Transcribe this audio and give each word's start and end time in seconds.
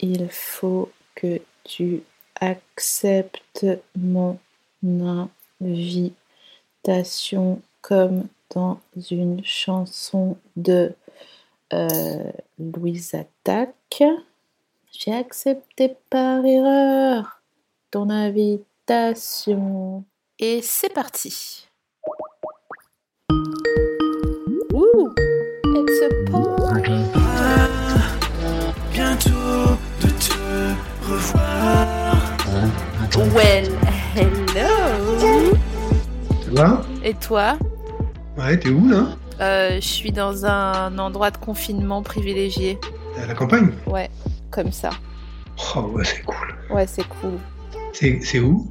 Il 0.00 0.28
faut 0.28 0.90
que 1.14 1.40
tu 1.64 2.02
acceptes 2.40 3.66
mon 3.96 4.38
invitation 5.60 6.10
comme 7.80 8.26
dans 8.54 8.80
une 9.10 9.44
chanson 9.44 10.36
de 10.56 10.92
euh, 11.72 12.32
Louise. 12.58 13.14
J'ai 14.92 15.14
accepté 15.14 15.96
par 16.10 16.44
erreur 16.44 17.40
ton 17.90 18.10
invitation. 18.10 20.04
Et 20.38 20.60
c'est 20.62 20.92
parti. 20.92 21.66
Well, 33.34 33.66
hello. 34.14 35.54
Ça 36.44 36.50
va 36.52 36.82
Et 37.04 37.14
toi? 37.14 37.56
Ouais, 38.36 38.58
t'es 38.58 38.68
où 38.70 38.88
là? 38.88 39.06
Euh, 39.40 39.76
Je 39.76 39.86
suis 39.86 40.12
dans 40.12 40.44
un 40.46 40.96
endroit 40.98 41.30
de 41.30 41.36
confinement 41.38 42.02
privilégié. 42.02 42.78
T'es 43.14 43.22
à 43.22 43.26
la 43.26 43.34
campagne? 43.34 43.70
Ouais, 43.86 44.10
comme 44.50 44.70
ça. 44.72 44.90
Oh 45.74 45.80
ouais, 45.94 46.04
c'est 46.04 46.22
cool. 46.22 46.36
Ouais, 46.74 46.86
c'est 46.86 47.06
cool. 47.20 47.38
C'est 47.92 48.20
c'est 48.22 48.40
où? 48.40 48.66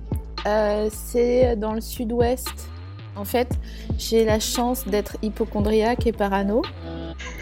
Euh, 0.46 0.90
c'est 0.92 1.56
dans 1.56 1.74
le 1.74 1.82
sud-ouest. 1.82 2.70
En 3.16 3.26
fait, 3.26 3.50
j'ai 3.98 4.26
la 4.26 4.40
chance 4.40 4.86
d'être 4.88 5.18
hypochondriaque 5.22 6.06
et 6.06 6.12
parano. 6.12 6.62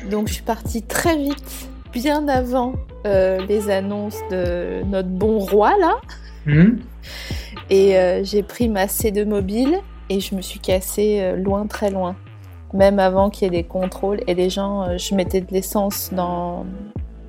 Donc, 0.10 0.28
je 0.28 0.34
suis 0.36 0.44
partie 0.44 0.84
très 0.84 1.18
vite, 1.18 1.68
bien 1.92 2.28
avant 2.28 2.74
euh, 3.06 3.44
les 3.48 3.70
annonces 3.70 4.20
de 4.32 4.84
notre 4.86 5.10
bon 5.10 5.40
roi, 5.40 5.74
là. 5.80 5.96
Hmm 6.46 6.78
Et 7.70 7.98
euh, 7.98 8.24
j'ai 8.24 8.44
pris 8.44 8.70
ma 8.70 8.86
C2 8.86 9.26
mobile 9.26 9.80
et 10.10 10.20
je 10.20 10.36
me 10.36 10.42
suis 10.42 10.60
cassée 10.60 11.20
euh, 11.22 11.36
loin, 11.36 11.68
très 11.68 11.90
loin. 11.90 12.16
Même 12.74 13.00
avant 13.00 13.30
qu'il 13.30 13.46
y 13.46 13.48
ait 13.48 13.62
des 13.62 13.68
contrôles. 13.68 14.22
Et 14.28 14.34
les 14.34 14.50
gens, 14.50 14.84
euh, 14.84 14.98
je 14.98 15.16
mettais 15.16 15.42
de 15.42 15.52
l'essence 15.52 16.10
dans, 16.12 16.66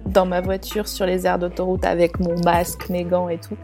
dans 0.07 0.27
ma 0.27 0.41
voiture 0.41 0.89
sur 0.89 1.07
les 1.07 1.27
aires 1.27 1.39
d'autoroute 1.39 1.85
avec 1.85 2.19
mon 2.19 2.35
masque, 2.43 2.89
mes 2.89 3.05
gants 3.05 3.29
et 3.29 3.39
tout. 3.39 3.57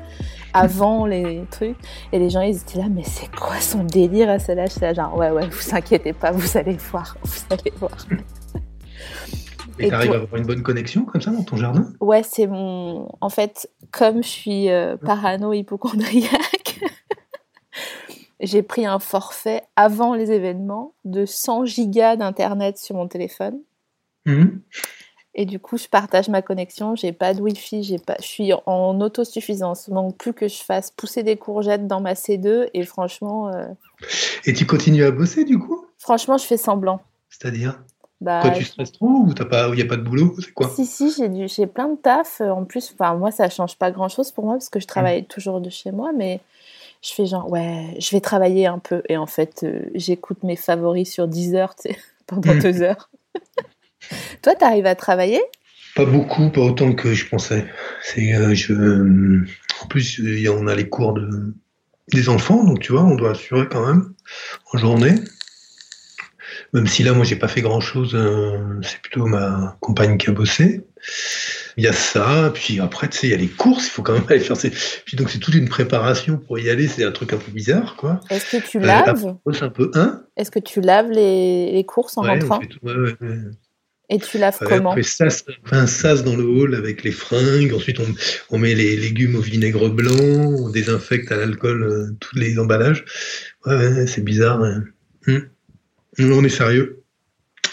Avant 0.52 1.06
les 1.06 1.44
trucs. 1.50 1.76
Et 2.12 2.18
les 2.18 2.30
gens, 2.30 2.42
ils 2.42 2.56
étaient 2.56 2.78
là, 2.78 2.86
mais 2.90 3.04
c'est 3.04 3.34
quoi 3.34 3.60
son 3.60 3.84
délire 3.84 4.28
à 4.28 4.38
celle-là? 4.38 4.66
J'étais 4.66 4.92
là, 4.92 4.94
genre, 4.94 5.16
ouais, 5.16 5.30
ouais, 5.30 5.48
vous 5.48 5.74
inquiétez 5.74 6.12
pas, 6.12 6.32
vous 6.32 6.56
allez 6.56 6.76
voir, 6.90 7.16
vous 7.22 7.40
allez 7.50 7.72
voir. 7.78 7.96
Et 9.80 9.86
Et 9.86 9.88
t'arrives 9.88 10.08
toi 10.08 10.16
à 10.18 10.22
avoir 10.22 10.36
une 10.38 10.46
bonne 10.46 10.62
connexion 10.62 11.04
comme 11.04 11.22
ça 11.22 11.30
dans 11.30 11.42
ton 11.42 11.56
jardin? 11.56 11.90
Ouais, 12.00 12.22
c'est 12.22 12.46
mon. 12.46 13.08
En 13.20 13.30
fait, 13.30 13.70
comme 13.90 14.22
je 14.22 14.28
suis 14.28 14.68
euh, 14.68 14.96
parano-hypochondriaque, 14.98 16.80
j'ai 18.40 18.62
pris 18.62 18.84
un 18.84 18.98
forfait 18.98 19.62
avant 19.76 20.14
les 20.14 20.32
événements 20.32 20.92
de 21.04 21.24
100 21.24 21.64
gigas 21.64 22.16
d'internet 22.16 22.76
sur 22.76 22.94
mon 22.96 23.08
téléphone. 23.08 23.58
Hmm 24.26 24.58
Et 25.34 25.46
du 25.46 25.58
coup, 25.58 25.78
je 25.78 25.88
partage 25.88 26.28
ma 26.28 26.42
connexion. 26.42 26.94
J'ai 26.94 27.12
pas 27.12 27.32
de 27.32 27.40
wifi, 27.40 27.82
j'ai 27.82 27.98
pas. 27.98 28.16
Je 28.20 28.26
suis 28.26 28.52
en 28.66 29.00
autosuffisance. 29.00 29.88
Donc 29.88 30.18
plus 30.18 30.34
que 30.34 30.46
je 30.46 30.62
fasse 30.62 30.90
pousser 30.90 31.22
des 31.22 31.36
courgettes 31.36 31.86
dans 31.86 32.02
ma 32.02 32.12
C2. 32.12 32.68
Et 32.74 32.84
franchement, 32.84 33.48
euh, 33.48 33.64
Et 34.44 34.52
tu 34.52 34.66
continues 34.66 35.04
à 35.04 35.10
bosser 35.10 35.44
du 35.44 35.58
coup? 35.58 35.86
Franchement, 35.96 36.36
je 36.36 36.44
fais 36.44 36.58
semblant. 36.58 37.00
C'est-à-dire? 37.30 37.82
Bah, 38.20 38.50
tu 38.50 38.64
stresses 38.64 38.92
trop 38.92 39.06
ou 39.26 39.32
t'as 39.34 39.46
pas, 39.46 39.68
il 39.72 39.78
y 39.78 39.82
a 39.82 39.86
pas 39.86 39.96
de 39.96 40.02
boulot 40.02 40.36
C'est 40.40 40.52
quoi? 40.52 40.68
Si, 40.68 40.84
si, 40.84 41.12
j'ai 41.16 41.28
du- 41.28 41.48
j'ai 41.48 41.66
plein 41.66 41.88
de 41.88 41.96
taf. 41.96 42.40
En 42.42 42.64
plus, 42.64 42.92
enfin, 42.92 43.14
moi, 43.14 43.30
ça 43.30 43.48
change 43.48 43.76
pas 43.76 43.90
grand-chose 43.90 44.30
pour 44.32 44.44
moi 44.44 44.54
parce 44.54 44.68
que 44.68 44.78
je 44.80 44.86
travaille 44.86 45.24
toujours 45.24 45.60
de 45.60 45.70
chez 45.70 45.90
moi, 45.90 46.10
mais 46.14 46.40
je 47.02 47.12
fais 47.14 47.24
genre, 47.26 47.50
ouais, 47.50 47.96
je 47.98 48.10
vais 48.10 48.20
travailler 48.20 48.66
un 48.66 48.78
peu. 48.78 49.02
Et 49.08 49.16
en 49.16 49.26
fait, 49.26 49.62
euh, 49.64 49.80
j'écoute 49.94 50.42
mes 50.42 50.56
favoris 50.56 51.10
sur 51.10 51.28
10 51.28 51.54
heures, 51.54 51.74
tu 51.76 51.90
sais, 51.90 51.98
pendant 52.26 52.54
Mm. 52.54 52.58
deux 52.60 52.82
heures. 52.82 53.08
Toi, 54.42 54.54
t'arrives 54.54 54.86
à 54.86 54.94
travailler? 54.94 55.40
Pas 55.96 56.04
beaucoup, 56.04 56.50
pas 56.50 56.60
autant 56.60 56.92
que 56.94 57.14
je 57.14 57.26
pensais. 57.28 57.66
C'est 58.02 58.34
euh, 58.34 58.54
je. 58.54 58.72
euh, 58.72 59.46
En 59.82 59.86
plus, 59.86 60.20
on 60.50 60.66
a 60.66 60.74
les 60.74 60.88
cours 60.88 61.14
de 61.14 61.54
des 62.12 62.28
enfants, 62.28 62.64
donc 62.64 62.80
tu 62.80 62.92
vois, 62.92 63.02
on 63.04 63.14
doit 63.14 63.30
assurer 63.30 63.68
quand 63.68 63.86
même 63.86 64.14
en 64.72 64.78
journée. 64.78 65.14
Même 66.72 66.86
si 66.86 67.02
là, 67.02 67.12
moi, 67.14 67.24
j'ai 67.24 67.36
pas 67.36 67.48
fait 67.48 67.62
grand 67.62 67.80
chose. 67.80 68.16
c'est 68.82 69.00
plutôt 69.00 69.26
ma 69.26 69.76
compagne 69.80 70.16
qui 70.18 70.28
a 70.30 70.32
bossé. 70.32 70.82
Il 71.76 71.84
y 71.84 71.88
a 71.88 71.92
ça, 71.92 72.50
puis 72.54 72.78
après, 72.80 73.08
tu 73.08 73.18
sais, 73.18 73.26
il 73.28 73.30
y 73.30 73.34
a 73.34 73.36
les 73.38 73.48
courses. 73.48 73.86
Il 73.86 73.90
faut 73.90 74.02
quand 74.02 74.12
même 74.12 74.24
aller 74.28 74.40
faire 74.40 74.56
ces. 74.56 74.70
Puis 75.04 75.16
donc, 75.16 75.30
c'est 75.30 75.38
toute 75.38 75.54
une 75.54 75.68
préparation 75.68 76.36
pour 76.36 76.58
y 76.58 76.68
aller. 76.70 76.86
C'est 76.88 77.04
un 77.04 77.10
truc 77.12 77.32
un 77.32 77.38
peu 77.38 77.50
bizarre, 77.50 77.96
quoi. 77.96 78.20
Est-ce 78.30 78.56
que 78.56 78.62
tu 78.68 78.78
Euh, 78.78 78.82
laves 78.82 79.34
C'est 79.52 79.62
un 79.62 79.70
peu 79.70 79.90
un. 79.94 80.22
Est-ce 80.36 80.50
que 80.50 80.58
tu 80.60 80.80
laves 80.80 81.10
les, 81.10 81.72
les 81.72 81.84
courses 81.84 82.16
en 82.18 82.22
Ouais, 82.22 82.38
rentrant? 82.38 82.60
fait 82.60 82.66
tout- 82.66 82.78
ouais, 82.82 82.94
ouais, 82.94 83.14
ouais. 83.20 83.36
Et 84.12 84.18
tu 84.18 84.38
laves 84.38 84.58
comment? 84.60 84.90
Après 84.90 85.04
sas, 85.04 85.44
un 85.70 85.86
sas 85.86 86.24
dans 86.24 86.34
le 86.36 86.44
hall 86.44 86.74
avec 86.74 87.04
les 87.04 87.12
fringues. 87.12 87.72
Ensuite, 87.74 88.00
on, 88.00 88.06
on 88.50 88.58
met 88.58 88.74
les 88.74 88.96
légumes 88.96 89.36
au 89.36 89.40
vinaigre 89.40 89.88
blanc. 89.88 90.16
On 90.18 90.68
désinfecte 90.68 91.30
à 91.32 91.36
l'alcool 91.36 91.82
euh, 91.84 92.16
tous 92.20 92.36
les 92.36 92.58
emballages. 92.58 93.04
Ouais, 93.66 93.76
ouais, 93.76 94.06
c'est 94.08 94.22
bizarre. 94.24 94.60
Hum. 95.28 95.48
On 96.24 96.44
est 96.44 96.48
sérieux. 96.48 97.02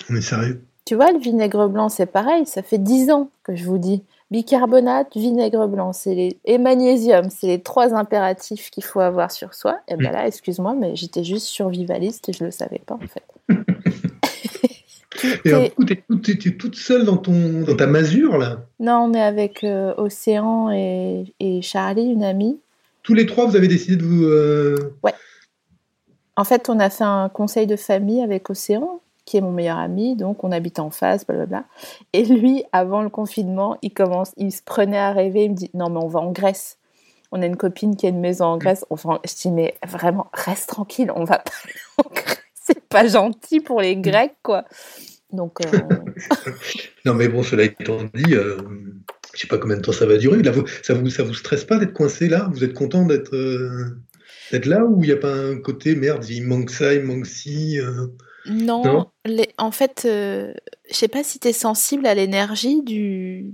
On 0.10 0.16
est 0.16 0.22
sérieux. 0.22 0.62
Tu 0.86 0.96
vois, 0.96 1.12
le 1.12 1.20
vinaigre 1.20 1.68
blanc, 1.68 1.90
c'est 1.90 2.06
pareil. 2.06 2.46
Ça 2.46 2.64
fait 2.64 2.78
10 2.78 3.12
ans 3.12 3.30
que 3.44 3.56
je 3.56 3.66
vous 3.66 3.78
dis. 3.78 4.04
Bicarbonate, 4.32 5.16
vinaigre 5.16 5.68
blanc, 5.68 5.94
c'est 5.94 6.14
les... 6.14 6.38
et 6.44 6.58
magnésium, 6.58 7.30
c'est 7.30 7.48
les 7.48 7.62
trois 7.62 7.94
impératifs 7.94 8.70
qu'il 8.72 8.84
faut 8.84 9.00
avoir 9.00 9.32
sur 9.32 9.54
soi. 9.54 9.80
Et 9.88 9.96
ben 9.96 10.10
Mm. 10.10 10.14
là, 10.14 10.28
excuse-moi, 10.28 10.76
mais 10.78 10.96
j'étais 10.98 11.24
juste 11.24 11.46
survivaliste 11.48 12.28
et 12.30 12.34
je 12.34 12.44
le 12.44 12.52
savais 12.52 12.82
pas 12.86 12.96
en 12.96 13.08
fait. 13.08 13.24
Tu 15.18 15.40
Et 15.46 15.50
alors, 15.54 15.64
du 15.64 15.72
coup, 15.72 16.16
t'es- 16.18 16.36
t'es 16.38 16.52
toute 16.52 16.76
seule 16.76 17.06
dans, 17.06 17.18
ton, 17.18 17.62
dans 17.62 17.76
ta 17.76 17.88
masure, 17.88 18.38
là. 18.38 18.66
Non, 18.80 19.10
on 19.10 19.14
est 19.14 19.22
avec 19.22 19.64
euh, 19.64 19.94
Océan 19.98 20.72
et, 20.72 21.34
et 21.40 21.62
Charlie, 21.62 22.06
une 22.12 22.24
amie. 22.24 22.60
Tous 23.04 23.14
les 23.14 23.26
trois, 23.26 23.46
vous 23.46 23.56
avez 23.56 23.68
décidé 23.70 23.96
de 23.96 24.04
vous. 24.04 24.26
euh, 24.26 24.94
En 26.38 26.44
fait, 26.44 26.70
on 26.70 26.80
a 26.80 26.90
fait 26.90 27.04
un 27.04 27.30
conseil 27.30 27.66
de 27.66 27.76
famille 27.76 28.22
avec 28.22 28.50
Océan, 28.52 29.02
qui 29.26 29.38
est 29.38 29.42
mon 29.42 29.52
meilleur 29.52 29.80
ami, 29.80 30.16
donc 30.16 30.44
on 30.44 30.52
habite 30.52 30.80
en 30.80 30.92
face, 30.92 31.26
blablabla. 31.26 31.66
Et 32.14 32.24
lui, 32.24 32.64
avant 32.72 33.02
le 33.02 33.10
confinement, 33.10 33.78
il 33.82 33.92
commence, 33.92 34.32
il 34.38 34.52
se 34.52 34.62
prenait 34.62 35.00
à 35.00 35.12
rêver, 35.12 35.46
il 35.46 35.52
me 35.52 35.56
dit 35.56 35.72
non 35.74 35.90
mais 35.90 36.00
on 36.00 36.08
va 36.08 36.20
en 36.20 36.32
Grèce. 36.32 36.78
On 37.32 37.42
a 37.42 37.46
une 37.46 37.58
copine 37.58 37.98
qui 37.98 38.06
a 38.06 38.10
une 38.10 38.22
maison 38.22 38.46
en 38.46 38.58
Grèce. 38.58 38.86
Enfin, 38.92 39.20
je 39.26 39.34
dis 39.34 39.52
mais 39.52 39.76
vraiment 39.86 40.28
reste 40.32 40.70
tranquille, 40.70 41.12
on 41.14 41.26
va 41.26 41.40
pas 41.40 41.52
en 42.06 42.10
Grèce. 42.14 42.38
C'est 42.54 42.88
pas 42.88 43.08
gentil 43.08 43.60
pour 43.60 43.82
les 43.82 43.96
Grecs 43.96 44.36
quoi. 44.44 44.66
Donc 45.34 45.60
euh, 45.66 45.80
Non, 47.06 47.16
mais 47.16 47.30
bon, 47.30 47.42
cela 47.42 47.64
étant 47.64 47.98
dit, 48.14 48.34
euh, 48.34 48.58
je 49.34 49.42
sais 49.42 49.48
pas 49.48 49.58
combien 49.58 49.78
de 49.78 49.82
temps 49.82 49.92
ça 49.92 50.06
va 50.06 50.18
durer. 50.18 50.44
Là, 50.44 50.52
vous, 50.52 50.66
ça 50.84 50.94
vous, 50.94 51.10
ça 51.10 51.24
vous 51.24 51.34
stresse 51.34 51.66
pas 51.66 51.78
d'être 51.78 51.94
coincé 51.94 52.30
là? 52.30 52.50
Vous 52.52 52.64
êtes 52.64 52.74
content 52.74 53.06
d'être, 53.06 53.36
euh, 53.36 53.98
d'être 54.52 54.66
là 54.66 54.84
ou 54.86 55.04
il 55.04 55.08
n'y 55.08 55.14
a 55.14 55.18
pas 55.18 55.34
un 55.34 55.60
côté 55.60 55.96
merde, 55.96 56.28
il 56.30 56.44
manque 56.44 56.70
ça, 56.72 56.94
il 56.94 57.04
manque 57.04 57.26
ci 57.26 57.80
euh, 57.80 58.08
non, 58.50 58.84
Non? 58.84 59.08
les- 59.26 59.54
en 59.58 59.72
fait, 59.72 60.04
euh, 60.06 60.54
je 60.90 60.96
sais 60.96 61.08
pas 61.10 61.24
si 61.24 61.40
tu 61.40 61.50
es 61.50 61.54
sensible 61.54 62.06
à 62.08 62.14
l'énergie 62.16 62.82
du 62.82 63.54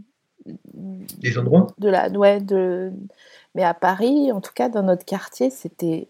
des 0.75 1.37
endroits? 1.37 1.67
de 1.77 1.87
la 1.89 2.09
ouais 2.09 2.41
de 2.41 2.91
mais 3.55 3.63
à 3.63 3.73
Paris 3.73 4.31
en 4.31 4.41
tout 4.41 4.51
cas 4.53 4.67
dans 4.67 4.83
notre 4.83 5.05
quartier 5.05 5.49
c'était 5.49 6.09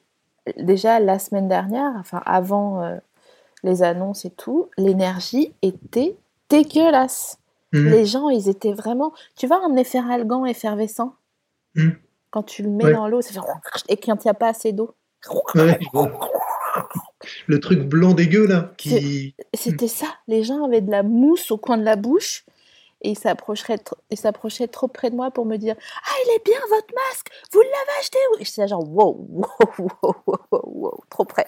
déjà 0.57 0.99
la 0.99 1.19
semaine 1.19 1.47
dernière 1.47 1.93
enfin 1.99 2.21
avant 2.25 2.81
euh, 2.81 2.97
les 3.63 3.83
annonces 3.83 4.25
et 4.25 4.31
tout 4.31 4.69
l'énergie 4.77 5.53
était 5.61 6.15
dégueulasse 6.49 7.37
Mhm. 7.73 7.89
les 7.91 8.05
gens 8.05 8.29
ils 8.29 8.49
étaient 8.49 8.73
vraiment 8.73 9.13
tu 9.35 9.45
vois 9.47 9.63
un 9.63 9.75
efferalgan 9.75 10.45
effervescent? 10.45 11.13
Mhm. 11.75 11.95
Quand 12.33 12.43
tu 12.43 12.63
le 12.63 12.69
mets 12.69 12.85
Ouais. 12.85 12.93
dans 12.93 13.07
l'eau 13.07 13.21
ça 13.21 13.31
fait 13.31 13.39
et 13.89 13.97
quand 13.97 14.15
il 14.25 14.27
n'y 14.27 14.31
a 14.31 14.33
pas 14.33 14.47
assez 14.49 14.73
d'eau 14.73 14.95
Ouais. 15.55 15.79
Le 17.47 17.59
truc 17.59 17.79
blanc 17.87 18.13
dégueu, 18.13 18.45
là. 18.47 18.71
Qui... 18.77 19.35
C'était 19.53 19.87
ça. 19.87 20.07
Les 20.27 20.43
gens 20.43 20.65
avaient 20.65 20.81
de 20.81 20.89
la 20.91 21.03
mousse 21.03 21.51
au 21.51 21.57
coin 21.57 21.77
de 21.77 21.83
la 21.83 21.95
bouche 21.95 22.45
et 23.01 23.11
ils 23.11 23.17
s'approchaient 23.17 24.67
trop 24.67 24.87
près 24.87 25.09
de 25.11 25.15
moi 25.15 25.29
pour 25.31 25.45
me 25.45 25.57
dire 25.57 25.75
Ah, 26.05 26.11
il 26.25 26.31
est 26.35 26.43
bien 26.43 26.59
votre 26.69 26.93
masque 27.09 27.27
Vous 27.53 27.61
l'avez 27.61 27.99
acheté 27.99 28.17
Et 28.39 28.43
j'étais 28.45 28.67
genre 28.67 28.83
wow, 28.89 29.15
wow, 29.29 29.47
wow, 29.77 29.89
wow, 30.01 30.15
wow, 30.51 30.61
wow, 30.65 30.99
trop 31.09 31.25
près. 31.25 31.47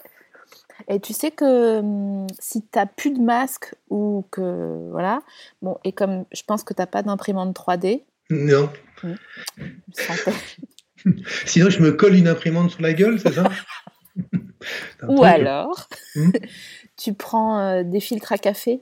Et 0.88 1.00
tu 1.00 1.14
sais 1.14 1.32
que 1.32 1.80
hum, 1.80 2.28
si 2.40 2.62
t'as 2.62 2.86
plus 2.86 3.12
de 3.12 3.20
masque 3.20 3.74
ou 3.90 4.26
que 4.32 4.90
voilà, 4.92 5.20
bon, 5.62 5.78
et 5.84 5.92
comme 5.92 6.26
je 6.32 6.44
pense 6.44 6.64
que 6.64 6.74
t'as 6.74 6.86
pas 6.86 7.02
d'imprimante 7.02 7.54
3D, 7.58 8.04
Non. 8.30 8.70
je 9.02 9.08
me 9.08 9.16
sentais- 9.92 10.34
Sinon, 11.46 11.70
je 11.70 11.82
me 11.82 11.92
colle 11.92 12.16
une 12.16 12.28
imprimante 12.28 12.72
sur 12.72 12.82
la 12.82 12.94
gueule, 12.94 13.20
c'est 13.20 13.34
ça? 13.34 13.50
Ou 15.08 15.16
truc. 15.18 15.26
alors 15.26 15.88
Hmm? 16.16 16.32
tu 16.98 17.14
prends 17.14 17.60
euh, 17.60 17.84
des 17.84 18.00
filtres 18.00 18.32
à 18.32 18.38
café, 18.38 18.82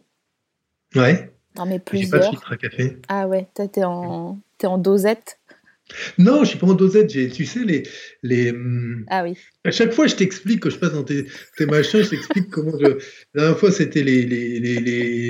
Ouais, 0.95 1.33
t'en 1.55 1.65
mets 1.65 1.73
j'ai 1.73 1.79
pas 1.79 1.83
de 1.83 1.87
plusieurs. 1.89 2.29
filtre 2.29 2.51
à 2.51 2.57
café. 2.57 2.97
Ah 3.07 3.27
ouais, 3.27 3.47
toi, 3.55 3.67
t'es 3.67 3.83
en, 3.83 4.37
t'es 4.59 4.67
en 4.67 4.77
dosette? 4.77 5.39
Non, 6.17 6.43
je 6.43 6.49
suis 6.49 6.57
pas 6.59 6.67
en 6.67 6.73
dosette. 6.73 7.07
Tu 7.07 7.45
sais, 7.45 7.63
les, 7.63 7.83
les, 8.23 8.51
hum, 8.51 9.05
Ah 9.09 9.23
oui. 9.23 9.35
À 9.65 9.71
chaque 9.71 9.93
fois, 9.93 10.07
je 10.07 10.15
t'explique 10.15 10.59
que 10.59 10.69
je 10.69 10.77
passe 10.77 10.93
dans 10.93 11.03
tes, 11.03 11.25
tes 11.57 11.65
machins, 11.65 12.01
je 12.03 12.09
t'explique 12.09 12.49
comment 12.49 12.77
je. 12.79 12.85
La 13.33 13.41
dernière 13.43 13.57
fois, 13.59 13.71
c'était 13.71 14.03
les, 14.03 14.23
les, 14.25 14.59
les, 14.59 14.79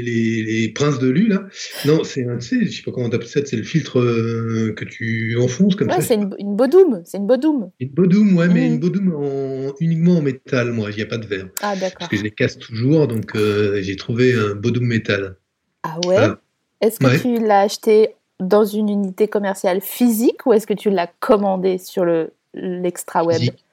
les, 0.01 0.69
princes 0.73 0.99
de 0.99 1.07
Lu, 1.09 1.27
là. 1.27 1.47
Non, 1.85 2.03
c'est 2.03 2.25
un, 2.25 2.37
tu 2.37 2.47
sais, 2.59 2.65
je 2.65 2.77
sais 2.77 2.81
pas 2.83 2.91
comment 2.91 3.09
t'appelles 3.09 3.27
ça, 3.27 3.41
c'est 3.45 3.55
le 3.57 3.63
filtre 3.63 3.99
euh, 3.99 4.73
que 4.75 4.85
tu 4.85 5.37
enfonces 5.39 5.75
comme 5.75 5.87
Ouais, 5.89 5.95
ça. 5.95 6.01
c'est 6.01 6.15
une, 6.15 6.33
une 6.39 6.55
Bodoum, 6.55 7.01
c'est 7.05 7.17
une 7.17 7.27
Bodoum. 7.27 7.69
Une 7.79 7.89
Bodum, 7.89 8.35
ouais, 8.37 8.47
mais 8.47 8.67
Mhm. 8.67 8.73
une 8.73 8.79
Bodum 8.79 9.13
en, 9.15 9.73
uniquement 9.79 10.17
en 10.17 10.21
métal, 10.21 10.71
moi, 10.71 10.89
il 10.91 10.95
n'y 10.95 11.01
a 11.03 11.05
pas 11.05 11.17
de 11.17 11.27
verre. 11.27 11.49
Ah 11.61 11.75
d'accord. 11.75 11.97
Parce 11.99 12.11
que 12.11 12.17
je 12.17 12.23
les 12.23 12.31
casse 12.31 12.57
toujours, 12.57 13.07
donc 13.07 13.35
euh, 13.35 13.81
j'ai 13.81 13.95
trouvé 13.95 14.33
un 14.33 14.55
Bodum 14.55 14.85
métal. 14.85 15.35
Ah 15.83 15.97
ouais? 16.07 16.15
Voilà. 16.15 16.41
Est-ce 16.81 16.99
que 16.99 17.05
Ouais. 17.05 17.19
tu 17.19 17.45
l'as 17.45 17.61
acheté 17.61 18.09
dans 18.47 18.65
une 18.65 18.89
unité 18.89 19.27
commerciale 19.27 19.81
physique 19.81 20.45
ou 20.45 20.53
est-ce 20.53 20.67
que 20.67 20.73
tu 20.73 20.89
l'as 20.89 21.07
commandé 21.19 21.77
sur 21.77 22.05
le 22.05 22.31
l'extra 22.53 23.23
web, 23.23 23.39
Physique. 23.39 23.65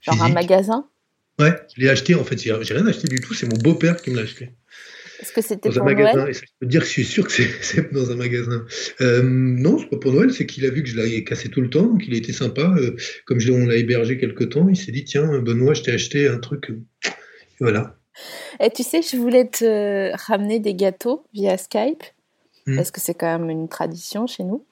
genre 0.00 0.22
un 0.22 0.30
magasin? 0.30 0.86
Ouais, 1.38 1.52
je 1.76 1.80
l'ai 1.82 1.90
acheté, 1.90 2.14
en 2.14 2.24
fait, 2.24 2.38
j'ai 2.40 2.52
rien 2.52 2.86
acheté 2.86 3.08
du 3.08 3.20
tout, 3.20 3.34
c'est 3.34 3.46
mon 3.46 3.58
beau-père 3.58 4.00
qui 4.00 4.10
me 4.10 4.16
l'a 4.16 4.22
acheté. 4.22 4.50
Est-ce 5.20 5.32
que 5.32 5.42
c'était 5.42 5.68
Dans 5.68 5.76
un 5.76 5.78
pour 5.78 5.84
magasin, 5.86 6.18
Noël? 6.20 6.30
Et 6.30 6.32
ça, 6.34 6.40
je 6.44 6.52
peux 6.60 6.66
te 6.66 6.70
dire 6.70 6.80
que 6.80 6.86
je 6.86 6.92
suis 6.92 7.04
sûr 7.04 7.26
que 7.26 7.32
c'est- 7.32 7.92
dans 7.92 8.10
un 8.10 8.16
magasin. 8.16 8.64
Euh, 9.00 9.22
non, 9.24 9.78
c'est 9.78 9.88
pas 9.88 9.96
pour 9.98 10.12
Noël, 10.12 10.32
c'est 10.32 10.46
qu'il 10.46 10.64
a 10.64 10.70
vu 10.70 10.82
que 10.82 10.88
je 10.88 10.96
l'avais 10.96 11.22
cassé 11.24 11.48
tout 11.48 11.60
le 11.60 11.70
temps, 11.70 11.82
donc 11.84 12.04
il 12.06 12.14
a 12.14 12.16
été 12.16 12.32
sympa. 12.32 12.74
euh, 12.78 12.96
comme 13.26 13.40
je, 13.40 13.52
on 13.52 13.66
l'a 13.66 13.76
hébergé 13.76 14.18
quelque 14.18 14.44
temps, 14.44 14.68
il 14.68 14.76
s'est 14.76 14.92
dit 14.92 15.04
tiens, 15.04 15.38
Benoît, 15.40 15.74
je 15.74 15.82
t'ai 15.82 15.92
acheté 15.92 16.28
un 16.28 16.38
truc. 16.38 16.70
et 16.70 17.12
voilà. 17.60 17.96
Et 18.60 18.70
tu 18.70 18.82
sais, 18.84 19.02
je 19.02 19.16
voulais 19.16 19.48
te 19.48 20.12
ramener 20.26 20.60
des 20.60 20.74
gâteaux 20.74 21.24
via 21.34 21.58
Skype 21.58 22.02
Hmm. 22.66 22.76
parce 22.76 22.90
que 22.90 23.00
c'est 23.00 23.14
quand 23.14 23.38
même 23.38 23.50
une 23.50 23.68
tradition 23.68 24.26
chez 24.26 24.44
nous. 24.44 24.64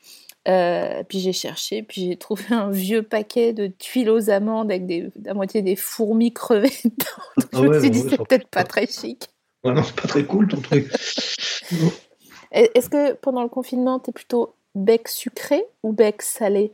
Euh, 0.48 1.04
puis 1.04 1.20
j'ai 1.20 1.32
cherché, 1.32 1.82
puis 1.82 2.08
j'ai 2.08 2.16
trouvé 2.16 2.44
un 2.50 2.70
vieux 2.70 3.02
paquet 3.02 3.52
de 3.52 3.68
tuiles 3.68 4.10
aux 4.10 4.28
amandes 4.28 4.70
avec 4.72 4.86
des, 4.86 5.08
à 5.26 5.34
moitié 5.34 5.62
des 5.62 5.76
fourmis 5.76 6.32
crevées 6.32 6.72
dedans. 6.84 7.22
Ah 7.36 7.42
je 7.52 7.58
me 7.60 7.80
suis 7.80 7.90
bah 7.90 7.94
dit, 7.96 8.02
ouais, 8.02 8.10
c'est 8.10 8.16
peut-être 8.16 8.48
pas 8.48 8.64
très 8.64 8.86
chic. 8.86 9.28
Ouais, 9.62 9.72
non, 9.72 9.84
c'est 9.84 9.94
pas 9.94 10.08
très 10.08 10.24
cool 10.24 10.48
ton 10.48 10.60
truc. 10.60 10.90
Est-ce 12.50 12.88
que 12.90 13.14
pendant 13.14 13.42
le 13.42 13.48
confinement, 13.48 13.98
t'es 13.98 14.12
plutôt 14.12 14.56
bec 14.74 15.08
sucré 15.08 15.64
ou 15.82 15.92
bec 15.92 16.20
salé? 16.22 16.72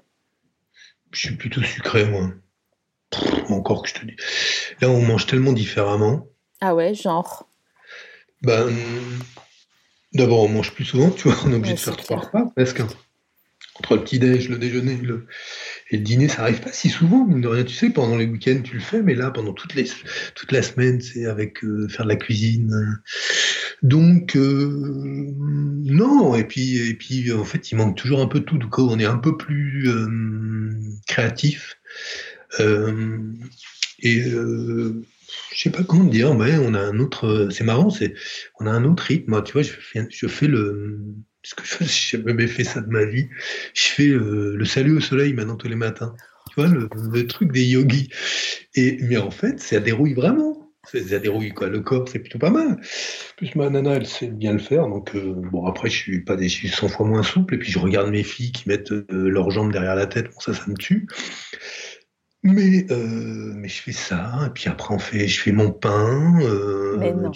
Je 1.12 1.26
suis 1.26 1.36
plutôt 1.36 1.62
sucré, 1.62 2.04
moi. 2.06 2.30
Pff, 3.10 3.50
encore 3.50 3.82
que 3.82 3.88
je 3.88 3.94
te 3.94 4.04
dis. 4.04 4.16
Là, 4.80 4.88
on 4.88 5.02
mange 5.02 5.26
tellement 5.26 5.52
différemment. 5.52 6.26
Ah 6.60 6.74
ouais, 6.74 6.94
genre? 6.94 7.48
Ben, 8.42 8.68
d'abord, 10.12 10.42
on 10.44 10.48
mange 10.48 10.72
plus 10.72 10.84
souvent, 10.84 11.10
tu 11.10 11.28
vois, 11.28 11.36
on 11.44 11.52
est 11.52 11.56
obligé 11.56 11.72
Ouais, 11.72 11.78
de 11.78 11.80
faire 11.80 11.96
trois 11.96 12.18
repas, 12.18 12.50
presque. 12.54 12.82
Entre 13.80 13.94
le 13.94 14.02
petit-déj, 14.02 14.48
le 14.48 14.58
déjeuner 14.58 14.94
et 14.94 15.06
le, 15.06 15.26
et 15.90 15.98
le 15.98 16.02
dîner, 16.02 16.26
ça 16.26 16.42
arrive 16.42 16.60
pas 16.60 16.72
si 16.72 16.88
souvent, 16.88 17.24
mine 17.24 17.40
de 17.40 17.46
rien. 17.46 17.62
Tu 17.62 17.74
sais, 17.74 17.90
pendant 17.90 18.16
les 18.16 18.26
week-ends, 18.26 18.60
tu 18.64 18.74
le 18.74 18.80
fais, 18.80 19.02
mais 19.02 19.14
là, 19.14 19.30
pendant 19.30 19.52
toute, 19.52 19.74
les, 19.74 19.84
toute 20.34 20.50
la 20.50 20.62
semaine, 20.62 21.00
c'est 21.00 21.26
avec 21.26 21.62
euh, 21.62 21.86
faire 21.88 22.04
de 22.04 22.08
la 22.08 22.16
cuisine. 22.16 22.98
Donc, 23.82 24.34
euh, 24.34 25.32
non, 25.36 26.34
et 26.34 26.42
puis, 26.42 26.76
et 26.88 26.94
puis, 26.94 27.30
en 27.32 27.44
fait, 27.44 27.70
il 27.70 27.76
manque 27.76 27.96
toujours 27.96 28.20
un 28.20 28.26
peu 28.26 28.40
de 28.40 28.44
tout. 28.44 28.58
Du 28.58 28.66
coup, 28.66 28.88
on 28.90 28.98
est 28.98 29.04
un 29.04 29.18
peu 29.18 29.36
plus 29.36 29.88
euh, 29.88 30.72
créatif. 31.06 31.78
Et 34.00 34.24
je 35.52 35.62
sais 35.62 35.70
pas 35.70 35.82
comment 35.82 36.04
dire, 36.04 36.34
mais 36.34 36.56
on 36.58 36.74
a 36.74 36.80
un 36.80 36.98
autre. 36.98 37.48
C'est 37.50 37.64
marrant, 37.64 37.90
c'est 37.90 38.14
on 38.60 38.66
a 38.66 38.70
un 38.70 38.84
autre 38.84 39.04
rythme. 39.04 39.42
Tu 39.42 39.52
vois, 39.52 39.62
je 39.62 40.28
fais, 40.28 40.46
le. 40.46 41.00
Ce 41.42 41.54
que 41.54 41.64
je 41.64 41.76
j'ai 41.84 42.22
jamais 42.22 42.46
fait 42.46 42.64
ça 42.64 42.80
de 42.80 42.88
ma 42.88 43.04
vie. 43.04 43.28
Je 43.74 43.82
fais 43.82 44.08
euh, 44.08 44.54
le 44.56 44.64
salut 44.64 44.96
au 44.96 45.00
soleil 45.00 45.32
maintenant 45.32 45.56
tous 45.56 45.68
les 45.68 45.76
matins. 45.76 46.14
Tu 46.50 46.60
vois, 46.60 46.68
le, 46.68 47.26
truc 47.26 47.52
des 47.52 47.64
yogis. 47.64 48.10
Et, 48.74 48.98
mais 49.02 49.16
en 49.16 49.30
fait, 49.30 49.60
ça 49.60 49.80
dérouille 49.80 50.14
vraiment. 50.14 50.54
Ça 50.84 51.18
dérouille 51.18 51.52
quoi. 51.52 51.68
Le 51.68 51.80
corps, 51.80 52.08
c'est 52.08 52.18
plutôt 52.18 52.38
pas 52.38 52.50
mal. 52.50 52.80
Plus, 53.36 53.54
ma 53.54 53.68
nana, 53.68 53.96
elle 53.96 54.06
sait 54.06 54.28
bien 54.28 54.52
le 54.52 54.58
faire. 54.58 54.88
Donc, 54.88 55.14
euh, 55.14 55.34
bon, 55.36 55.66
après, 55.66 55.90
je 55.90 55.96
suis 55.96 56.20
pas 56.20 56.34
des, 56.34 56.48
je 56.48 56.54
suis 56.54 56.68
100 56.68 56.88
fois 56.88 57.06
moins 57.06 57.22
souple. 57.22 57.54
Et 57.54 57.58
puis, 57.58 57.70
je 57.70 57.78
regarde 57.78 58.10
mes 58.10 58.22
filles 58.22 58.52
qui 58.52 58.68
mettent 58.68 58.92
euh, 58.92 59.04
leurs 59.10 59.50
jambes 59.50 59.70
derrière 59.70 59.96
la 59.96 60.06
tête. 60.06 60.26
Bon, 60.26 60.40
ça, 60.40 60.54
ça 60.54 60.64
me 60.66 60.76
tue. 60.76 61.06
Mais, 62.44 62.86
euh, 62.92 63.52
mais 63.56 63.68
je 63.68 63.82
fais 63.82 63.92
ça, 63.92 64.44
et 64.46 64.50
puis 64.50 64.68
après 64.68 64.94
on 64.94 64.98
fait, 65.00 65.26
je 65.26 65.40
fais 65.40 65.50
mon 65.50 65.72
pain. 65.72 66.38
euh, 66.40 66.96
Mais 66.98 67.12
non. 67.12 67.32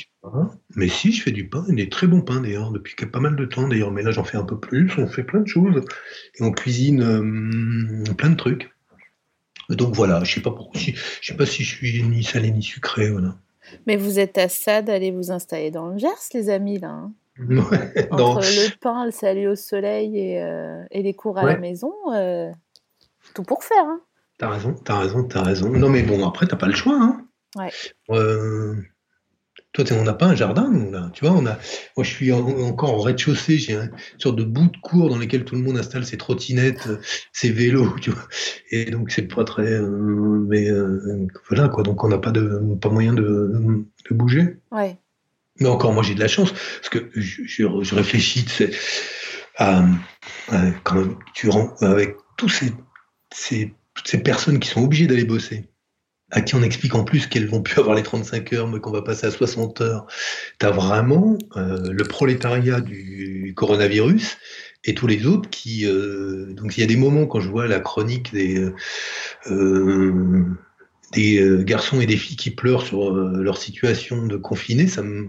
si, 0.89 1.13
je 1.13 1.23
fais 1.23 1.33
du 1.33 1.49
pain, 1.49 1.65
et 1.69 1.75
des 1.75 1.89
très 1.89 2.07
bons 2.07 2.21
pains 2.23 2.41
d'ailleurs, 2.41 2.71
depuis 2.71 2.95
pas 2.95 3.19
mal 3.19 3.35
de 3.35 3.45
temps 3.45 3.67
d'ailleurs, 3.67 3.91
mais 3.91 4.03
là 4.03 4.13
j'en 4.13 4.23
fais 4.23 4.37
un 4.39 4.45
peu 4.45 4.59
plus, 4.61 4.93
on 4.99 5.09
fait 5.09 5.25
plein 5.25 5.41
de 5.41 5.49
choses, 5.49 5.85
et 6.39 6.43
on 6.45 6.53
cuisine 6.53 7.03
euh, 7.03 8.15
plein 8.15 8.31
de 8.31 8.37
trucs. 8.37 8.71
Donc 9.71 9.95
voilà, 9.97 10.23
je 10.23 10.35
sais 10.35 10.41
pas 10.41 10.53
pourquoi, 10.53 10.81
je 10.81 10.93
sais 11.21 11.37
pas 11.37 11.47
si 11.47 11.65
je 11.65 11.75
suis 11.75 12.03
ni 12.05 12.23
salé 12.23 12.53
ni 12.53 12.63
sucré, 12.63 13.11
voilà. 13.11 13.37
Mais 13.89 13.97
vous 13.97 14.21
êtes 14.21 14.39
à 14.39 14.49
ça 14.49 14.83
d'aller 14.83 15.11
vous 15.11 15.33
installer 15.33 15.71
dans 15.73 15.89
le 15.89 15.99
Gers, 15.99 16.09
les 16.35 16.49
amis, 16.49 16.79
là. 16.79 16.91
hein 16.91 17.13
Ouais, 17.39 18.09
Entre 18.11 18.17
dans- 18.17 18.41
le 18.41 18.79
pain, 18.79 19.05
le 19.07 19.11
salut 19.11 19.49
au 19.49 19.57
soleil 19.57 20.17
et, 20.17 20.45
et 20.93 21.03
les 21.03 21.15
cours 21.15 21.39
à 21.39 21.47
la 21.47 21.57
maison, 21.57 21.93
tout 23.35 23.43
pour 23.43 23.65
faire. 23.65 23.85
Hein. 23.85 24.01
T'as 24.43 24.49
raison, 24.51 24.75
t'as 24.75 24.99
raison, 24.99 25.23
t'as 25.23 25.43
raison. 25.45 25.71
Non 25.71 25.89
mais 25.89 26.03
bon, 26.03 26.27
après 26.27 26.49
t'as 26.49 26.57
pas 26.57 26.67
le 26.67 26.75
choix, 26.75 26.99
hein. 27.01 27.25
Ouais. 27.55 27.71
Euh, 28.11 28.75
toi, 29.73 29.85
on 29.93 30.03
n'a 30.03 30.15
pas 30.15 30.27
un 30.27 30.35
jardin, 30.35 30.69
nous, 30.69 30.91
là. 30.91 31.11
Tu 31.15 31.25
vois, 31.25 31.33
on 31.35 31.47
a. 31.47 31.57
Moi, 31.97 32.03
je 32.03 32.11
suis 32.11 32.33
en- 32.33 32.45
encore 32.63 32.95
en 32.95 32.99
rez-de-chaussée. 33.01 33.57
J'ai 33.59 33.77
un- 33.77 33.85
une 33.85 34.19
sorte 34.21 34.35
de 34.37 34.43
bout 34.43 34.67
de 34.67 34.77
cour 34.83 35.09
dans 35.11 35.17
lequel 35.17 35.45
tout 35.45 35.55
le 35.55 35.61
monde 35.63 35.79
installe 35.79 36.05
ses 36.05 36.17
trottinettes, 36.17 36.89
euh, 36.89 36.99
ses 37.33 37.53
vélos, 37.53 37.95
tu 38.01 38.11
vois. 38.11 38.25
Et 38.73 38.87
donc, 38.91 39.13
c'est 39.13 39.33
pas 39.33 39.45
très. 39.45 39.63
euh, 39.75 40.45
mais 40.49 40.69
euh, 40.69 41.27
voilà, 41.49 41.69
quoi. 41.69 41.85
Donc, 41.85 42.03
on 42.03 42.09
n'a 42.09 42.19
pas 42.19 42.33
de, 42.33 42.61
pas 42.81 42.89
moyen 42.91 43.13
de, 43.13 43.23
de 43.23 44.15
bouger. 44.15 44.57
Ouais. 44.73 44.97
Mais 45.61 45.69
encore, 45.69 45.93
moi, 45.93 46.03
j'ai 46.03 46.15
de 46.17 46.21
la 46.21 46.29
chance 46.29 46.51
parce 46.53 46.89
que 46.89 47.11
je, 47.15 47.43
je- 47.45 47.83
je 47.83 47.95
réfléchis, 47.95 48.45
tu 48.45 48.51
sais, 48.51 48.71
à, 49.57 49.85
à 50.49 50.71
quand 50.83 50.97
même, 50.97 51.17
tu 51.33 51.49
rends 51.49 51.75
avec 51.81 52.17
tous 52.37 52.49
ces, 52.49 52.73
ces, 53.33 53.73
toutes 53.95 54.09
ces 54.09 54.23
personnes 54.23 54.59
qui 54.61 54.69
sont 54.69 54.83
obligées 54.85 55.07
d'aller 55.07 55.25
bosser, 55.25 55.69
à 56.31 56.41
qui 56.43 56.55
on 56.57 56.63
explique 56.63 56.95
en 56.95 57.05
plus 57.05 57.27
qu'elles 57.27 57.49
vont 57.49 57.63
plus 57.63 57.79
avoir 57.81 57.95
les 57.97 58.03
35 58.03 58.53
heures, 58.55 58.69
mais 58.69 58.81
qu'on 58.81 58.91
va 58.93 59.03
passer 59.03 59.27
à 59.27 59.31
60 59.31 59.81
heures. 59.83 60.07
Tu 60.61 60.67
as 60.67 60.71
vraiment 60.71 61.37
euh, 61.57 61.93
le 61.93 62.05
prolétariat 62.05 62.81
du 62.81 63.53
coronavirus 63.57 64.39
et 64.85 64.95
tous 64.95 65.07
les 65.07 65.27
autres 65.27 65.51
qui. 65.51 65.87
euh, 65.87 66.53
donc, 66.55 66.77
il 66.77 66.81
y 66.81 66.85
a 66.85 66.87
des 66.87 66.97
moments 66.97 67.27
quand 67.27 67.41
je 67.41 67.49
vois 67.51 67.67
la 67.69 67.81
chronique 67.81 68.33
des. 68.33 68.71
euh, 69.51 70.45
garçons 71.65 72.01
et 72.01 72.07
des 72.07 72.17
filles 72.17 72.37
qui 72.37 72.51
pleurent 72.51 72.87
sur 72.87 73.13
leur 73.13 73.59
situation 73.59 74.27
de 74.27 74.37
confiné, 74.37 74.87
ça 74.87 75.03
me- 75.03 75.29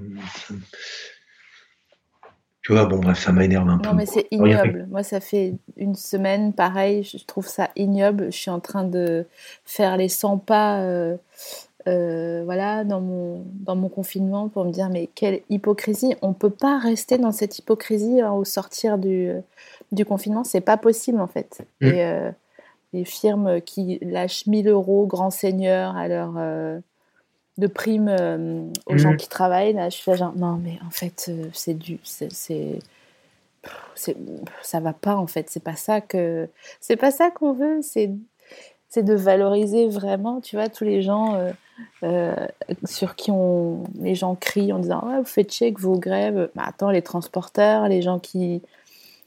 Tu 2.64 2.72
vois, 2.72 2.86
bon, 2.86 2.98
bref, 2.98 3.20
ça 3.20 3.34
m'énerve 3.34 3.68
un 3.68 3.78
peu. 3.78 3.90
Non, 3.90 3.94
mais 3.94 4.06
c'est 4.06 4.26
ignoble. 4.32 4.88
Moi, 4.90 5.04
ça 5.04 5.20
fait 5.20 5.56
une 5.76 5.96
semaine, 5.96 6.54
pareil, 6.54 7.04
je 7.04 7.18
trouve 7.26 7.46
ça 7.46 7.70
ignoble. 7.76 8.32
Je 8.32 8.38
suis 8.38 8.52
en 8.52 8.62
train 8.62 8.86
de 8.86 9.26
faire 9.66 9.98
les 9.98 10.08
100 10.08 10.38
pas 10.38 10.80
euh, 10.80 11.18
euh, 11.90 12.44
voilà, 12.46 12.86
dans, 12.86 13.02
mon, 13.02 13.46
dans 13.54 13.76
mon 13.76 13.90
confinement 13.90 14.48
pour 14.48 14.64
me 14.64 14.72
dire, 14.72 14.90
mais 14.90 15.10
quelle 15.14 15.42
hypocrisie. 15.50 16.16
On 16.22 16.30
ne 16.30 16.34
peut 16.34 16.50
pas 16.50 16.78
rester 16.78 17.18
dans 17.18 17.34
cette 17.34 17.60
hypocrisie 17.60 18.22
hein, 18.22 18.32
au 18.32 18.46
sortir 18.46 18.98
du, 18.98 19.32
du 19.92 20.06
confinement. 20.06 20.46
C'est 20.46 20.62
pas 20.62 20.78
possible, 20.78 21.20
en 21.20 21.28
fait. 21.28 21.68
Mm. 21.82 21.88
Et 21.88 22.06
euh, 22.06 22.32
les 22.94 23.04
firmes 23.04 23.60
qui 23.60 24.00
lâchent 24.02 24.46
1000 24.48 24.70
euros, 24.70 25.06
grand 25.06 25.32
seigneur, 25.32 25.98
à 25.98 26.08
leur... 26.08 26.38
de 27.58 27.68
primes 27.68 28.08
euh, 28.10 28.64
aux 28.86 28.94
Mm. 28.96 28.98
gens 28.98 29.16
qui 29.16 29.28
travaillent, 29.30 29.74
là, 29.74 29.90
je 29.90 29.96
suis 29.96 30.10
là 30.12 30.18
genre, 30.18 30.34
non, 30.36 30.60
mais 30.64 30.80
en 30.86 30.90
fait, 30.90 31.26
euh, 31.30 31.48
c'est 31.54 31.74
du... 31.76 32.00
c'est- 32.04 32.80
ça 34.62 34.80
va 34.82 34.92
pas 34.92 35.16
en 35.16 35.26
fait 35.28 35.50
c'est 35.50 35.64
pas 35.64 35.78
ça 35.78 36.02
que 36.02 36.50
c'est 36.82 36.98
pas 36.98 37.12
ça 37.12 37.32
qu'on 37.32 37.54
veut 37.54 37.82
c'est 37.82 38.12
c'est 38.90 39.04
de 39.04 39.14
valoriser 39.14 39.88
vraiment 39.88 40.42
tu 40.42 40.58
vois 40.58 40.68
tous 40.68 40.84
les 40.84 41.02
gens 41.02 41.36
euh, 41.36 41.52
euh, 42.04 42.36
sur 42.84 43.16
qui 43.16 43.32
on, 43.32 43.84
les 44.00 44.16
gens 44.16 44.36
crient 44.36 44.74
en 44.74 44.80
disant 44.80 45.08
ouais, 45.08 45.18
vous 45.20 45.24
faites 45.26 45.52
chier 45.52 45.68
avec 45.68 45.80
vos 45.80 45.98
grèves. 45.98 46.50
Bah, 46.56 46.64
attends, 46.68 46.90
les 46.92 47.02
transporteurs, 47.02 47.88
les 47.88 48.02
gens 48.02 48.20
qui, 48.20 48.62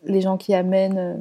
les 0.05 0.21
gens 0.21 0.37
qui 0.37 0.55
amènent 0.55 0.99
euh, 0.99 1.17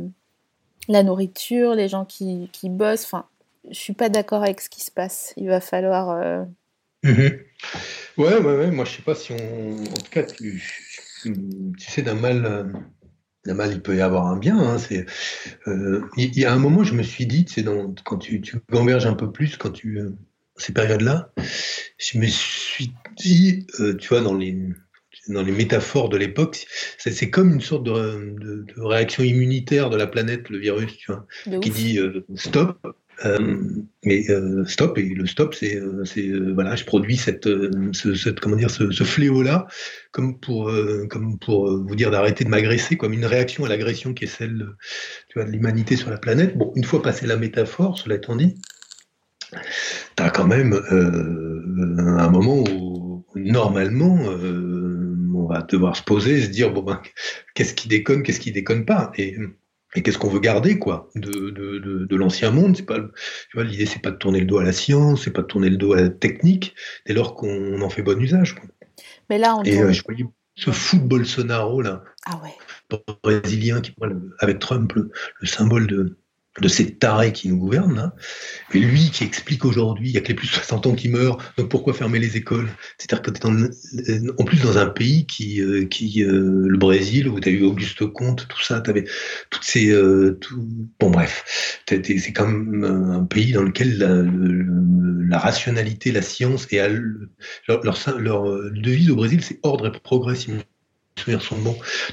la 0.88 1.02
nourriture, 1.02 1.74
les 1.74 1.88
gens 1.88 2.06
qui, 2.06 2.50
qui 2.52 2.70
bossent. 2.70 3.06
Enfin, 3.06 3.26
je 3.72 3.80
suis 3.80 3.94
pas 3.94 4.10
d'accord 4.10 4.44
avec 4.44 4.62
ce 4.62 4.70
qui 4.70 4.84
se 4.84 4.92
passe. 4.92 5.34
Il 5.38 5.48
va 5.48 5.62
falloir. 5.62 6.12
Mhm. 7.06 7.40
Ouais, 8.18 8.38
ouais, 8.38 8.58
ouais, 8.58 8.72
moi 8.72 8.86
je 8.86 8.96
sais 8.96 9.02
pas 9.04 9.16
si 9.16 9.32
on. 9.34 9.84
En 9.84 9.94
tout 9.94 10.10
cas, 10.12 10.24
tu, 10.24 10.62
tu 11.24 11.34
sais, 11.78 12.02
d'un 12.02 12.16
mal, 12.16 12.72
d'un 13.46 13.54
mal, 13.54 13.72
il 13.74 13.82
peut 13.82 13.96
y 13.96 14.02
avoir 14.02 14.28
un 14.28 14.38
bien. 14.38 14.58
hein, 14.58 14.78
c'est, 14.78 15.06
euh, 15.68 16.02
il 16.18 16.38
y, 16.38 16.46
a 16.46 16.54
un 16.54 16.58
moment, 16.58 16.84
je 16.84 16.94
me 16.94 17.04
suis 17.04 17.26
dit, 17.26 17.46
c'est 17.48 17.64
dans, 17.64 17.94
quand 18.06 18.18
tu, 18.18 18.42
tu 18.42 18.58
gamberges 18.72 19.06
un 19.06 19.14
peu 19.14 19.32
plus, 19.32 19.58
quand 19.58 19.72
tu. 19.72 20.00
euh, 20.00 20.12
ces 20.58 20.74
périodes-là, 20.74 21.34
je 22.00 22.18
me 22.18 22.28
suis 22.28 22.92
dit, 23.18 23.68
euh, 23.82 23.96
tu 23.98 24.08
vois, 24.08 24.22
dans 24.22 24.34
les, 24.36 24.58
dans 25.28 25.44
les 25.44 25.52
métaphores 25.52 26.10
de 26.10 26.18
l'époque, 26.18 26.66
c'est 26.98 27.12
c'est 27.12 27.30
comme 27.30 27.54
une 27.54 27.62
sorte 27.62 27.84
de, 27.84 28.36
de- 28.40 28.66
de 28.76 28.82
réaction 28.82 29.24
immunitaire 29.24 29.90
de 29.90 29.98
la 29.98 30.08
planète, 30.08 30.50
le 30.50 30.58
virus, 30.58 30.96
tu 30.98 31.12
vois 31.12 31.28
de 31.46 31.60
qui 31.60 31.70
ouf. 31.70 31.76
dit 31.76 32.00
stop. 32.36 32.80
Euh, 33.24 33.64
mais 34.04 34.30
euh, 34.30 34.66
stop 34.66 34.98
et 34.98 35.04
le 35.04 35.26
stop 35.26 35.56
c'est 35.56 35.78
euh, 35.78 36.52
voilà 36.54 36.76
je 36.76 36.84
produis 36.84 37.16
cette, 37.16 37.46
ce, 37.46 38.30
comment 38.32 38.58
dire 38.58 38.70
ce, 38.70 38.92
ce 38.92 39.04
fléau 39.06 39.42
là 39.42 39.68
comme 40.12 40.38
pour 40.38 40.70
comme 41.10 41.40
pour 41.40 41.78
vous 41.78 41.96
dire 41.96 42.12
d'arrêter 42.12 42.44
de 42.44 42.50
m'agresser 42.50 42.98
comme 42.98 43.14
une 43.14 43.26
réaction 43.26 43.64
à 43.64 43.70
l'agression 43.70 44.14
qui 44.14 44.26
est 44.26 44.28
celle 44.28 44.68
tu 45.30 45.40
vois 45.40 45.46
de 45.46 45.52
l'humanité 45.52 45.96
sur 45.96 46.10
la 46.10 46.18
planète. 46.18 46.58
Bon 46.58 46.74
une 46.76 46.84
fois 46.84 47.02
passé 47.02 47.26
la 47.26 47.38
métaphore 47.38 47.98
cela 47.98 48.16
étant 48.16 48.36
dit 48.36 48.56
t'as 50.16 50.30
quand 50.30 50.48
même 50.48 50.74
un 50.74 52.30
moment 52.30 52.64
où 52.70 53.26
normalement 53.36 54.20
on 54.24 55.48
va 55.48 55.62
devoir 55.62 55.96
se 55.96 56.04
poser 56.04 56.42
se 56.42 56.50
dire 56.50 56.74
bon 56.74 56.84
ben 56.84 57.02
qu'est-ce 57.54 57.74
qui 57.74 57.88
déconne 57.88 58.24
qu'est-ce 58.24 58.42
qui 58.42 58.52
déconne 58.52 58.84
pas 58.84 59.14
et 59.94 60.02
qu'est-ce 60.02 60.18
qu'on 60.18 60.30
veut 60.30 60.40
garder, 60.40 60.80
quoi, 60.80 61.10
de, 61.16 61.30
de, 61.32 61.80
de, 61.80 62.06
de 62.06 62.16
l'ancien 62.16 62.52
monde? 62.52 62.76
C'est 62.76 62.86
pas, 62.86 63.00
tu 63.00 63.56
vois, 63.56 63.64
l'idée 63.64 63.86
c'est 63.86 64.02
pas 64.02 64.12
de 64.12 64.18
tourner 64.18 64.40
le 64.40 64.46
dos 64.46 64.58
à 64.58 64.64
la 64.64 64.74
science, 64.74 65.24
c'est 65.24 65.32
pas 65.32 65.42
de 65.42 65.48
tourner 65.48 65.70
le 65.70 65.78
dos 65.78 65.94
à 65.94 66.02
la 66.02 66.10
technique, 66.10 66.76
dès 67.06 67.14
lors 67.14 67.36
qu'on 67.36 67.82
en 67.82 67.90
fait 67.90 68.02
bon 68.02 68.20
usage. 68.20 68.56
Quoi. 68.56 68.66
Mais 69.30 69.38
là, 69.38 69.56
on 69.58 69.64
Et 69.64 69.72
tourne- 69.72 69.86
euh, 69.88 69.94
je 69.94 70.04
voyais 70.04 70.26
ce 70.58 70.96
de 70.96 71.02
Bolsonaro 71.02 71.82
là, 71.82 72.04
Ah 72.26 72.42
ouais. 72.44 73.00
brésilien, 73.24 73.82
qui 73.82 73.94
avec 74.40 74.60
Trump, 74.60 74.92
le, 74.94 75.12
le 75.42 75.48
symbole 75.48 75.88
de, 75.88 76.18
de 76.62 76.68
ces 76.68 76.96
tarés 76.96 77.34
qui 77.34 77.50
nous 77.50 77.58
gouvernent, 77.58 77.96
là. 77.96 78.16
Et 78.74 78.80
lui 78.80 79.10
qui 79.12 79.24
explique 79.24 79.66
aujourd'hui, 79.66 80.10
il 80.10 80.16
y 80.16 80.18
a 80.18 80.22
que 80.22 80.30
les 80.30 80.34
plus 80.34 80.48
de 80.48 80.54
60 80.54 80.88
ans 80.88 80.96
qui 80.96 81.10
meurent, 81.10 81.38
donc 81.58 81.70
pourquoi 81.70 81.94
fermer 81.94 82.20
les 82.20 82.38
écoles? 82.38 82.70
C'est-à-dire 82.98 83.22
que 83.22 83.32
tu 83.32 83.42
es 83.42 84.30
en 84.38 84.44
plus 84.46 84.62
dans 84.62 84.78
un 84.78 84.88
pays 84.88 85.26
qui, 85.26 85.62
euh, 85.62 85.86
qui 85.86 86.24
euh, 86.24 86.66
le 86.68 86.78
Brésil, 86.78 87.28
où 87.28 87.40
tu 87.40 87.50
as 87.50 87.52
eu 87.52 87.64
Auguste 87.64 88.06
Comte, 88.06 88.48
tout 88.48 88.62
ça, 88.62 88.80
tu 88.82 88.90
avais 88.90 89.06
toutes 89.50 89.64
ces... 89.64 89.92
euh, 89.92 90.38
tout... 90.40 90.66
Bon 91.00 91.10
bref, 91.10 91.82
c'est 91.88 92.34
quand 92.34 92.48
même 92.48 92.84
un 92.84 93.26
pays 93.26 93.52
dans 93.52 93.64
lequel 93.64 93.98
la, 93.98 94.24
la 95.28 95.40
rationalité, 95.40 96.12
la 96.12 96.22
science, 96.22 96.68
et 96.72 96.80
leur, 97.68 97.84
leur, 98.18 98.50
euh, 98.50 98.72
devise 98.74 99.10
au 99.12 99.16
Brésil, 99.16 99.42
c'est 99.44 99.60
ordre 99.64 99.88
et 99.88 100.00
progrès, 100.00 100.36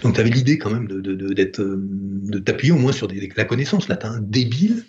Donc 0.03 0.15
tu 0.15 0.21
avais 0.21 0.31
l'idée 0.31 0.59
quand 0.59 0.71
même 0.71 0.87
de, 0.87 1.01
de, 1.01 1.15
de, 1.15 1.33
d'être, 1.33 1.61
euh, 1.61 1.81
de 1.81 2.39
t'appuyer 2.39 2.73
au 2.73 2.79
moins 2.79 2.93
sur 2.93 3.09
des, 3.09 3.31
la 3.37 3.45
connaissance. 3.45 3.89
Là, 3.89 3.97
tu 3.97 4.07
un 4.07 4.21
débile. 4.21 4.85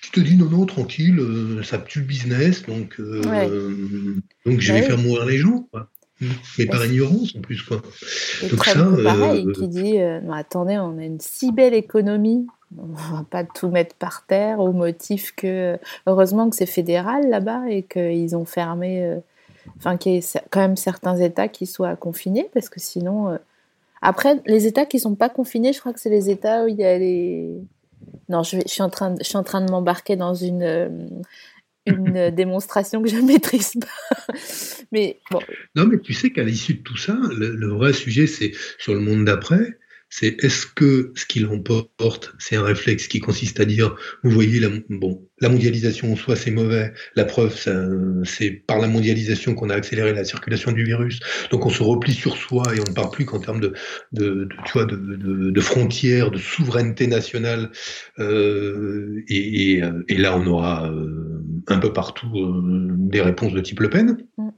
Tu 0.00 0.10
te 0.10 0.20
dis 0.20 0.36
non, 0.36 0.46
non, 0.48 0.66
tranquille, 0.66 1.18
euh, 1.18 1.62
ça 1.62 1.78
tue 1.78 2.00
le 2.00 2.06
business, 2.06 2.64
donc, 2.66 2.98
euh, 2.98 3.22
Ouais. 3.22 3.48
donc 4.44 4.60
je 4.60 4.72
vais 4.72 4.82
faire 4.82 4.98
mourir 4.98 5.26
les 5.26 5.38
gens. 5.38 5.66
Quoi. 5.70 5.88
Mais 6.58 6.66
par 6.66 6.84
ignorance 6.84 7.34
en 7.36 7.40
plus. 7.40 7.62
Quoi. 7.62 7.82
Et 8.42 8.48
Donc 8.48 8.64
Trump, 8.64 8.96
ça, 8.96 9.02
pareil, 9.02 9.46
qui 9.54 9.68
dit 9.68 9.98
non, 9.98 10.32
attendez, 10.32 10.78
on 10.78 10.98
a 10.98 11.04
une 11.04 11.20
si 11.20 11.52
belle 11.52 11.74
économie, 11.74 12.46
on 12.78 13.14
va 13.14 13.24
pas 13.28 13.44
tout 13.44 13.68
mettre 13.68 13.94
par 13.96 14.24
terre 14.26 14.60
au 14.60 14.72
motif 14.72 15.32
que 15.36 15.76
heureusement 16.06 16.48
que 16.48 16.56
c'est 16.56 16.66
fédéral 16.66 17.28
là-bas 17.28 17.64
et 17.68 17.82
qu'ils 17.82 18.34
ont 18.36 18.44
fermé, 18.44 19.18
enfin 19.76 19.96
qu'il 19.96 20.12
y 20.12 20.16
ait 20.16 20.40
quand 20.50 20.60
même 20.60 20.76
certains 20.76 21.16
États 21.16 21.48
qui 21.48 21.66
soient 21.66 21.96
confinés 21.96 22.48
parce 22.52 22.68
que 22.68 22.80
sinon, 22.80 23.30
euh, 23.30 23.38
après 24.00 24.40
les 24.46 24.66
États 24.66 24.86
qui 24.86 24.98
sont 24.98 25.14
pas 25.14 25.28
confinés, 25.28 25.72
je 25.72 25.80
crois 25.80 25.92
que 25.92 26.00
c'est 26.00 26.10
les 26.10 26.30
États 26.30 26.64
où 26.64 26.68
il 26.68 26.76
y 26.76 26.84
a 26.84 26.98
les 26.98 27.62
non, 28.28 28.42
je, 28.42 28.56
suis 28.66 28.82
en 28.82 28.90
train 28.90 29.12
de, 29.12 29.18
je 29.20 29.28
suis 29.28 29.36
en 29.36 29.44
train 29.44 29.60
de 29.64 29.70
m'embarquer 29.70 30.16
dans 30.16 30.34
une 30.34 30.62
euh, 30.62 30.88
une 31.86 32.16
euh, 32.16 32.30
démonstration 32.30 33.02
que 33.02 33.08
je 33.08 33.16
maîtrise 33.22 33.74
pas. 33.80 34.34
Mais 34.92 35.20
bon, 35.30 35.40
Non, 35.74 35.86
mais 35.86 35.98
tu 35.98 36.12
sais 36.12 36.30
qu'à 36.30 36.42
l'issue 36.42 36.74
de 36.74 36.82
tout 36.82 36.96
ça, 36.96 37.16
le 37.30 37.66
vrai 37.68 37.92
sujet, 37.92 38.26
c'est 38.26 38.52
sur 38.78 38.94
le 38.94 39.00
monde 39.00 39.24
d'après. 39.24 39.78
C'est 40.14 40.44
est-ce 40.44 40.66
que 40.66 41.10
ce 41.14 41.24
qui 41.24 41.40
l'emporte, 41.40 42.34
c'est 42.38 42.56
un 42.56 42.62
réflexe 42.62 43.08
qui 43.08 43.18
consiste 43.18 43.60
à 43.60 43.64
dire, 43.64 43.96
vous 44.22 44.30
voyez, 44.30 44.60
la, 44.60 44.68
bon, 44.90 45.26
la 45.40 45.48
mondialisation 45.48 46.12
en 46.12 46.16
soi 46.16 46.36
c'est 46.36 46.50
mauvais. 46.50 46.92
La 47.16 47.24
preuve, 47.24 47.58
c'est 48.24 48.50
par 48.50 48.78
la 48.78 48.88
mondialisation 48.88 49.54
qu'on 49.54 49.70
a 49.70 49.74
accéléré 49.74 50.12
la 50.12 50.24
circulation 50.24 50.70
du 50.70 50.84
virus. 50.84 51.18
Donc 51.50 51.64
on 51.64 51.70
se 51.70 51.82
replie 51.82 52.12
sur 52.12 52.36
soi 52.36 52.62
et 52.76 52.80
on 52.80 52.90
ne 52.90 52.94
parle 52.94 53.10
plus 53.10 53.24
qu'en 53.24 53.40
termes 53.40 53.60
de, 53.60 53.72
de, 54.12 54.50
tu 54.66 54.72
vois, 54.74 54.84
de, 54.84 55.60
frontières, 55.62 56.30
de 56.30 56.36
souveraineté 56.36 57.06
nationale. 57.06 57.70
Euh, 58.18 59.24
et 59.28 59.80
là, 60.10 60.36
on 60.36 60.46
aura 60.46 60.90
euh, 60.90 61.42
un 61.68 61.78
peu 61.78 61.90
partout 61.90 62.28
euh, 62.36 62.90
des 62.98 63.22
réponses 63.22 63.54
de 63.54 63.60
type 63.60 63.80
Le 63.80 63.88
Pen. 63.88 64.18
Mm. 64.36 64.50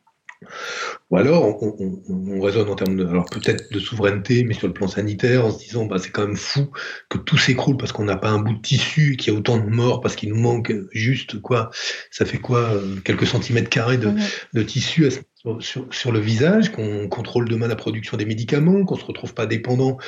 Ou 1.10 1.16
alors, 1.16 1.62
on, 1.62 1.76
on, 1.78 2.02
on 2.36 2.40
raisonne 2.40 2.68
en 2.68 2.74
termes 2.76 2.96
de, 2.96 3.06
alors 3.06 3.26
peut-être 3.26 3.72
de 3.72 3.78
souveraineté, 3.78 4.44
mais 4.44 4.54
sur 4.54 4.66
le 4.66 4.72
plan 4.72 4.88
sanitaire, 4.88 5.46
en 5.46 5.50
se 5.50 5.58
disant, 5.64 5.86
bah, 5.86 5.98
c'est 5.98 6.10
quand 6.10 6.26
même 6.26 6.36
fou 6.36 6.70
que 7.08 7.18
tout 7.18 7.38
s'écroule 7.38 7.76
parce 7.76 7.92
qu'on 7.92 8.04
n'a 8.04 8.16
pas 8.16 8.30
un 8.30 8.40
bout 8.40 8.54
de 8.54 8.60
tissu, 8.62 9.16
qu'il 9.16 9.32
y 9.32 9.36
a 9.36 9.38
autant 9.38 9.58
de 9.58 9.68
morts, 9.68 10.00
parce 10.00 10.16
qu'il 10.16 10.30
nous 10.30 10.40
manque 10.40 10.72
juste, 10.92 11.40
quoi, 11.40 11.70
ça 12.10 12.24
fait 12.24 12.38
quoi, 12.38 12.60
euh, 12.74 12.96
quelques 13.04 13.26
centimètres 13.26 13.70
carrés 13.70 13.98
de, 13.98 14.14
de 14.52 14.62
tissu 14.62 15.06
à 15.06 15.10
ce- 15.10 15.20
sur, 15.60 16.10
le 16.10 16.20
visage, 16.20 16.72
qu'on 16.72 17.06
contrôle 17.08 17.46
demain 17.48 17.68
la 17.68 17.76
production 17.76 18.16
des 18.16 18.24
médicaments, 18.24 18.84
qu'on 18.84 18.96
se 18.96 19.04
retrouve 19.04 19.34
pas 19.34 19.44
dépendant, 19.44 19.98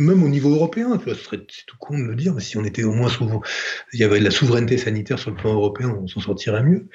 même 0.00 0.24
au 0.24 0.28
niveau 0.28 0.50
européen, 0.50 0.98
tu 0.98 1.08
ce 1.10 1.14
serait 1.14 1.38
tout 1.38 1.76
con 1.78 1.96
de 1.96 2.02
le 2.02 2.16
dire, 2.16 2.34
mais 2.34 2.40
si 2.40 2.56
on 2.56 2.64
était 2.64 2.82
au 2.82 2.92
moins 2.92 3.08
sous, 3.08 3.40
il 3.92 4.00
y 4.00 4.04
avait 4.04 4.18
de 4.18 4.24
la 4.24 4.32
souveraineté 4.32 4.76
sanitaire 4.76 5.18
sur 5.18 5.30
le 5.30 5.36
plan 5.36 5.54
européen, 5.54 5.96
on 6.02 6.08
s'en 6.08 6.20
sortirait 6.20 6.64
mieux. 6.64 6.88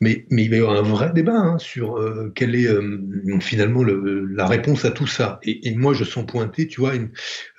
Mais, 0.00 0.26
mais 0.30 0.44
il 0.44 0.50
va 0.50 0.56
y 0.56 0.58
avoir 0.60 0.76
un 0.76 0.82
vrai 0.82 1.10
débat 1.12 1.36
hein, 1.36 1.58
sur 1.58 1.96
euh, 1.96 2.30
quelle 2.36 2.54
est 2.54 2.68
euh, 2.68 3.00
finalement 3.40 3.82
le, 3.82 4.24
la 4.26 4.46
réponse 4.46 4.84
à 4.84 4.92
tout 4.92 5.08
ça. 5.08 5.40
Et, 5.42 5.74
moi, 5.74 5.94
je 5.94 6.04
sens 6.04 6.24
pointer, 6.24 6.68
tu 6.68 6.80
vois, 6.80 6.94
une, 6.94 7.10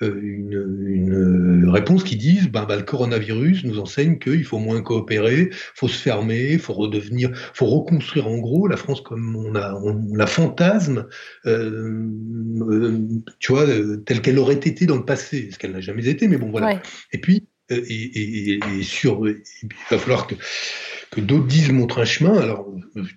euh, 0.01 1.69
réponse 1.69 2.05
qui 2.05 2.15
dise, 2.15 2.47
bah, 2.49 2.65
le 2.69 2.83
coronavirus 2.83 3.65
nous 3.65 3.79
enseigne 3.79 4.19
qu'il 4.19 4.45
faut 4.45 4.59
moins 4.59 4.81
coopérer, 4.81 5.49
faut 5.75 5.89
se 5.89 5.97
fermer, 5.97 6.57
faut 6.57 6.73
redevenir, 6.73 7.31
faut 7.53 7.65
reconstruire 7.65 8.27
en 8.27 8.37
gros 8.37 8.67
la 8.67 8.77
France 8.77 9.01
comme 9.01 9.35
on 9.35 9.48
a, 9.55 9.73
on, 9.75 10.15
la 10.15 10.27
fantasme, 10.27 11.07
euh, 11.45 12.07
euh, 12.61 13.07
tu 13.39 13.51
vois, 13.51 13.67
euh, 13.67 13.97
telle 13.97 14.21
qu'elle 14.21 14.39
aurait 14.39 14.55
été 14.55 14.85
dans 14.85 14.97
le 14.97 15.05
passé, 15.05 15.49
ce 15.51 15.57
qu'elle 15.57 15.71
n'a 15.71 15.81
jamais 15.81 16.07
été, 16.07 16.27
mais 16.27 16.37
bon 16.37 16.51
voilà. 16.51 16.67
Ouais. 16.67 16.81
Et 17.11 17.17
puis, 17.19 17.47
et, 17.69 17.75
et, 17.75 18.53
et, 18.53 18.59
et 18.79 18.83
sur, 18.83 19.27
il 19.27 19.69
va 19.91 19.97
falloir 19.97 20.27
que, 20.27 20.35
que 21.11 21.21
d'autres 21.21 21.47
disent 21.47 21.71
montrent 21.71 21.99
un 21.99 22.05
chemin. 22.05 22.37
Alors, 22.37 22.67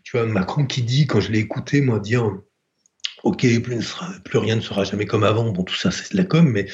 tu 0.04 0.16
vois, 0.16 0.26
Macron 0.26 0.66
qui 0.66 0.82
dit, 0.82 1.06
quand 1.06 1.20
je 1.20 1.32
l'ai 1.32 1.38
écouté, 1.38 1.80
moi, 1.80 2.00
dire, 2.00 2.30
ok, 3.22 3.46
plus, 3.62 3.76
ne 3.76 3.80
sera, 3.80 4.12
plus 4.24 4.38
rien 4.38 4.56
ne 4.56 4.60
sera 4.60 4.84
jamais 4.84 5.06
comme 5.06 5.24
avant. 5.24 5.50
Bon, 5.52 5.62
tout 5.62 5.74
ça, 5.76 5.90
c'est 5.90 6.12
de 6.12 6.18
la 6.18 6.24
com, 6.24 6.46
mais, 6.48 6.66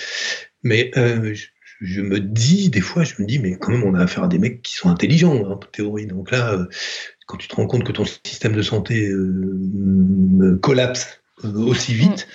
mais 0.64 0.90
euh, 0.96 1.34
je, 1.34 1.46
je 1.80 2.00
me 2.00 2.18
dis, 2.18 2.68
des 2.70 2.80
fois, 2.80 3.04
je 3.04 3.14
me 3.20 3.26
dis, 3.26 3.38
mais 3.38 3.56
quand 3.58 3.70
même, 3.70 3.84
on 3.84 3.94
a 3.94 4.02
affaire 4.02 4.24
à 4.24 4.28
des 4.28 4.38
mecs 4.38 4.62
qui 4.62 4.74
sont 4.74 4.88
intelligents, 4.88 5.44
hein, 5.44 5.50
en 5.50 5.56
théorie. 5.56 6.06
Donc 6.06 6.32
là, 6.32 6.66
quand 7.28 7.36
tu 7.36 7.46
te 7.46 7.54
rends 7.54 7.66
compte 7.66 7.84
que 7.84 7.92
ton 7.92 8.04
système 8.06 8.54
de 8.54 8.62
santé 8.62 9.08
euh, 9.08 10.58
collapse 10.62 11.20
euh, 11.44 11.52
aussi 11.58 11.94
vite, 11.94 12.26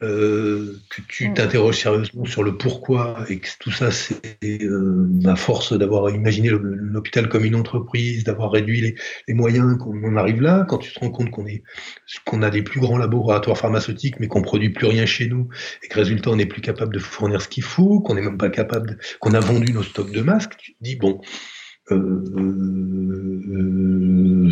euh, 0.00 0.76
que 0.90 1.02
tu 1.08 1.28
Mm. 1.28 1.34
t'interroges 1.34 1.78
sérieusement 1.80 2.24
sur 2.24 2.44
le 2.44 2.56
pourquoi 2.56 3.24
et 3.28 3.40
que 3.40 3.48
tout 3.58 3.72
ça, 3.72 3.90
c'est 3.90 4.38
euh, 4.62 5.08
à 5.24 5.34
force 5.34 5.72
d'avoir 5.76 6.10
imaginé 6.10 6.50
l'hôpital 6.50 7.28
comme 7.28 7.44
une 7.44 7.56
entreprise, 7.56 8.22
d'avoir 8.22 8.52
réduit 8.52 8.80
les, 8.80 8.94
les 9.26 9.34
moyens, 9.34 9.76
qu'on 9.78 10.04
en 10.04 10.16
arrive 10.16 10.40
là, 10.40 10.64
quand 10.68 10.78
tu 10.78 10.92
te 10.92 11.00
rends 11.00 11.10
compte 11.10 11.30
qu'on 11.32 11.46
est 11.46 11.64
qu'on 12.24 12.42
a 12.42 12.50
des 12.50 12.62
plus 12.62 12.78
grands 12.80 12.98
laboratoires 12.98 13.58
pharmaceutiques, 13.58 14.20
mais 14.20 14.28
qu'on 14.28 14.42
produit 14.42 14.70
plus 14.70 14.86
rien 14.86 15.04
chez 15.06 15.26
nous, 15.26 15.48
et 15.82 15.88
que 15.88 15.96
résultat, 15.98 16.30
on 16.30 16.36
n'est 16.36 16.46
plus 16.46 16.60
capable 16.62 16.94
de 16.94 17.00
fournir 17.00 17.42
ce 17.42 17.48
qu'il 17.48 17.64
faut, 17.64 18.00
qu'on 18.00 18.14
n'est 18.14 18.22
même 18.22 18.38
pas 18.38 18.50
capable, 18.50 18.90
de- 18.90 18.98
qu'on 19.20 19.34
a 19.34 19.40
vendu 19.40 19.72
nos 19.72 19.82
stocks 19.82 20.12
de 20.12 20.20
masques, 20.22 20.56
tu 20.58 20.74
te 20.74 20.78
dis, 20.80 20.94
bon, 20.96 21.20
euh, 21.20 21.24
euh, 21.24 21.57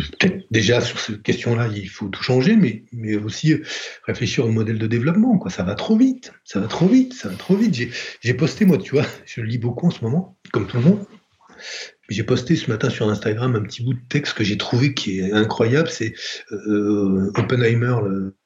peut-être 0.09 0.45
déjà 0.51 0.81
sur 0.81 0.99
cette 0.99 1.21
question-là, 1.21 1.69
il 1.73 1.89
faut 1.89 2.07
tout 2.07 2.23
changer, 2.23 2.55
mais, 2.55 2.83
mais 2.91 3.15
aussi 3.15 3.55
réfléchir 4.03 4.45
au 4.45 4.49
modèle 4.49 4.79
de 4.79 4.87
développement. 4.87 5.37
Quoi. 5.37 5.51
Ça 5.51 5.63
va 5.63 5.75
trop 5.75 5.97
vite, 5.97 6.33
ça 6.43 6.59
va 6.59 6.67
trop 6.67 6.87
vite, 6.87 7.13
ça 7.13 7.29
va 7.29 7.35
trop 7.35 7.55
vite. 7.55 7.75
J'ai, 8.21 8.33
posté, 8.33 8.65
moi, 8.65 8.77
tu 8.77 8.91
vois, 8.91 9.05
je 9.25 9.41
lis 9.41 9.57
beaucoup 9.57 9.87
en 9.87 9.91
ce 9.91 10.03
moment, 10.03 10.37
comme 10.51 10.67
tout 10.67 10.77
le 10.77 10.83
monde. 10.83 11.05
J'ai 12.09 12.23
posté 12.23 12.55
ce 12.55 12.69
matin 12.69 12.89
sur 12.89 13.09
Instagram 13.09 13.55
un 13.55 13.61
petit 13.61 13.83
bout 13.83 13.95
de 13.95 13.99
texte 14.07 14.35
que 14.35 14.43
j'ai 14.43 14.57
trouvé 14.57 14.93
qui 14.93 15.19
est 15.19 15.33
incroyable. 15.33 15.89
C'est 15.89 16.13
euh, 16.51 17.31
Oppenheimer, 17.35 17.97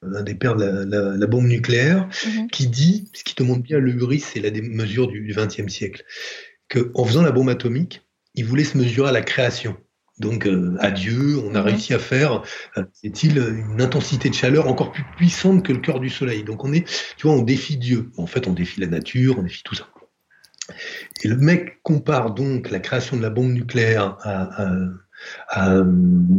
l'un 0.01 0.23
des 0.23 0.33
pères 0.33 0.55
de 0.55 0.63
la, 0.63 1.17
la, 1.17 1.27
bombe 1.27 1.45
nucléaire, 1.45 2.07
Mhm. 2.25 2.49
qui 2.49 2.67
dit, 2.67 3.09
ce 3.13 3.23
qui 3.23 3.35
te 3.35 3.43
montre 3.43 3.61
bien 3.61 3.79
le 3.79 3.91
hubris 3.91 4.23
et 4.35 4.39
la 4.39 4.49
mesure 4.49 5.07
du 5.09 5.35
XXe 5.35 5.67
siècle, 5.71 6.03
qu'en 6.69 7.03
faisant 7.03 7.21
la 7.21 7.31
bombe 7.31 7.49
atomique, 7.49 8.01
il 8.35 8.45
voulait 8.45 8.63
se 8.63 8.77
mesurer 8.77 9.09
à 9.09 9.11
la 9.11 9.21
création. 9.21 9.77
Donc, 10.19 10.45
euh, 10.45 10.75
à 10.79 10.91
Dieu, 10.91 11.37
on 11.45 11.55
a 11.55 11.59
Mhm. 11.59 11.65
réussi 11.65 11.93
à 11.93 11.99
faire, 11.99 12.43
euh, 12.77 12.83
est-il, 13.03 13.37
une 13.37 13.81
intensité 13.81 14.29
de 14.29 14.35
chaleur 14.35 14.67
encore 14.67 14.91
plus 14.91 15.03
puissante 15.03 15.65
que 15.65 15.73
le 15.73 15.79
cœur 15.79 15.99
du 15.99 16.09
soleil? 16.09 16.43
Donc, 16.43 16.63
on 16.63 16.73
est, 16.73 16.85
tu 17.17 17.27
vois, 17.27 17.35
on 17.35 17.41
défie 17.41 17.77
Dieu. 17.77 18.11
En 18.17 18.27
fait, 18.27 18.47
on 18.47 18.53
défie 18.53 18.79
la 18.81 18.87
nature, 18.87 19.39
on 19.39 19.43
défie 19.43 19.63
tout 19.63 19.75
ça. 19.75 19.87
Et 21.23 21.27
le 21.27 21.37
mec 21.37 21.81
compare 21.83 22.33
donc 22.33 22.69
la 22.69 22.79
création 22.79 23.17
de 23.17 23.21
la 23.21 23.29
bombe 23.29 23.51
nucléaire 23.51 24.17
à, 24.21 24.63
à- 24.63 24.87
à, 25.49 25.83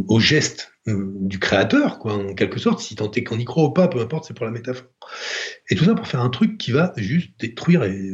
au 0.09 0.19
geste 0.19 0.73
euh, 0.87 1.13
du 1.21 1.39
créateur, 1.39 1.99
quoi, 1.99 2.15
en 2.15 2.33
quelque 2.33 2.59
sorte, 2.59 2.81
si 2.81 2.95
tant 2.95 3.09
est 3.11 3.23
qu'on 3.23 3.39
y 3.39 3.45
croit 3.45 3.63
ou 3.63 3.71
pas, 3.71 3.87
peu 3.87 4.01
importe, 4.01 4.25
c'est 4.25 4.33
pour 4.33 4.45
la 4.45 4.51
métaphore. 4.51 4.87
Et 5.69 5.75
tout 5.75 5.85
ça 5.85 5.95
pour 5.95 6.07
faire 6.07 6.21
un 6.21 6.29
truc 6.29 6.57
qui 6.57 6.71
va 6.71 6.93
juste 6.97 7.31
détruire 7.39 7.83
et, 7.83 8.11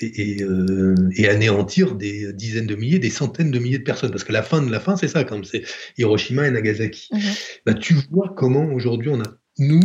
et, 0.00 0.38
et, 0.38 0.42
euh, 0.42 0.94
et 1.16 1.28
anéantir 1.28 1.94
des 1.94 2.32
dizaines 2.32 2.66
de 2.66 2.74
milliers, 2.74 2.98
des 2.98 3.10
centaines 3.10 3.50
de 3.50 3.58
milliers 3.58 3.78
de 3.78 3.84
personnes. 3.84 4.10
Parce 4.10 4.24
que 4.24 4.32
la 4.32 4.42
fin 4.42 4.62
de 4.62 4.70
la 4.70 4.80
fin, 4.80 4.96
c'est 4.96 5.08
ça, 5.08 5.24
comme 5.24 5.44
c'est 5.44 5.62
Hiroshima 5.98 6.46
et 6.46 6.50
Nagasaki. 6.50 7.08
Mhm. 7.12 7.20
Bah, 7.66 7.74
tu 7.74 7.94
vois 8.10 8.34
comment 8.36 8.64
aujourd'hui 8.72 9.10
on 9.10 9.20
a, 9.20 9.26
nous, 9.58 9.82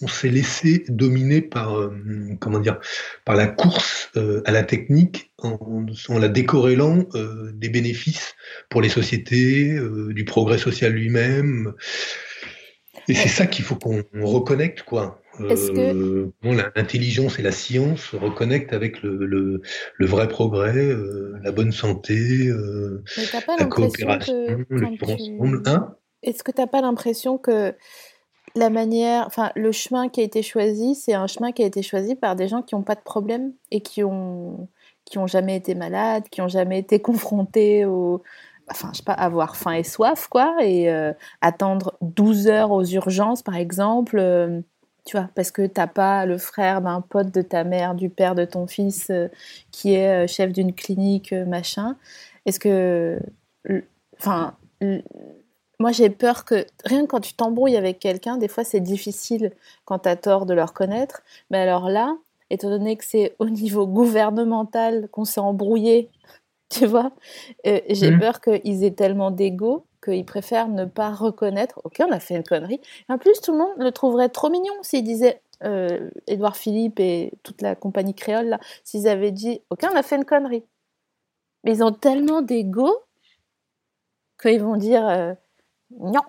on 0.00 0.08
s'est 0.08 0.30
laissé 0.30 0.84
dominer 0.88 1.40
par, 1.40 1.78
euh, 1.78 1.94
comment 2.40 2.58
dire, 2.58 2.80
par 3.24 3.36
la 3.36 3.46
course 3.46 4.10
euh, 4.16 4.42
à 4.44 4.50
la 4.50 4.64
technique 4.64 5.32
en, 5.38 5.86
en 6.08 6.18
la 6.18 6.28
décorrélant 6.28 7.06
des 7.54 7.68
bénéfices 7.68 8.34
pour 8.68 8.82
les 8.82 8.88
sociétés, 8.88 9.78
du 10.10 10.24
progrès 10.24 10.58
social 10.58 10.92
lui-même. 10.92 11.72
Et 13.08 13.14
c'est 13.14 13.28
ça 13.28 13.46
qu'il 13.46 13.64
faut 13.64 13.76
qu'on 13.76 14.02
on 14.12 14.26
reconnecte, 14.26 14.82
quoi. 14.82 15.21
Est-ce 15.48 15.72
Euh, 15.72 16.32
bon, 16.42 16.54
L'intelligence 16.76 17.38
et 17.38 17.42
la 17.42 17.52
science 17.52 18.00
se 18.00 18.16
reconnectent 18.16 18.72
avec 18.72 19.02
le, 19.02 19.26
le, 19.26 19.62
le 19.96 20.06
vrai 20.06 20.28
progrès, 20.28 20.76
euh, 20.76 21.38
la 21.42 21.52
bonne 21.52 21.72
santé, 21.72 22.48
euh, 22.48 23.02
pas 23.46 23.56
la 23.58 23.66
coopération, 23.66 24.34
que 24.46 24.74
le 24.74 24.80
quand 24.80 24.90
vivre 24.90 25.06
tu- 25.06 25.12
ensemble. 25.12 25.62
Hein? 25.66 25.94
Est-ce 26.22 26.42
que 26.44 26.52
t'as 26.52 26.66
pas 26.66 26.80
l'impression 26.80 27.38
que 27.38 27.74
la 28.54 28.70
manière, 28.70 29.26
enfin, 29.26 29.50
le 29.56 29.72
chemin 29.72 30.08
qui 30.08 30.20
a 30.20 30.24
été 30.24 30.42
choisi, 30.42 30.94
c'est 30.94 31.14
un 31.14 31.26
chemin 31.26 31.52
qui 31.52 31.62
a 31.62 31.66
été 31.66 31.82
choisi 31.82 32.14
par 32.14 32.36
des 32.36 32.48
gens 32.48 32.62
qui 32.62 32.74
n'ont 32.74 32.82
pas 32.82 32.94
de 32.94 33.00
problème 33.00 33.52
et 33.70 33.80
qui 33.80 34.04
ont, 34.04 34.68
qui 35.04 35.18
ont 35.18 35.26
jamais 35.26 35.56
été 35.56 35.74
malades, 35.74 36.24
qui 36.30 36.40
ont 36.42 36.48
jamais 36.48 36.78
été 36.78 37.00
confrontés 37.02 37.84
au, 37.86 38.22
enfin, 38.70 38.90
je 38.92 38.98
sais 38.98 39.04
pas, 39.04 39.12
avoir 39.14 39.56
faim 39.56 39.72
et 39.72 39.84
soif, 39.84 40.28
quoi, 40.28 40.54
et 40.62 40.90
euh, 40.90 41.12
attendre 41.40 41.96
12 42.02 42.46
heures 42.48 42.70
aux 42.72 42.84
urgences, 42.84 43.42
par 43.42 43.56
exemple, 43.56 44.18
euh, 44.18 44.60
tu 45.04 45.16
vois, 45.16 45.28
parce 45.34 45.50
que 45.50 45.66
t'as 45.66 45.86
pas 45.88 46.26
le 46.26 46.38
frère 46.38 46.80
d'un 46.82 47.00
pote 47.00 47.32
de 47.32 47.42
ta 47.42 47.64
mère, 47.64 47.94
du 47.94 48.08
père 48.10 48.34
de 48.34 48.44
ton 48.44 48.66
fils, 48.66 49.10
euh, 49.10 49.28
qui 49.72 49.94
est 49.94 50.24
euh, 50.24 50.26
chef 50.28 50.52
d'une 50.52 50.72
clinique, 50.74 51.32
euh, 51.32 51.44
machin. 51.46 51.96
Est-ce 52.46 52.60
que, 52.60 53.18
enfin, 54.18 54.56
moi, 55.78 55.92
j'ai 55.92 56.10
peur 56.10 56.44
que 56.44 56.64
rien 56.84 57.02
que 57.02 57.06
quand 57.08 57.20
tu 57.20 57.34
t'embrouilles 57.34 57.76
avec 57.76 57.98
quelqu'un, 57.98 58.36
des 58.36 58.48
fois, 58.48 58.64
c'est 58.64 58.80
difficile 58.80 59.52
quand 59.84 60.00
tu 60.00 60.08
as 60.08 60.16
tort 60.16 60.46
de 60.46 60.54
le 60.54 60.62
reconnaître. 60.62 61.22
Mais 61.50 61.58
alors 61.58 61.88
là, 61.88 62.16
étant 62.50 62.68
donné 62.70 62.96
que 62.96 63.04
c'est 63.04 63.34
au 63.38 63.48
niveau 63.48 63.86
gouvernemental 63.86 65.08
qu'on 65.10 65.24
s'est 65.24 65.40
embrouillé, 65.40 66.10
tu 66.70 66.86
vois, 66.86 67.12
j'ai 67.64 68.12
Mhm. 68.12 68.18
peur 68.20 68.40
qu'ils 68.40 68.84
aient 68.84 68.92
tellement 68.92 69.30
d'ego 69.30 69.84
qu'ils 70.02 70.24
préfèrent 70.26 70.68
ne 70.68 70.84
pas 70.84 71.10
reconnaître. 71.10 71.80
Ok, 71.84 71.96
on 72.00 72.12
a 72.12 72.20
fait 72.20 72.34
une 72.36 72.44
connerie. 72.44 72.80
En 73.08 73.18
plus, 73.18 73.40
tout 73.40 73.52
le 73.52 73.58
monde 73.58 73.74
le 73.78 73.92
trouverait 73.92 74.28
trop 74.28 74.50
mignon 74.50 74.74
s'ils 74.82 75.04
disaient. 75.04 75.40
Euh, 75.64 76.10
Édouard 76.26 76.56
Philippe 76.56 76.98
et 76.98 77.34
toute 77.44 77.62
la 77.62 77.76
compagnie 77.76 78.14
créole, 78.16 78.58
s'ils 78.82 79.06
avaient 79.06 79.30
dit 79.30 79.60
Ok, 79.70 79.84
on 79.88 79.94
a 79.94 80.02
fait 80.02 80.16
une 80.16 80.24
connerie. 80.24 80.64
Mais 81.62 81.72
ils 81.76 81.84
ont 81.84 81.92
tellement 81.92 82.42
d'ego 82.42 82.90
qu'ils 84.40 84.60
vont 84.60 84.76
dire 84.76 85.06
euh, 85.06 85.34
non, 86.00 86.22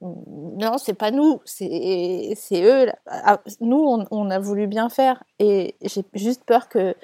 non, 0.00 0.78
c'est 0.78 0.94
pas 0.94 1.10
nous, 1.10 1.40
c'est 1.44 2.34
eux. 2.52 2.86
là. 2.86 2.94
Ah, 3.06 3.40
Nous, 3.60 4.06
on 4.10 4.30
a 4.30 4.38
voulu 4.38 4.66
bien 4.66 4.88
faire 4.88 5.22
et 5.38 5.76
j'ai 5.82 6.02
juste 6.14 6.44
peur 6.44 6.68
que 6.68 6.94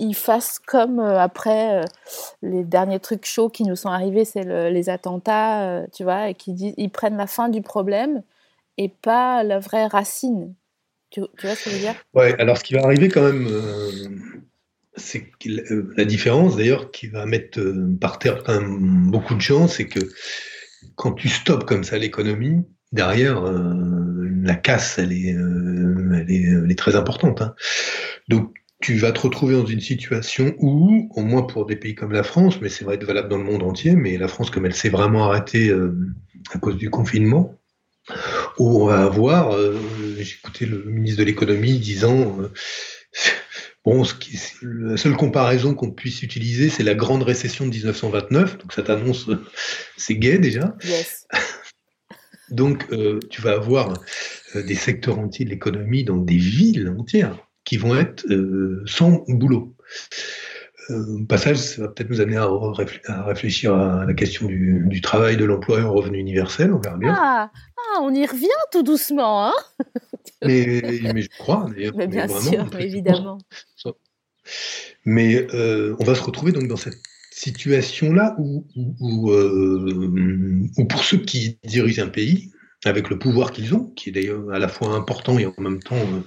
ils 0.00 0.14
fassent 0.14 0.58
comme 0.58 0.98
euh, 0.98 1.20
après 1.20 1.82
euh, 1.82 1.84
les 2.42 2.64
derniers 2.64 2.98
trucs 2.98 3.26
chauds 3.26 3.50
qui 3.50 3.64
nous 3.64 3.76
sont 3.76 3.90
arrivés, 3.90 4.24
c'est 4.24 4.42
le- 4.42 4.70
les 4.70 4.88
attentats, 4.88 5.62
euh, 5.62 5.86
tu 5.92 6.02
vois, 6.02 6.28
et 6.30 6.34
qui 6.34 6.52
disent, 6.54 6.74
ils 6.76 6.90
prennent 6.90 7.16
la 7.16 7.26
fin 7.26 7.48
du 7.48 7.62
problème 7.62 8.22
et 8.78 8.88
pas 8.88 9.42
la 9.44 9.58
vraie 9.58 9.86
racine. 9.86 10.54
Tu, 11.10 11.20
vois 11.20 11.54
ce 11.54 11.64
que 11.64 11.70
je 11.70 11.74
veux 11.76 11.80
dire? 11.80 11.94
Ouais, 12.14 12.34
alors 12.40 12.56
ce 12.56 12.64
qui 12.64 12.74
va 12.74 12.84
arriver 12.84 13.08
quand 13.08 13.22
même, 13.22 13.48
c'est 14.96 15.28
la- 15.44 16.04
différence 16.04 16.56
d'ailleurs 16.56 16.90
qui 16.92 17.08
va 17.08 17.26
mettre 17.26 17.60
par 18.00 18.18
terre 18.20 18.42
quand 18.44 18.60
même 18.60 19.10
beaucoup 19.10 19.34
de 19.34 19.40
gens, 19.40 19.66
c'est 19.66 19.86
que 19.86 20.00
quand 20.94 21.12
tu 21.12 21.28
stoppes 21.28 21.64
comme 21.64 21.82
ça 21.82 21.98
l'économie, 21.98 22.64
derrière, 22.92 23.42
la 23.42 24.54
casse, 24.54 24.98
elle 24.98 25.12
est, 25.12 25.30
elle 25.30 26.26
est, 26.28 26.42
elle 26.44 26.70
est 26.70 26.78
très 26.78 26.94
importante. 26.94 27.42
hein. 27.42 27.54
Donc 28.28 28.59
tu 28.80 28.96
vas 28.96 29.12
te 29.12 29.20
retrouver 29.20 29.54
dans 29.54 29.66
une 29.66 29.80
situation 29.80 30.54
où, 30.58 31.08
au 31.14 31.22
moins 31.22 31.42
pour 31.42 31.66
des 31.66 31.76
pays 31.76 31.94
comme 31.94 32.12
la 32.12 32.22
France, 32.22 32.60
mais 32.60 32.68
c'est 32.68 32.84
vrai 32.84 32.94
être 32.94 33.04
valable 33.04 33.28
dans 33.28 33.38
le 33.38 33.44
monde 33.44 33.62
entier, 33.62 33.94
mais 33.94 34.16
la 34.16 34.28
France 34.28 34.50
comme 34.50 34.64
elle 34.64 34.74
s'est 34.74 34.88
vraiment 34.88 35.24
arrêtée 35.24 35.68
euh, 35.68 35.94
à 36.52 36.58
cause 36.58 36.76
du 36.76 36.88
confinement, 36.88 37.60
où 38.58 38.82
on 38.82 38.86
va 38.86 39.02
avoir, 39.02 39.54
euh, 39.54 39.78
j'ai 40.18 40.36
écouté 40.36 40.66
le 40.66 40.84
ministre 40.84 41.20
de 41.20 41.24
l'économie 41.24 41.78
disant, 41.78 42.40
euh, 42.40 42.50
bon, 43.84 44.04
ce 44.04 44.14
qui, 44.14 44.38
la 44.62 44.96
seule 44.96 45.16
comparaison 45.16 45.74
qu'on 45.74 45.90
puisse 45.90 46.22
utiliser, 46.22 46.70
c'est 46.70 46.82
la 46.82 46.94
grande 46.94 47.22
récession 47.22 47.66
de 47.66 47.70
1929, 47.70 48.58
donc 48.58 48.72
ça 48.72 48.82
t'annonce, 48.82 49.28
euh, 49.28 49.44
c'est 49.96 50.16
gay 50.16 50.38
déjà. 50.38 50.76
Yes. 50.84 51.26
Donc 52.50 52.88
tu 53.30 53.42
vas 53.42 53.52
avoir 53.52 53.94
des 54.56 54.74
secteurs 54.74 55.20
entiers 55.20 55.44
de 55.44 55.50
l'économie, 55.50 56.02
donc 56.02 56.26
des 56.26 56.36
villes 56.36 56.92
entières, 56.98 57.38
qui 57.70 57.76
vont 57.76 57.94
être 57.94 58.26
euh, 58.28 58.82
sans 58.84 59.22
boulot. 59.28 59.76
Euh, 60.90 61.20
au 61.20 61.24
passage, 61.24 61.58
ça 61.58 61.82
va 61.82 61.88
peut-être 61.88 62.10
nous 62.10 62.20
amener 62.20 62.36
à, 62.36 62.46
réfl- 62.46 63.00
à 63.06 63.22
réfléchir 63.22 63.72
à 63.72 64.04
la 64.04 64.12
question 64.12 64.46
du, 64.46 64.82
du 64.88 65.00
travail, 65.00 65.36
de 65.36 65.44
l'emploi 65.44 65.78
et 65.78 65.82
au 65.84 65.92
revenu 65.92 66.18
universel, 66.18 66.72
on 66.72 66.80
verra 66.80 66.96
bien. 66.96 67.14
Ah, 67.16 67.52
ah, 67.54 68.00
on 68.02 68.12
y 68.12 68.26
revient 68.26 68.48
tout 68.72 68.82
doucement, 68.82 69.46
hein 69.46 69.52
Mais, 70.42 70.82
mais 71.14 71.22
je 71.22 71.28
crois 71.38 71.68
d'ailleurs. 71.72 71.94
Mais 71.96 72.08
bien 72.08 72.26
vraiment, 72.26 72.50
sûr, 72.50 72.80
évidemment. 72.80 73.38
Mais 75.04 75.46
euh, 75.54 75.94
on 76.00 76.04
va 76.04 76.16
se 76.16 76.22
retrouver 76.22 76.50
donc 76.50 76.66
dans 76.66 76.76
cette 76.76 76.98
situation-là 77.30 78.34
où, 78.40 78.66
où, 78.74 78.96
où, 78.98 79.30
euh, 79.30 80.66
où 80.76 80.84
pour 80.86 81.04
ceux 81.04 81.18
qui 81.18 81.56
dirigent 81.62 82.02
un 82.02 82.08
pays, 82.08 82.50
avec 82.84 83.10
le 83.10 83.18
pouvoir 83.18 83.52
qu'ils 83.52 83.74
ont, 83.74 83.86
qui 83.96 84.08
est 84.08 84.12
d'ailleurs 84.12 84.50
à 84.50 84.58
la 84.58 84.68
fois 84.68 84.94
important 84.94 85.38
et 85.38 85.46
en 85.46 85.54
même 85.58 85.80
temps, 85.80 85.96
euh, 85.96 86.20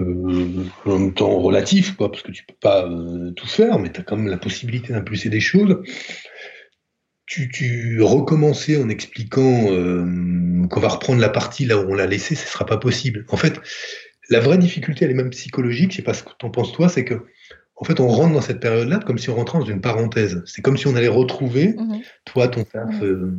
euh, 0.00 0.64
en 0.86 0.98
même 0.98 1.14
temps 1.14 1.38
relatif, 1.38 1.96
quoi, 1.96 2.10
parce 2.10 2.22
que 2.22 2.32
tu 2.32 2.44
peux 2.44 2.54
pas 2.60 2.86
euh, 2.88 3.30
tout 3.32 3.46
faire, 3.46 3.78
mais 3.78 3.92
tu 3.92 4.00
as 4.00 4.02
quand 4.02 4.16
même 4.16 4.28
la 4.28 4.36
possibilité 4.38 4.92
d'impulser 4.92 5.28
des 5.28 5.40
choses. 5.40 5.76
Tu, 7.26 7.48
tu 7.48 8.00
recommencer 8.02 8.82
en 8.82 8.88
expliquant 8.88 9.70
euh, 9.70 10.66
qu'on 10.68 10.80
va 10.80 10.88
reprendre 10.88 11.20
la 11.20 11.28
partie 11.28 11.64
là 11.64 11.78
où 11.78 11.88
on 11.90 11.94
l'a 11.94 12.06
laissée, 12.06 12.34
ce 12.34 12.46
sera 12.46 12.66
pas 12.66 12.76
possible. 12.76 13.24
En 13.28 13.36
fait, 13.36 13.60
la 14.30 14.40
vraie 14.40 14.58
difficulté, 14.58 15.04
elle 15.04 15.12
est 15.12 15.14
même 15.14 15.30
psychologique, 15.30 15.92
je 15.92 15.96
sais 15.96 16.02
pas 16.02 16.14
ce 16.14 16.24
que 16.24 16.30
t'en 16.38 16.50
penses 16.50 16.72
toi, 16.72 16.88
c'est 16.88 17.04
que 17.04 17.22
en 17.76 17.84
fait, 17.84 17.98
on 17.98 18.08
rentre 18.08 18.34
dans 18.34 18.40
cette 18.42 18.60
période-là 18.60 18.98
comme 18.98 19.16
si 19.16 19.30
on 19.30 19.36
rentrait 19.36 19.58
dans 19.58 19.64
une 19.64 19.80
parenthèse. 19.80 20.42
C'est 20.44 20.60
comme 20.60 20.76
si 20.76 20.86
on 20.86 20.96
allait 20.96 21.08
retrouver, 21.08 21.74
Mhm. 21.78 22.00
toi, 22.26 22.48
ton 22.48 22.64
taf, 22.64 23.02
euh, 23.02 23.32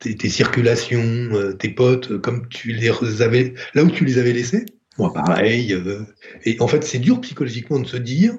tes, 0.00 0.16
tes 0.16 0.28
circulations, 0.28 1.52
tes 1.58 1.68
potes, 1.68 2.18
comme 2.18 2.48
tu 2.48 2.72
les 2.72 3.22
avais, 3.22 3.54
là 3.74 3.84
où 3.84 3.90
tu 3.90 4.04
les 4.04 4.18
avais 4.18 4.32
laissés. 4.32 4.64
Moi, 4.98 5.12
pareil. 5.12 5.72
euh, 5.72 6.02
et 6.44 6.60
en 6.60 6.68
fait, 6.68 6.82
c'est 6.84 6.98
dur 6.98 7.20
psychologiquement 7.20 7.78
de 7.78 7.86
se 7.86 7.96
dire, 7.96 8.34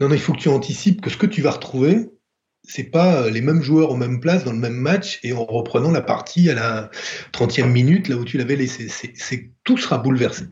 non, 0.00 0.08
non, 0.08 0.14
il 0.14 0.20
faut 0.20 0.32
que 0.32 0.38
tu 0.38 0.48
anticipes 0.48 1.00
que 1.00 1.10
ce 1.10 1.16
que 1.16 1.26
tu 1.26 1.40
vas 1.40 1.52
retrouver, 1.52 2.10
c'est 2.62 2.84
pas 2.84 3.22
euh, 3.22 3.30
les 3.30 3.40
mêmes 3.40 3.62
joueurs 3.62 3.90
aux 3.90 3.96
mêmes 3.96 4.20
places 4.20 4.44
dans 4.44 4.52
le 4.52 4.58
même 4.58 4.74
match 4.74 5.20
et 5.22 5.32
en 5.32 5.44
reprenant 5.44 5.90
la 5.90 6.02
partie 6.02 6.50
à 6.50 6.54
la 6.54 6.90
30e 7.32 7.70
minute, 7.70 8.08
là 8.08 8.16
où 8.16 8.24
tu 8.24 8.36
l'avais 8.36 8.56
laissé. 8.56 8.88
C'est, 8.88 9.50
tout 9.64 9.78
sera 9.78 9.98
bouleversé. 9.98 10.44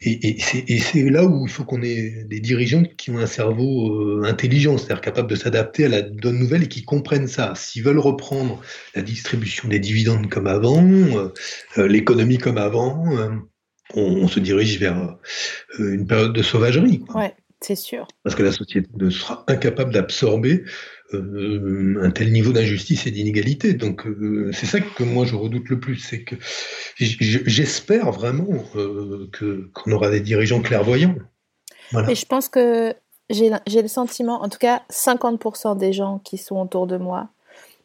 Et, 0.00 0.38
c'est, 0.40 1.02
là 1.04 1.24
où 1.24 1.46
il 1.46 1.50
faut 1.50 1.64
qu'on 1.64 1.82
ait 1.82 2.24
des 2.28 2.40
dirigeants 2.40 2.82
qui 2.98 3.10
ont 3.10 3.18
un 3.18 3.26
cerveau 3.26 4.02
euh, 4.02 4.24
intelligent, 4.24 4.76
c'est-à-dire 4.76 5.00
capable 5.00 5.30
de 5.30 5.36
s'adapter 5.36 5.86
à 5.86 5.88
la 5.88 6.02
donne 6.02 6.38
nouvelle 6.38 6.64
et 6.64 6.68
qui 6.68 6.84
comprennent 6.84 7.28
ça. 7.28 7.54
S'ils 7.54 7.84
veulent 7.84 8.00
reprendre 8.00 8.60
la 8.94 9.02
distribution 9.02 9.68
des 9.68 9.78
dividendes 9.78 10.28
comme 10.28 10.46
avant, 10.46 10.84
l'économie 11.76 12.36
comme 12.36 12.58
avant, 12.58 13.06
on, 13.94 14.02
on 14.02 14.28
se 14.28 14.40
dirige 14.40 14.78
vers 14.78 14.98
euh, 15.78 15.94
une 15.94 16.06
période 16.06 16.32
de 16.32 16.42
sauvagerie. 16.42 17.00
Quoi. 17.00 17.20
Ouais. 17.20 17.34
C'est 17.64 17.76
sûr. 17.76 18.06
Parce 18.22 18.36
que 18.36 18.42
la 18.42 18.52
société 18.52 18.86
ne 18.98 19.08
sera 19.08 19.42
incapable 19.48 19.90
d'absorber 19.90 20.64
euh, 21.14 21.98
un 22.02 22.10
tel 22.10 22.30
niveau 22.30 22.52
d'injustice 22.52 23.06
et 23.06 23.10
d'inégalité. 23.10 23.72
Donc 23.72 24.06
euh, 24.06 24.50
c'est 24.52 24.66
ça 24.66 24.80
que 24.80 25.02
moi 25.02 25.24
je 25.24 25.34
redoute 25.34 25.70
le 25.70 25.80
plus, 25.80 25.96
c'est 25.96 26.24
que 26.24 26.36
j'espère 26.98 28.12
vraiment 28.12 28.64
euh, 28.76 29.30
que 29.32 29.70
qu'on 29.72 29.92
aura 29.92 30.10
des 30.10 30.20
dirigeants 30.20 30.60
clairvoyants. 30.60 31.14
Voilà. 31.92 32.10
Et 32.10 32.14
je 32.14 32.26
pense 32.26 32.50
que 32.50 32.94
j'ai 33.30 33.48
le 33.50 33.88
sentiment, 33.88 34.42
en 34.42 34.50
tout 34.50 34.58
cas 34.58 34.82
50% 34.90 35.78
des 35.78 35.94
gens 35.94 36.18
qui 36.18 36.36
sont 36.36 36.56
autour 36.56 36.86
de 36.86 36.98
moi 36.98 37.30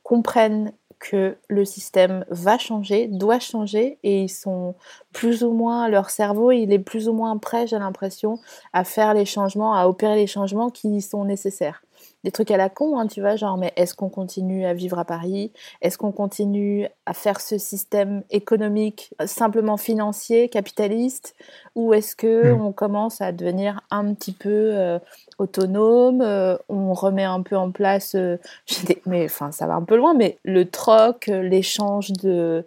comprennent 0.03 0.73
que 0.99 1.37
le 1.47 1.65
système 1.65 2.25
va 2.29 2.57
changer, 2.57 3.07
doit 3.07 3.39
changer, 3.39 3.99
et 4.03 4.23
ils 4.23 4.29
sont 4.29 4.75
plus 5.13 5.43
ou 5.43 5.51
moins, 5.53 5.87
leur 5.87 6.09
cerveau, 6.09 6.51
il 6.51 6.71
est 6.73 6.79
plus 6.79 7.07
ou 7.09 7.13
moins 7.13 7.37
prêt, 7.37 7.67
j'ai 7.67 7.79
l'impression, 7.79 8.39
à 8.73 8.83
faire 8.83 9.13
les 9.13 9.25
changements, 9.25 9.73
à 9.73 9.87
opérer 9.87 10.15
les 10.15 10.27
changements 10.27 10.69
qui 10.69 11.01
sont 11.01 11.25
nécessaires 11.25 11.83
des 12.23 12.31
trucs 12.31 12.51
à 12.51 12.57
la 12.57 12.69
con, 12.69 12.99
hein, 12.99 13.07
tu 13.07 13.21
vois, 13.21 13.35
genre, 13.35 13.57
mais 13.57 13.71
est-ce 13.75 13.93
qu'on 13.93 14.09
continue 14.09 14.65
à 14.65 14.73
vivre 14.73 14.99
à 14.99 15.05
Paris? 15.05 15.51
Est-ce 15.81 15.97
qu'on 15.97 16.11
continue 16.11 16.87
à 17.05 17.13
faire 17.13 17.39
ce 17.39 17.57
système 17.57 18.23
économique 18.29 19.13
euh, 19.21 19.27
simplement 19.27 19.77
financier, 19.77 20.49
capitaliste? 20.49 21.35
Ou 21.75 21.93
est-ce 21.93 22.15
que 22.15 22.51
hmm. 22.51 22.61
on 22.61 22.71
commence 22.71 23.21
à 23.21 23.31
devenir 23.31 23.81
un 23.91 24.13
petit 24.13 24.33
peu 24.33 24.49
euh, 24.49 24.99
autonome 25.37 26.21
euh, 26.21 26.57
On 26.67 26.93
remet 26.93 27.23
un 27.23 27.41
peu 27.41 27.55
en 27.55 27.71
place, 27.71 28.15
mais 29.05 29.25
enfin, 29.25 29.51
ça 29.51 29.67
va 29.67 29.75
un 29.75 29.83
peu 29.83 29.95
loin, 29.95 30.13
mais 30.13 30.37
le 30.43 30.69
troc, 30.69 31.27
l'échange 31.27 32.11
de, 32.11 32.65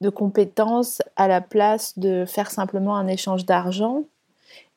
de 0.00 0.08
compétences 0.08 1.02
à 1.16 1.28
la 1.28 1.40
place 1.40 1.98
de 1.98 2.24
faire 2.24 2.50
simplement 2.50 2.96
un 2.96 3.06
échange 3.06 3.44
d'argent? 3.44 4.04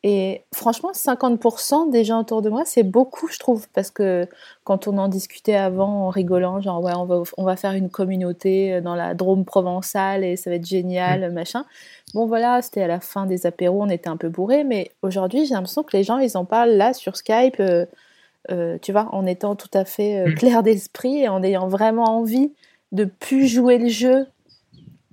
Et 0.08 0.46
franchement, 0.54 0.92
50% 0.94 1.90
des 1.90 2.06
gens 2.06 2.22
autour 2.22 2.42
de 2.42 2.50
moi, 2.50 2.64
c'est 2.66 2.84
beaucoup, 2.84 3.28
je 3.28 3.38
trouve, 3.40 3.68
parce 3.74 3.92
que 3.92 4.26
quand 4.64 4.88
on 4.88 4.98
en 4.98 5.10
discutait 5.10 5.56
avant 5.56 6.06
en 6.06 6.10
rigolant, 6.10 6.62
genre, 6.62 6.82
ouais, 6.82 6.94
on 6.96 7.04
va, 7.04 7.24
on 7.38 7.44
va 7.44 7.58
faire 7.58 7.74
une 7.74 7.90
communauté 7.90 8.80
dans 8.80 8.96
la 8.96 9.16
Drôme 9.16 9.44
provençale 9.44 10.24
et 10.24 10.38
ça 10.38 10.50
va 10.50 10.56
être 10.56 10.66
génial, 10.66 11.30
mmh. 11.30 11.34
machin. 11.34 11.66
Bon, 12.14 12.26
voilà, 12.26 12.62
c'était 12.62 12.84
à 12.84 12.88
la 12.88 13.02
fin 13.02 13.26
des 13.26 13.46
apéros, 13.46 13.82
on 13.82 13.90
était 13.90 14.08
un 14.08 14.16
peu 14.16 14.30
bourrés, 14.30 14.64
mais 14.64 14.92
aujourd'hui, 15.02 15.46
j'ai 15.46 15.56
l'impression 15.56 15.84
que 15.84 15.96
les 15.98 16.04
gens, 16.04 16.20
ils 16.20 16.38
en 16.38 16.46
parlent 16.46 16.78
là 16.78 16.94
sur 16.94 17.18
Skype, 17.18 17.60
euh, 17.60 17.86
euh, 18.50 18.78
tu 18.82 18.94
vois, 18.94 19.10
en 19.12 19.26
étant 19.26 19.56
tout 19.56 19.70
à 19.74 19.84
fait 19.84 20.20
euh, 20.20 20.30
mmh. 20.30 20.36
clair 20.36 20.64
d'esprit 20.64 21.24
et 21.24 21.28
en 21.28 21.44
ayant 21.44 21.68
vraiment 21.68 22.18
envie 22.18 22.54
de 22.94 23.04
plus 23.04 23.48
jouer 23.48 23.78
le 23.78 23.90
jeu 23.90 24.28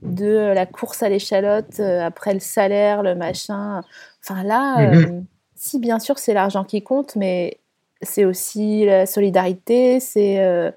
de 0.05 0.53
la 0.55 0.67
course 0.67 1.03
à 1.03 1.09
l'échalote 1.09 1.81
après 1.81 2.35
le 2.35 2.41
salaire, 2.41 3.03
le 3.03 3.15
machin. 3.15 3.83
Enfin 4.23 4.43
là, 4.43 4.79
mhm. 4.79 5.05
euh, 5.05 5.21
si 5.55 5.79
bien 5.79 5.99
sûr 5.99 6.19
c'est 6.19 6.35
l'argent 6.35 6.65
qui 6.65 6.83
compte, 6.83 7.17
mais 7.17 7.59
c'est 8.03 8.25
aussi 8.25 8.85
la 8.85 9.07
solidarité, 9.07 10.01
c'est 10.01 10.41
euh, 10.41 10.71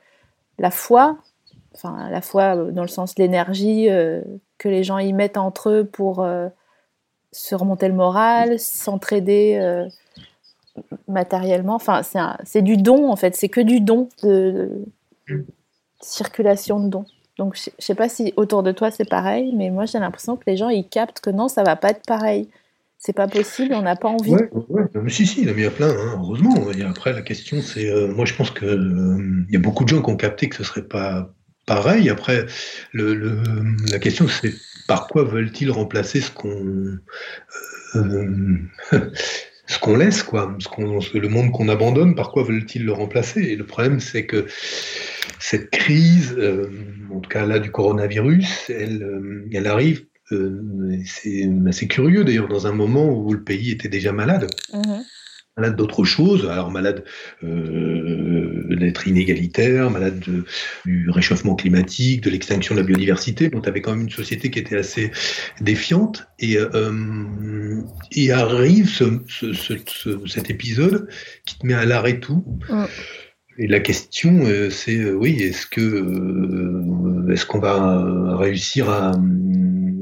la 0.60 0.72
foi, 0.72 1.18
enfin 1.74 2.10
la 2.10 2.22
foi 2.22 2.56
euh, 2.56 2.72
dans 2.72 2.82
le 2.82 2.88
sens 2.88 3.16
de 3.16 3.24
l'énergie 3.24 3.88
que 4.58 4.70
les 4.70 4.84
gens 4.84 4.98
y 4.98 5.14
mettent 5.14 5.38
entre 5.38 5.70
eux 5.70 5.86
pour 5.86 6.28
se 7.32 7.56
remonter 7.56 7.88
le 7.88 7.94
moral, 7.94 8.60
s'entraider 8.60 9.88
matériellement. 11.08 11.76
Enfin, 11.76 12.02
c'est 12.44 12.62
du 12.62 12.78
don 12.78 13.12
en 13.12 13.16
fait, 13.16 13.36
c'est 13.36 13.50
que 13.50 13.62
du 13.62 13.80
don, 13.80 14.10
de, 14.24 14.72
mhm. 15.30 15.46
circulation 16.02 16.80
de 16.80 16.90
dons. 16.90 17.06
Donc 17.38 17.56
je 17.56 17.70
sais 17.80 17.96
pas 17.96 18.10
si 18.10 18.34
autour 18.36 18.64
de 18.64 18.72
toi 18.72 18.92
c'est 18.92 19.08
pareil, 19.08 19.54
mais 19.56 19.70
moi 19.70 19.86
j'ai 19.86 20.00
l'impression 20.00 20.38
que 20.38 20.44
les 20.48 20.58
gens 20.58 20.70
ils 20.70 20.88
captent 20.88 21.20
que 21.20 21.30
non, 21.30 21.48
ça 21.48 21.64
va 21.64 21.76
pas 21.76 21.90
être 21.90 22.06
pareil 22.06 22.50
c'est 22.98 23.14
pas 23.14 23.28
possible, 23.28 23.74
on 23.74 23.84
n'a 23.84 23.96
pas 23.96 24.10
envie. 24.10 24.32
Ouais, 24.32 24.50
ouais. 24.70 25.10
si, 25.10 25.26
si, 25.28 25.44
il 25.44 25.50
a 25.50 25.54
mis 25.54 25.66
à 25.66 25.72
plein, 25.72 25.90
hein, 25.90 26.18
heureusement. 26.20 26.72
Et 26.72 26.82
après, 26.82 27.14
la 27.14 27.22
question, 27.22 27.62
c'est. 27.62 27.90
Euh, 27.90 28.08
moi, 28.08 28.26
je 28.26 28.34
pense 28.34 28.52
qu'il 28.52 28.68
euh, 28.68 29.46
y 29.50 29.56
a 29.56 29.60
beaucoup 29.60 29.84
de 29.84 29.90
gens 29.90 30.02
qui 30.02 30.10
ont 30.10 30.18
capté 30.18 30.50
que 30.50 30.56
ce 30.56 30.64
serait 30.64 30.88
pas 30.88 31.34
pareil. 31.66 32.10
Après, 32.10 32.46
le 32.92 33.42
la 33.92 34.00
question, 34.00 34.28
c'est 34.28 34.54
par 34.88 35.08
quoi 35.08 35.24
veulent-ils 35.24 35.72
remplacer 35.72 36.22
ce 36.22 36.32
qu'on. 36.32 36.98
Euh, 37.96 38.58
ce 39.68 39.80
qu'on 39.80 39.96
laisse, 39.96 40.24
quoi, 40.24 40.56
ce 40.60 40.68
qu'on, 40.68 41.00
le 41.14 41.28
monde 41.30 41.52
qu'on 41.52 41.70
abandonne, 41.70 42.16
par 42.16 42.32
quoi 42.32 42.44
veulent-ils 42.44 42.86
le 42.86 42.94
remplacer? 42.94 43.42
Et 43.42 43.56
le 43.56 43.66
problème, 43.66 44.00
c'est 44.00 44.26
que 44.26 44.46
cette 45.40 45.70
crise, 45.70 46.36
en 47.14 47.20
tout 47.20 47.30
cas 47.30 47.46
là 47.46 47.60
du 47.60 47.72
coronavirus, 47.72 48.70
elle, 48.70 49.46
elle 49.52 49.68
arrive 49.68 50.06
euh, 50.32 50.98
c'est 51.06 51.50
assez 51.68 51.88
curieux 51.88 52.24
d'ailleurs 52.24 52.50
dans 52.50 52.68
un 52.68 52.74
moment 52.74 53.10
où 53.10 53.32
le 53.34 53.44
pays 53.44 53.72
était 53.72 53.88
déjà 53.88 54.12
malade. 54.12 54.48
Mhm. 54.74 55.04
Malade 55.58 55.76
d'autre 55.76 56.04
chose, 56.04 56.48
alors 56.50 56.70
malade 56.70 57.04
euh, 57.44 58.64
d'être 58.76 59.08
inégalitaire, 59.08 59.90
malade 59.90 60.24
du 60.86 61.10
réchauffement 61.10 61.56
climatique, 61.56 62.22
de 62.22 62.30
l'extinction 62.30 62.76
de 62.76 62.82
la 62.82 62.86
biodiversité. 62.86 63.50
Donc, 63.50 63.64
tu 63.64 63.70
avais 63.70 63.82
quand 63.82 63.92
même 63.92 64.04
une 64.04 64.10
société 64.10 64.52
qui 64.52 64.60
était 64.60 64.78
assez 64.78 65.12
défiante. 65.60 66.28
Et, 66.40 66.58
euh, 66.58 67.82
et 68.12 68.32
arrive 68.32 68.88
ce, 68.88 69.54
cet 70.28 70.50
épisode 70.52 71.10
qui 71.46 71.58
te 71.58 71.66
met 71.66 71.74
à 71.74 71.86
l'arrêt 71.86 72.20
tout. 72.20 72.46
Et 73.58 73.68
la 73.68 73.80
question, 73.80 74.46
c'est 74.70 75.12
oui, 75.12 75.42
est-ce 75.42 75.66
que 75.66 77.32
est-ce 77.32 77.46
qu'on 77.46 77.60
va 77.60 78.38
réussir 78.38 78.90
à, 78.90 79.14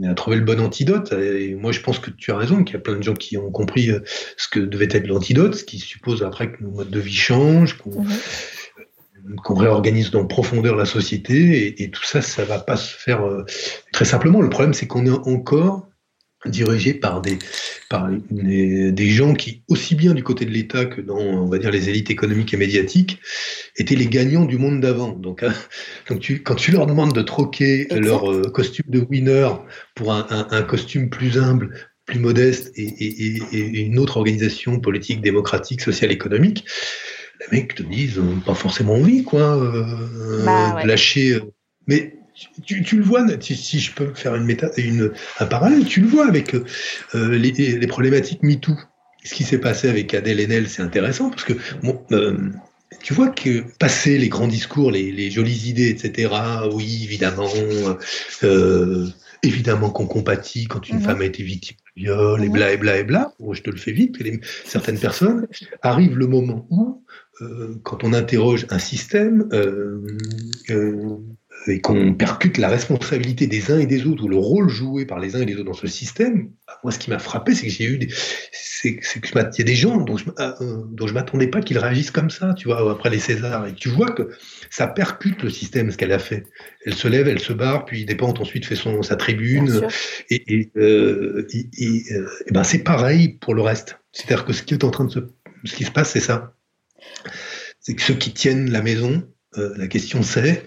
à 0.10 0.14
trouver 0.14 0.38
le 0.38 0.44
bon 0.44 0.60
antidote? 0.60 1.14
Et 1.14 1.56
moi, 1.56 1.72
je 1.72 1.80
pense 1.80 2.00
que 2.00 2.12
tu 2.12 2.32
as 2.32 2.38
raison, 2.38 2.64
qu'il 2.64 2.76
y 2.76 2.78
a 2.78 2.82
plein 2.82 2.96
de 2.96 3.04
gens 3.04 3.14
qui 3.14 3.38
ont 3.38 3.52
compris 3.52 3.90
euh, 3.92 4.00
ce 4.38 4.48
que 4.48 4.60
devait 4.60 4.88
être 4.92 5.08
l'antidote, 5.08 5.56
ce 5.56 5.64
qui 5.64 5.80
suppose 5.80 6.24
après 6.24 6.52
que 6.52 6.64
nos 6.64 6.72
modes 6.72 6.90
de 6.90 7.00
vie 7.00 7.14
changent, 7.14 7.78
qu'on 7.78 8.02
mhm. 8.02 9.58
réorganise 9.58 10.12
dans 10.12 10.26
profondeur 10.26 10.76
la 10.76 10.86
société. 10.86 11.82
Et, 11.82 11.90
tout 11.90 12.04
ça, 12.04 12.22
ça 12.22 12.46
va 12.46 12.60
pas 12.60 12.78
se 12.78 12.94
faire 12.94 13.26
euh, 13.26 13.46
très 13.92 14.06
simplement. 14.06 14.42
Le 14.42 14.50
problème, 14.50 14.74
c'est 14.74 14.88
qu'on 14.88 15.06
est 15.06 15.28
encore 15.28 15.88
dirigé 16.48 16.94
par 16.94 17.22
des 17.22 17.38
par 17.90 18.10
des, 18.30 19.10
gens 19.10 19.34
qui 19.34 19.64
aussi 19.68 19.96
bien 19.96 20.14
du 20.14 20.24
côté 20.24 20.46
de 20.46 20.52
l'État 20.52 20.86
que 20.86 21.02
dans 21.02 21.18
on 21.18 21.48
va 21.48 21.58
dire 21.58 21.72
les 21.72 21.90
élites 21.90 22.10
économiques 22.10 22.54
et 22.54 22.58
médiatiques 22.58 23.20
étaient 23.78 23.96
les 23.96 24.08
gagnants 24.08 24.46
du 24.46 24.58
monde 24.58 24.82
d'avant. 24.82 25.12
Donc, 25.12 25.44
hein, 25.44 25.54
tu, 26.20 26.42
quand 26.42 26.56
tu 26.56 26.72
leur 26.72 26.88
demandes 26.88 27.14
de 27.14 27.22
troquer 27.22 27.88
leur 27.92 28.32
euh, 28.32 28.44
costume 28.44 28.86
de 28.88 29.00
winner 29.00 29.50
pour 29.96 30.14
un, 30.14 30.26
un, 30.30 30.62
costume 30.64 31.10
plus 31.10 31.38
humble, 31.38 31.76
plus 32.06 32.20
modeste 32.20 32.72
et, 32.76 32.84
et, 32.84 33.42
et, 33.52 33.82
une 33.82 34.00
autre 34.00 34.18
organisation 34.18 34.80
politique, 34.80 35.22
démocratique, 35.22 35.82
sociale, 35.82 36.12
économique, 36.12 36.66
les 37.40 37.58
mecs 37.58 37.76
te 37.76 37.84
disent 37.84 38.18
euh, 38.18 38.36
pas 38.46 38.56
forcément 38.56 38.96
envie 38.96 39.24
quoi, 39.24 39.58
euh, 39.58 40.46
bah, 40.46 40.84
lâcher. 40.86 41.34
Euh, 41.34 41.54
mais 41.88 42.16
tu, 42.66 42.84
tu, 42.84 42.98
le 42.98 43.04
vois, 43.04 43.26
si, 43.40 43.80
je 43.80 43.94
peux 43.94 44.14
faire 44.14 44.36
une 44.36 44.44
méta, 44.44 44.70
une, 44.78 45.12
un 45.40 45.46
parallèle, 45.46 45.86
tu 45.86 46.02
le 46.02 46.08
vois 46.08 46.28
avec 46.28 46.54
euh, 46.54 46.64
les, 47.14 47.52
les, 47.52 47.88
problématiques 47.88 48.44
MeToo. 48.44 48.76
Ce 49.24 49.34
qui 49.34 49.44
s'est 49.44 49.60
passé 49.60 49.90
avec 49.90 50.14
Adèle 50.14 50.40
Haenel, 50.40 50.70
c'est 50.70 50.84
intéressant 50.84 51.30
parce 51.30 51.44
que 51.44 51.54
bon, 51.82 52.04
euh, 52.12 52.38
tu 53.02 53.14
vois 53.14 53.30
que 53.30 53.64
passer 53.80 54.18
les 54.18 54.30
grands 54.30 54.48
discours, 54.48 54.92
les, 54.92 55.12
les 55.12 55.32
jolies 55.32 55.70
idées, 55.70 55.90
etc. 55.90 56.32
Oui, 56.72 57.02
évidemment, 57.04 57.50
euh, 58.44 59.08
évidemment 59.44 59.90
qu'on 59.90 60.08
compatit 60.08 60.66
quand 60.66 60.90
une 60.90 60.98
mhm. 60.98 61.04
femme 61.04 61.22
a 61.22 61.26
été 61.26 61.44
victime 61.44 61.78
de 61.96 62.02
viol, 62.02 62.44
et 62.44 62.50
bla 62.50 62.72
et 62.72 62.78
bla 62.78 62.98
et 62.98 63.04
bla. 63.04 63.34
je 63.52 63.62
te 63.62 63.70
le 63.70 63.78
fais 63.78 63.92
vite. 63.92 64.20
Les, 64.20 64.40
certaines 64.66 65.00
personnes 65.00 65.48
arrive 65.82 66.18
le 66.18 66.28
moment 66.28 66.68
où, 66.70 67.04
euh, 67.42 67.76
quand 67.84 68.04
on 68.04 68.14
interroge 68.14 68.66
un 68.70 68.80
système, 68.80 69.48
euh, 69.54 70.06
euh 70.70 71.18
et 71.68 71.82
qu'on 71.82 72.14
percute 72.14 72.58
la 72.58 72.70
responsabilité 72.70 73.48
des 73.48 73.72
uns 73.72 73.80
et 73.80 73.86
des 73.86 74.06
autres 74.06 74.24
ou 74.24 74.28
le 74.28 74.38
rôle 74.38 74.70
joué 74.70 75.06
par 75.06 75.20
les 75.20 75.36
uns 75.36 75.42
et 75.42 75.46
les 75.46 75.56
autres 75.56 75.66
dans 75.66 75.74
ce 75.74 75.88
système, 75.88 76.50
bah, 76.68 76.80
moi 76.84 76.92
ce 76.92 77.00
qui 77.00 77.10
m'a 77.10 77.20
frappé, 77.20 77.56
c'est 77.56 77.68
que 77.68 77.72
j'ai 77.72 77.86
eu 77.86 77.98
des, 77.98 78.10
c'est, 78.86 78.96
que 78.96 79.28
il 79.28 79.58
y 79.58 79.62
a 79.62 79.64
des 79.64 79.76
gens 79.76 79.98
dont 79.98 80.18
je, 80.18 80.26
euh, 80.40 80.52
euh, 80.62 80.84
dont 80.92 81.08
je 81.08 81.14
m'attendais 81.14 81.48
pas 81.48 81.62
qu'ils 81.62 81.78
réagissent 81.78 82.12
comme 82.12 82.30
ça, 82.30 82.54
tu 82.54 82.68
vois, 82.68 82.92
après 82.92 83.10
les 83.10 83.20
Césars, 83.20 83.66
et 83.68 83.74
tu 83.74 83.90
vois 83.90 84.12
que 84.12 84.30
ça 84.70 84.88
percute 84.88 85.42
le 85.44 85.50
système 85.50 85.92
ce 85.92 85.98
qu'elle 85.98 86.12
a 86.12 86.20
fait. 86.20 86.44
Elle 86.86 86.94
se 86.94 87.08
lève, 87.08 87.28
elle 87.28 87.40
se 87.40 87.54
barre, 87.54 87.86
puis 87.86 88.06
Despentes 88.06 88.40
ensuite 88.40 88.66
fait 88.66 88.76
son 88.76 89.02
sa 89.02 89.16
tribune, 89.16 89.88
et, 90.30 90.44
et, 90.54 90.72
euh, 90.78 91.48
et, 91.52 91.70
et, 91.78 92.04
ben 92.52 92.64
c'est 92.64 92.84
pareil 92.84 93.38
pour 93.40 93.56
le 93.56 93.62
reste. 93.62 94.00
C'est-à-dire 94.12 94.46
que 94.46 94.54
ce 94.54 94.62
qui 94.62 94.74
est 94.74 94.84
en 94.84 94.92
train 94.92 95.06
de 95.06 95.12
se, 95.12 95.20
ce 95.64 95.76
qui 95.76 95.84
se 95.84 95.92
passe, 95.92 96.12
c'est 96.12 96.20
ça. 96.20 96.54
C'est 97.80 97.96
que 97.96 98.02
ceux 98.02 98.16
qui 98.16 98.34
tiennent 98.34 98.72
la 98.72 98.82
maison, 98.82 99.28
la 99.56 99.88
question 99.88 100.22
c'est 100.22 100.64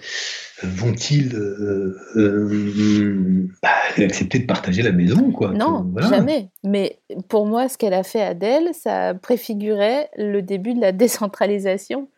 vont-ils 0.62 1.34
euh, 1.34 1.96
euh, 2.16 3.48
bah, 3.62 3.68
accepter 3.96 4.40
de 4.40 4.46
partager 4.46 4.82
la 4.82 4.92
maison 4.92 5.30
quoi? 5.30 5.50
Non, 5.50 5.86
jamais. 5.98 6.50
Mais 6.64 6.98
pour 7.28 7.46
moi, 7.46 7.68
ce 7.68 7.78
qu'elle 7.78 7.94
a 7.94 8.02
fait 8.02 8.22
Adèle, 8.22 8.70
ça 8.72 9.14
préfigurait 9.14 10.10
le 10.16 10.42
début 10.42 10.74
de 10.74 10.80
la 10.80 10.92
décentralisation. 10.92 12.08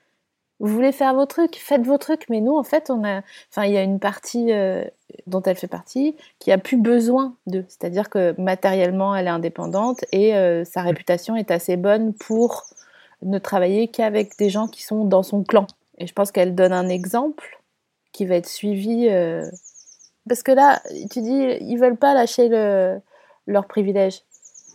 Vous 0.58 0.72
voulez 0.74 0.92
faire 0.92 1.14
vos 1.14 1.24
trucs, 1.24 1.56
faites 1.56 1.86
vos 1.86 1.96
trucs. 1.96 2.28
Mais 2.28 2.40
nous, 2.40 2.56
en 2.56 2.62
fait, 2.62 2.90
on 2.90 3.02
a, 3.04 3.22
enfin, 3.50 3.64
il 3.64 3.72
y 3.72 3.78
a 3.78 3.82
une 3.82 3.98
partie 3.98 4.52
euh, 4.52 4.84
dont 5.26 5.42
elle 5.42 5.56
fait 5.56 5.66
partie 5.66 6.16
qui 6.38 6.52
a 6.52 6.58
plus 6.58 6.76
besoin 6.76 7.34
de. 7.46 7.64
C'est-à-dire 7.68 8.10
que 8.10 8.34
matériellement, 8.38 9.14
elle 9.16 9.26
est 9.26 9.30
indépendante 9.30 10.04
et 10.12 10.32
sa 10.64 10.82
réputation 10.82 11.36
est 11.36 11.50
assez 11.50 11.76
bonne 11.76 12.12
pour 12.14 12.64
ne 13.22 13.38
travailler 13.38 13.88
qu'avec 13.88 14.38
des 14.38 14.50
gens 14.50 14.66
qui 14.66 14.82
sont 14.82 15.04
dans 15.04 15.22
son 15.22 15.44
clan. 15.44 15.66
Et 15.98 16.06
je 16.06 16.12
pense 16.12 16.30
qu'elle 16.30 16.54
donne 16.54 16.72
un 16.72 16.88
exemple 16.88 17.59
qui 18.12 18.26
va 18.26 18.36
être 18.36 18.48
suivi. 18.48 19.08
euh, 19.08 19.44
Parce 20.28 20.42
que 20.42 20.52
là, 20.52 20.80
tu 21.10 21.20
dis, 21.20 21.56
ils 21.60 21.76
veulent 21.76 21.96
pas 21.96 22.14
lâcher 22.14 22.48
le... 22.48 23.00
leurs 23.46 23.66
privilèges. 23.66 24.22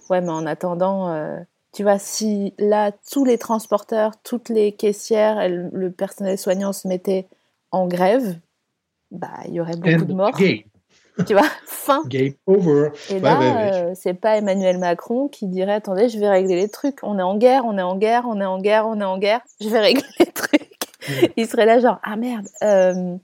Ouais, 0.09 0.21
mais 0.21 0.29
en 0.29 0.45
attendant, 0.45 1.09
euh, 1.09 1.37
tu 1.73 1.83
vois, 1.83 1.97
si 1.99 2.53
là, 2.59 2.91
tous 3.11 3.25
les 3.25 3.37
transporteurs, 3.37 4.13
toutes 4.23 4.49
les 4.49 4.71
caissières, 4.71 5.41
et 5.41 5.49
le 5.49 5.91
personnel 5.91 6.37
soignant 6.37 6.73
se 6.73 6.87
mettaient 6.87 7.27
en 7.71 7.87
grève, 7.87 8.37
bah, 9.11 9.29
il 9.47 9.53
y 9.55 9.59
aurait 9.61 9.75
beaucoup 9.75 10.05
de 10.05 10.13
morts. 10.13 10.37
Game. 10.37 10.59
Tu 11.25 11.33
vois, 11.33 11.47
fin. 11.65 12.03
Game 12.07 12.33
over. 12.45 12.89
Et 13.09 13.13
Ouais, 13.15 13.19
là, 13.21 13.39
ouais, 13.39 13.51
ouais. 13.53 13.71
euh, 13.73 13.91
c'est 13.95 14.13
pas 14.13 14.37
Emmanuel 14.37 14.77
Macron 14.77 15.27
qui 15.29 15.47
dirait 15.47 15.73
attendez, 15.73 16.09
je 16.09 16.19
vais 16.19 16.29
régler 16.29 16.55
les 16.55 16.69
trucs. 16.69 16.99
On 17.03 17.17
est 17.17 17.23
en 17.23 17.37
guerre, 17.37 17.63
on 17.65 17.77
est 17.77 17.81
en 17.81 17.95
guerre, 17.97 18.25
on 18.27 18.39
est 18.41 18.45
en 18.45 18.59
guerre, 18.59 18.85
on 18.87 18.99
est 18.99 19.05
en 19.05 19.17
guerre. 19.17 19.39
Je 19.61 19.69
vais 19.69 19.79
régler 19.79 20.03
les 20.19 20.25
trucs. 20.27 20.64
Il 21.37 21.47
serait 21.47 21.65
là 21.65 21.79
genre 21.79 21.99
ah 22.03 22.15
merde. 22.15 22.47
euh, 22.63 23.17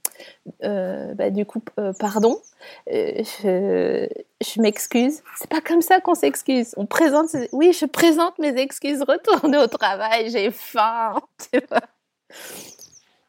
euh, 0.64 1.14
bah, 1.14 1.30
du 1.30 1.46
coup, 1.46 1.64
euh, 1.80 1.94
pardon. 2.00 2.40
je 2.88 4.08
je 4.42 4.62
m'excuse. 4.62 5.22
C'est 5.38 5.50
pas 5.50 5.62
comme 5.62 5.82
ça 5.82 6.00
qu'on 6.00 6.16
s'excuse. 6.16 6.74
On 6.78 6.86
présente. 6.86 7.30
Oui, 7.52 7.74
je 7.74 7.86
présente 7.86 8.38
mes 8.40 8.60
excuses. 8.60 9.02
Retournez 9.08 9.58
au 9.58 9.68
travail. 9.68 10.30
J'ai 10.30 10.52
faim. 10.52 11.16
Tu 11.52 11.60
vois. 11.70 11.82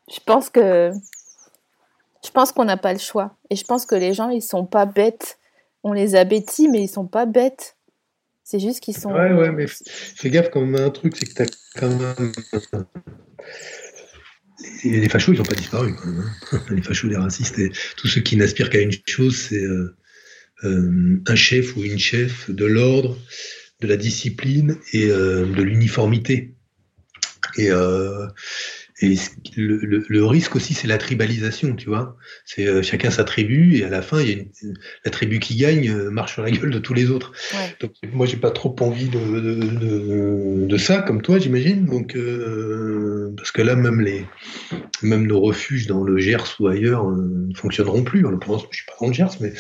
Je 0.09 0.21
pense 0.25 0.51
que 0.51 0.93
je 2.25 2.31
pense 2.31 2.53
qu'on 2.53 2.65
n'a 2.65 2.77
pas 2.77 2.93
le 2.93 2.99
choix. 2.99 3.37
Et 3.51 3.57
je 3.57 3.65
pense 3.65 3.87
que 3.87 3.95
les 3.95 4.15
gens, 4.15 4.29
ils 4.29 4.43
sont 4.43 4.65
pas 4.65 4.87
bêtes. 4.87 5.39
On 5.83 5.93
les 5.93 6.15
a 6.15 6.25
bêtis, 6.25 6.69
mais 6.69 6.83
ils 6.83 6.89
sont 6.89 7.07
pas 7.07 7.27
bêtes. 7.27 7.77
C'est 8.45 8.61
juste 8.61 8.81
qu'ils 8.81 8.97
sont. 8.97 9.13
Ouais, 9.13 9.33
ouais, 9.33 9.51
mais 9.51 9.67
fais 9.67 10.31
gaffe 10.31 10.51
quand 10.51 10.61
même 10.61 10.75
un 10.81 10.91
truc, 10.91 11.17
c'est 11.17 11.27
que 11.27 11.35
t'as 11.35 11.47
quand 11.79 11.89
même. 11.89 12.33
Les, 14.85 15.09
fachos, 15.09 15.33
ils 15.33 15.39
n'ont 15.39 15.45
pas 15.45 15.55
disparu. 15.55 15.95
Quand 15.95 16.07
même, 16.07 16.31
hein. 16.53 16.63
Les 16.71 16.83
fachos, 16.83 17.09
les 17.09 17.17
racistes, 17.17 17.59
et 17.59 17.73
tous 17.97 18.09
ceux 18.09 18.21
qui 18.21 18.37
n'aspirent 18.37 18.71
qu'à 18.71 18.81
une 18.81 18.93
chose, 19.07 19.37
c'est 19.37 19.63
euh, 19.63 19.97
euh, 20.65 21.21
un 21.27 21.35
chef 21.35 21.77
ou 21.77 21.83
une 21.83 21.99
chef 21.99 22.51
de 22.51 22.65
l'ordre, 22.65 23.19
de 23.81 23.87
la 23.87 23.97
discipline 23.97 24.77
et 24.93 25.07
euh, 25.07 25.47
de 25.47 25.63
l'uniformité. 25.63 26.55
Et, 27.59 27.71
et 29.03 29.17
le, 29.57 29.77
le- 29.79 30.05
le 30.09 30.25
risque 30.25 30.55
aussi, 30.57 30.75
c'est 30.75 30.87
la 30.89 30.99
tribalisation, 30.99 31.75
tu 31.75 31.89
vois. 31.89 32.17
C'est 32.45 32.67
euh, 32.67 32.83
chacun 32.83 33.11
sa 33.11 33.25
tribu 33.25 33.77
et 33.77 33.85
à 33.85 33.89
la 33.89 34.01
fin, 34.03 34.21
il 34.21 34.29
y 34.29 34.33
a 34.33 34.37
une- 34.63 34.75
la 35.05 35.11
tribu 35.11 35.39
qui 35.41 35.57
gagne 35.57 35.91
euh, 35.91 36.11
marche 36.11 36.35
sur 36.35 36.43
la 36.43 36.51
gueule 36.51 36.71
de 36.71 36.79
tous 36.79 36.95
les 36.95 37.11
autres. 37.11 37.33
Ouais. 37.55 37.75
Donc, 37.81 37.93
moi, 38.13 38.27
j'ai 38.27 38.37
pas 38.37 38.51
trop 38.51 38.75
envie 38.81 39.09
de, 39.09 39.19
de, 39.19 39.55
de, 39.55 40.67
de 40.67 40.77
ça, 40.77 41.03
comme 41.03 41.21
toi, 41.23 41.39
j'imagine. 41.39 41.85
Donc, 41.87 42.15
euh, 42.17 43.33
parce 43.37 43.51
que 43.53 43.63
là, 43.63 43.75
même 43.77 44.01
les, 44.01 44.25
même 45.03 45.27
nos 45.27 45.41
refuges 45.41 45.87
dans 45.87 46.03
le 46.05 46.19
Gers 46.19 46.57
ou 46.61 46.69
ailleurs 46.69 47.07
ne 47.11 47.55
fonctionneront 47.55 48.05
plus. 48.05 48.25
En 48.27 48.31
l'occurrence, 48.31 48.67
je 48.71 48.77
suis 48.79 48.87
pas 48.87 48.95
dans 49.01 49.09
le 49.09 49.13
Gers, 49.13 49.37
mais, 49.41 49.53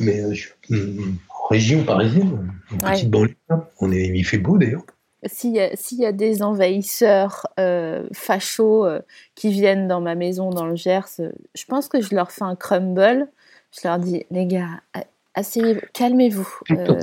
mais 0.00 0.34
je 0.34 0.40
suis 0.40 0.50
en 0.70 1.48
région 1.48 1.84
parisienne, 1.84 2.52
Ouais. 2.82 2.92
petite 2.92 3.10
banlieue. 3.10 3.34
On 3.80 3.92
est, 3.92 4.08
il 4.14 4.24
fait 4.24 4.38
beau 4.38 4.58
d'ailleurs. 4.58 4.84
S'il 5.24 5.54
y, 5.56 5.94
y 6.00 6.06
a 6.06 6.12
des 6.12 6.42
envahisseurs 6.42 7.46
euh, 7.60 8.08
fachos 8.12 8.84
euh, 8.86 9.00
qui 9.34 9.50
viennent 9.50 9.86
dans 9.86 10.00
ma 10.00 10.14
maison 10.14 10.50
dans 10.50 10.66
le 10.66 10.74
Gers, 10.74 11.06
euh, 11.20 11.30
je 11.54 11.64
pense 11.66 11.88
que 11.88 12.00
je 12.00 12.14
leur 12.14 12.32
fais 12.32 12.44
un 12.44 12.56
crumble. 12.56 13.28
Je 13.70 13.86
leur 13.86 13.98
dis, 13.98 14.26
les 14.30 14.46
gars, 14.46 14.80
a- 14.94 15.04
asseyez-vous, 15.34 15.80
calmez-vous. 15.92 16.48
Euh, 16.72 17.00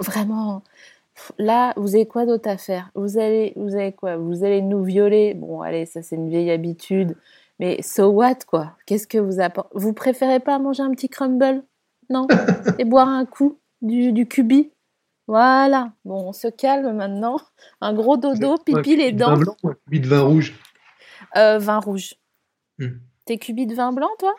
vraiment, 0.00 0.62
là, 1.38 1.72
vous 1.76 1.94
avez 1.94 2.06
quoi 2.06 2.26
d'autre 2.26 2.48
à 2.48 2.56
faire? 2.58 2.90
Vous 2.94 3.18
allez, 3.18 3.52
vous 3.56 3.74
avez 3.74 3.92
quoi? 3.92 4.16
Vous 4.16 4.44
allez 4.44 4.60
nous 4.60 4.82
violer? 4.82 5.34
Bon, 5.34 5.62
allez, 5.62 5.86
ça 5.86 6.02
c'est 6.02 6.16
une 6.16 6.28
vieille 6.28 6.50
habitude. 6.50 7.16
Mais 7.60 7.80
so 7.82 8.08
what, 8.08 8.38
quoi? 8.46 8.72
Qu'est-ce 8.86 9.06
que 9.06 9.18
vous 9.18 9.40
apportez 9.40 9.70
Vous 9.74 9.92
préférez 9.92 10.40
pas 10.40 10.58
manger 10.58 10.82
un 10.82 10.90
petit 10.90 11.08
crumble? 11.08 11.62
Non? 12.10 12.26
Et 12.78 12.84
boire 12.84 13.08
un 13.08 13.24
coup 13.24 13.58
du, 13.82 14.12
du 14.12 14.26
cubi 14.26 14.70
Voilà. 15.28 15.92
Bon, 16.04 16.28
on 16.28 16.32
se 16.32 16.48
calme 16.48 16.92
maintenant. 16.96 17.38
Un 17.80 17.94
gros 17.94 18.16
dodo, 18.16 18.56
pipi 18.58 18.96
les 18.96 19.12
Vin 19.12 19.16
dents. 19.16 19.36
blanc, 19.36 19.56
ou 19.62 19.68
un 19.68 19.74
cubi 19.74 20.00
de 20.00 20.08
vin 20.08 20.20
rouge. 20.22 20.54
Euh, 21.36 21.58
vin 21.58 21.78
rouge. 21.78 22.14
Hmm. 22.78 22.98
T'es 23.26 23.38
cubi 23.38 23.66
de 23.66 23.74
vin 23.74 23.92
blanc, 23.92 24.10
toi? 24.18 24.34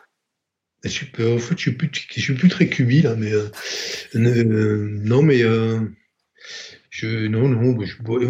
Je 0.82 0.88
suis, 0.88 1.06
en 1.06 1.38
fait, 1.38 1.56
je 1.56 1.60
suis 1.60 1.72
plus, 1.72 1.90
je 1.92 2.20
suis 2.20 2.34
plus 2.34 2.48
très 2.48 2.66
cubi 2.66 3.02
là, 3.02 3.14
mais 3.14 3.32
euh, 3.32 3.50
euh, 4.16 4.88
non, 5.04 5.22
mais 5.22 5.42
euh, 5.42 5.80
je, 6.90 7.28
non, 7.28 7.48
non, 7.48 7.78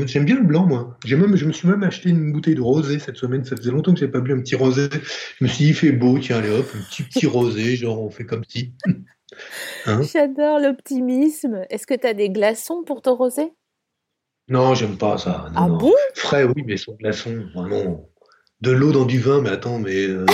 j'aime 0.06 0.26
bien 0.26 0.36
le 0.36 0.42
blanc, 0.42 0.66
moi. 0.66 0.98
J'ai 1.04 1.16
même, 1.16 1.34
je 1.34 1.46
me 1.46 1.52
suis 1.52 1.66
même 1.66 1.82
acheté 1.82 2.10
une 2.10 2.30
bouteille 2.30 2.54
de 2.54 2.60
rosé 2.60 2.98
cette 2.98 3.16
semaine. 3.16 3.42
Ça 3.44 3.56
faisait 3.56 3.70
longtemps 3.70 3.94
que 3.94 3.98
j'avais 4.00 4.12
pas 4.12 4.20
bu 4.20 4.32
un 4.34 4.40
petit 4.40 4.54
rosé. 4.54 4.88
Je 5.38 5.44
me 5.44 5.48
suis 5.48 5.64
dit, 5.64 5.70
il 5.70 5.74
fait 5.74 5.92
beau, 5.92 6.18
tiens, 6.18 6.38
allez 6.38 6.50
hop, 6.50 6.66
un 6.74 6.82
petit 6.90 7.02
petit 7.02 7.26
rosé, 7.26 7.76
genre 7.76 8.02
on 8.02 8.10
fait 8.10 8.24
comme 8.26 8.44
si. 8.46 8.74
Hein? 9.86 10.02
J'adore 10.02 10.58
l'optimisme. 10.58 11.62
Est-ce 11.70 11.86
que 11.86 11.94
t'as 11.94 12.12
des 12.14 12.30
glaçons 12.30 12.82
pour 12.84 13.00
ton 13.00 13.14
rosé? 13.14 13.52
Non, 14.48 14.74
j'aime 14.74 14.98
pas 14.98 15.16
ça. 15.18 15.46
Non, 15.54 15.60
Ah 15.60 15.68
non. 15.68 15.76
bon? 15.78 15.92
Frais, 16.14 16.42
oui, 16.44 16.64
mais 16.66 16.76
sans 16.76 16.94
glaçon, 16.94 17.46
vraiment. 17.54 18.10
De 18.60 18.72
l'eau 18.72 18.90
dans 18.92 19.06
du 19.06 19.20
vin, 19.20 19.40
mais 19.40 19.50
attends, 19.50 19.78
mais 19.78 20.04
euh, 20.08 20.26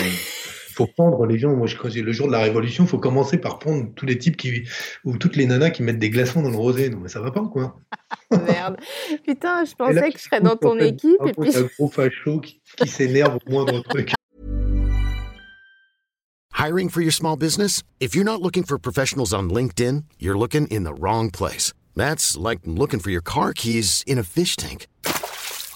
faut 0.76 0.86
prendre 0.86 1.24
les 1.26 1.38
gens. 1.38 1.54
Moi, 1.56 1.66
je, 1.66 1.76
quand 1.76 1.88
j'ai 1.88 2.02
le 2.02 2.12
jour 2.12 2.26
de 2.26 2.32
la 2.32 2.40
Révolution, 2.40 2.84
il 2.84 2.88
faut 2.88 2.98
commencer 2.98 3.38
par 3.38 3.58
prendre 3.58 3.92
tous 3.94 4.06
les 4.06 4.18
types 4.18 4.36
qui 4.36 4.64
ou 5.04 5.16
toutes 5.16 5.36
les 5.36 5.46
nanas 5.46 5.70
qui 5.70 5.82
mettent 5.82 5.98
des 5.98 6.10
glaçons 6.10 6.42
dans 6.42 6.50
le 6.50 6.56
rosé. 6.56 6.90
Non, 6.90 6.98
mais 6.98 7.08
ça 7.08 7.20
va 7.20 7.30
pas, 7.30 7.44
quoi. 7.50 7.76
Merde. 8.30 8.76
Putain, 9.24 9.64
je 9.64 9.70
Et 9.70 9.92
là, 9.92 10.00
pensais 10.00 10.12
que 10.12 10.18
je 10.18 10.24
serais 10.24 10.40
dans 10.40 10.56
ton 10.56 10.78
équipe. 10.78 11.20
Et 11.26 11.32
puis... 11.32 11.48
il 11.48 11.52
y 11.52 11.56
a 11.56 11.60
un 11.60 11.68
gros 11.78 11.88
facho 11.88 12.40
qui, 12.40 12.60
qui 12.76 12.88
s'énerve 12.88 13.38
au 13.46 13.50
moindre 13.50 13.82
truc. 13.88 14.12
Hiring 16.52 16.88
for 16.88 17.00
your 17.00 17.12
small 17.12 17.36
business? 17.36 17.82
If 18.00 18.14
you're 18.14 18.24
not 18.24 18.40
looking 18.40 18.64
for 18.64 18.78
professionals 18.78 19.32
on 19.32 19.50
LinkedIn, 19.50 20.04
you're 20.18 20.38
looking 20.38 20.66
in 20.68 20.84
the 20.84 20.94
wrong 20.94 21.30
place. 21.30 21.72
That's 21.94 22.36
like 22.36 22.60
looking 22.64 23.00
for 23.00 23.10
your 23.10 23.22
car 23.22 23.52
keys 23.52 24.02
in 24.06 24.18
a 24.18 24.22
fish 24.22 24.56
tank. 24.56 24.86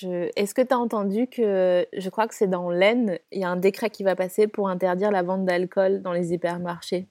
Je- 0.00 0.30
Est-ce 0.36 0.54
que 0.54 0.62
tu 0.62 0.72
as 0.74 0.78
entendu 0.78 1.26
que, 1.26 1.86
je 1.96 2.08
crois 2.10 2.26
que 2.26 2.34
c'est 2.34 2.46
dans 2.48 2.70
l'Aisne, 2.70 3.18
il 3.32 3.40
y 3.40 3.44
a 3.44 3.48
un 3.48 3.56
décret 3.56 3.90
qui 3.90 4.02
va 4.04 4.16
passer 4.16 4.46
pour 4.46 4.68
interdire 4.68 5.10
la 5.10 5.22
vente 5.22 5.44
d'alcool 5.44 6.02
dans 6.02 6.12
les 6.12 6.32
hypermarchés? 6.32 7.06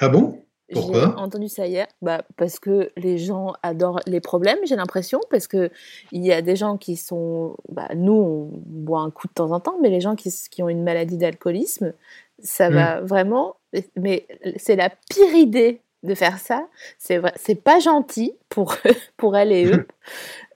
Ah 0.00 0.08
bon? 0.08 0.40
J'ai 0.68 0.74
Pourquoi? 0.74 1.16
entendu 1.16 1.48
ça 1.48 1.66
hier. 1.68 1.86
Bah, 2.02 2.22
parce 2.36 2.58
que 2.58 2.90
les 2.96 3.18
gens 3.18 3.54
adorent 3.62 4.00
les 4.06 4.20
problèmes, 4.20 4.58
j'ai 4.64 4.74
l'impression, 4.74 5.20
parce 5.30 5.46
que 5.46 5.70
il 6.10 6.24
y 6.26 6.32
a 6.32 6.42
des 6.42 6.56
gens 6.56 6.76
qui 6.76 6.96
sont... 6.96 7.56
Bah, 7.68 7.88
nous, 7.94 8.12
on 8.12 8.50
boit 8.66 9.00
un 9.00 9.10
coup 9.12 9.28
de 9.28 9.32
temps 9.32 9.52
en 9.52 9.60
temps, 9.60 9.76
mais 9.80 9.90
les 9.90 10.00
gens 10.00 10.16
qui, 10.16 10.28
qui 10.50 10.62
ont 10.64 10.68
une 10.68 10.82
maladie 10.82 11.18
d'alcoolisme, 11.18 11.92
ça 12.40 12.68
Mm. 12.68 12.74
va 12.74 13.00
vraiment... 13.02 13.56
Mais 13.94 14.26
c'est 14.56 14.74
la 14.76 14.90
pire 14.90 15.34
idée 15.34 15.82
de 16.06 16.14
faire 16.14 16.38
ça. 16.38 16.66
C'est 16.98 17.18
vrai, 17.18 17.32
c'est 17.36 17.54
pas 17.62 17.78
gentil 17.80 18.34
pour, 18.48 18.76
pour 19.18 19.36
elle 19.36 19.52
et 19.52 19.66
eux. 19.66 19.86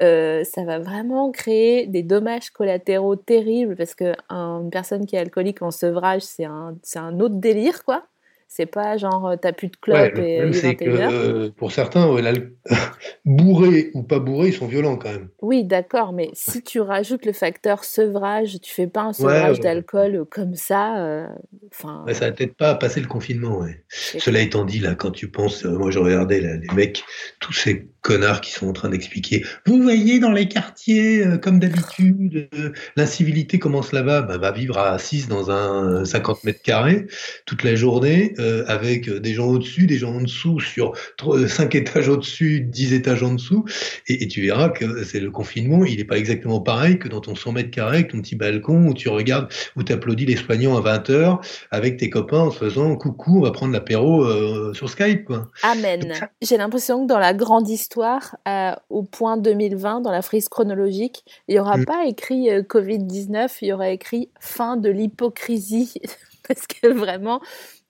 Euh, 0.03 0.45
ça 0.45 0.65
va 0.65 0.79
vraiment 0.79 1.31
créer 1.31 1.87
des 1.87 2.03
dommages 2.03 2.51
collatéraux 2.51 3.17
terribles 3.17 3.77
parce 3.77 3.95
que 3.95 4.15
un- 4.29 4.63
une 4.63 4.71
personne 4.71 5.07
qui 5.07 5.17
est 5.17 5.21
alcoolique 5.21 5.63
en 5.63 5.71
sevrage, 5.71 6.23
c'est 6.23 6.45
un, 6.47 6.77
c'est 6.83 6.99
un 6.99 7.21
autre 7.21 7.37
délire, 7.37 7.85
quoi. 7.85 8.05
C'est 8.53 8.67
pas 8.67 8.97
genre 8.97 9.29
euh, 9.29 9.37
t'as 9.41 9.53
plus 9.53 9.69
de 9.69 9.77
Ouais, 9.87 10.11
le 10.11 10.19
et 10.19 10.37
problème, 10.39 10.49
il 10.51 10.57
est 10.57 10.61
c'est 10.61 10.75
que 10.75 10.85
21h. 10.85 11.13
euh, 11.13 11.51
pour 11.57 11.71
certains, 11.71 12.11
ouais, 12.13 12.21
bourrés 13.25 13.91
ou 13.95 14.03
pas 14.03 14.19
bourrés, 14.19 14.49
ils 14.49 14.53
sont 14.55 14.67
violents 14.67 14.97
quand 14.97 15.11
même. 15.13 15.29
Oui, 15.41 15.63
d'accord, 15.65 16.13
mais 16.13 16.31
si 16.33 16.61
tu 16.61 16.81
rajoutes 16.81 17.27
le 17.27 17.33
facteur 17.33 17.85
sevrage, 17.85 18.59
tu 18.61 18.73
fais 18.75 18.89
pas 18.89 19.03
un 19.03 19.13
sevrage 19.13 19.59
ouais. 19.59 19.63
d'alcool 19.63 20.25
comme 20.29 20.57
ça. 20.57 20.99
euh, 20.99 21.27
Enfin, 21.73 22.05
ça 22.13 22.27
va 22.27 22.33
peut-être 22.33 22.57
pas 22.57 22.75
passer 22.75 23.01
le 23.01 23.07
confinement. 23.07 23.65
Cela 23.89 24.41
étant 24.41 24.65
dit, 24.65 24.81
là, 24.81 24.97
quand 24.97 25.13
tu 25.13 25.29
penses, 25.31 25.65
euh, 25.65 25.79
moi 25.79 25.93
je 25.93 26.01
regardais 26.01 26.41
là, 26.41 26.57
les 26.57 26.75
mecs, 26.75 27.05
tous 27.39 27.53
ces 27.53 27.87
connards 28.01 28.41
qui 28.41 28.51
sont 28.51 28.67
en 28.69 28.73
train 28.73 28.89
d'expliquer. 28.89 29.45
Vous 29.67 29.81
voyez 29.81 30.19
dans 30.19 30.33
les 30.33 30.49
quartiers, 30.49 31.25
euh, 31.25 31.39
comme 31.39 31.61
d'habitude, 31.61 32.49
euh, 32.55 32.73
l'incivilité 32.97 33.61
commence 33.61 33.93
là-bas. 33.93 34.23
Bah, 34.23 34.39
va 34.39 34.51
vivre 34.51 34.79
à 34.79 34.99
6 34.99 35.29
dans 35.29 35.51
un 35.53 36.05
50 36.05 36.43
mètres 36.45 36.63
carrés 36.63 37.07
toute 37.47 37.63
la 37.63 37.77
journée, 37.77 38.35
euh, 38.41 38.65
avec 38.67 39.11
des 39.11 39.35
gens 39.35 39.47
au-dessus, 39.49 39.87
des 39.87 39.99
gens 39.99 40.15
en 40.15 40.23
dessous, 40.23 40.61
sur 40.61 40.93
5 41.21 41.75
étages 41.75 42.09
au-dessus, 42.09 42.61
10 42.61 42.95
étages 42.95 43.23
en 43.23 43.35
dessous, 43.35 43.65
et, 44.07 44.23
et 44.25 44.29
tu 44.29 44.41
verras 44.43 44.71
que 44.71 45.05
c'est 45.05 45.21
le 45.21 45.31
confinement. 45.31 45.85
Il 45.85 45.99
n'est 45.99 46.05
pas 46.05 46.19
exactement 46.19 46.61
pareil 46.61 46.99
que 46.99 47.09
dans 47.09 47.21
ton 47.21 47.35
100 47.35 47.53
mètres 47.53 47.71
carrés, 47.71 48.07
ton 48.07 48.21
petit 48.21 48.37
balcon 48.37 48.87
où 48.87 48.95
tu 48.95 49.09
regardes, 49.09 49.49
où 49.77 49.83
tu 49.83 49.93
applaudis 49.93 50.27
les 50.27 50.37
soignants 50.37 50.77
à 50.77 50.81
20 50.81 51.11
heures 51.11 51.41
avec 51.71 51.97
tes 51.97 52.11
copains 52.11 52.41
en 52.41 52.51
se 52.51 52.59
faisant 52.59 52.97
coucou, 52.97 53.39
on 53.39 53.43
va 53.43 53.51
prendre 53.51 53.73
l'apéro 53.73 54.25
euh, 54.25 54.73
sur 54.75 54.89
Skype. 54.89 55.25
Quoi. 55.25 55.49
Amen. 55.63 56.13
J'ai 56.43 56.57
l'impression 56.57 57.03
que 57.03 57.09
dans 57.09 57.19
la 57.19 57.35
grande 57.35 57.69
histoire, 57.69 58.37
euh, 58.49 58.73
au 58.89 59.03
point 59.03 59.37
2020, 59.37 60.01
dans 60.01 60.13
la 60.13 60.23
frise 60.23 60.49
chronologique, 60.49 61.25
il 61.49 61.55
n'y 61.55 61.61
aura 61.61 61.79
Mm. 61.81 61.85
pas 61.85 62.05
écrit 62.07 62.51
euh, 62.51 62.63
Covid-19, 62.63 63.51
il 63.63 63.69
y 63.69 63.73
aura 63.73 63.91
écrit 63.91 64.29
fin 64.41 64.77
de 64.77 64.91
l'hypocrisie. 64.91 65.95
Parce 66.49 66.67
que 66.67 66.89
vraiment, 66.89 67.41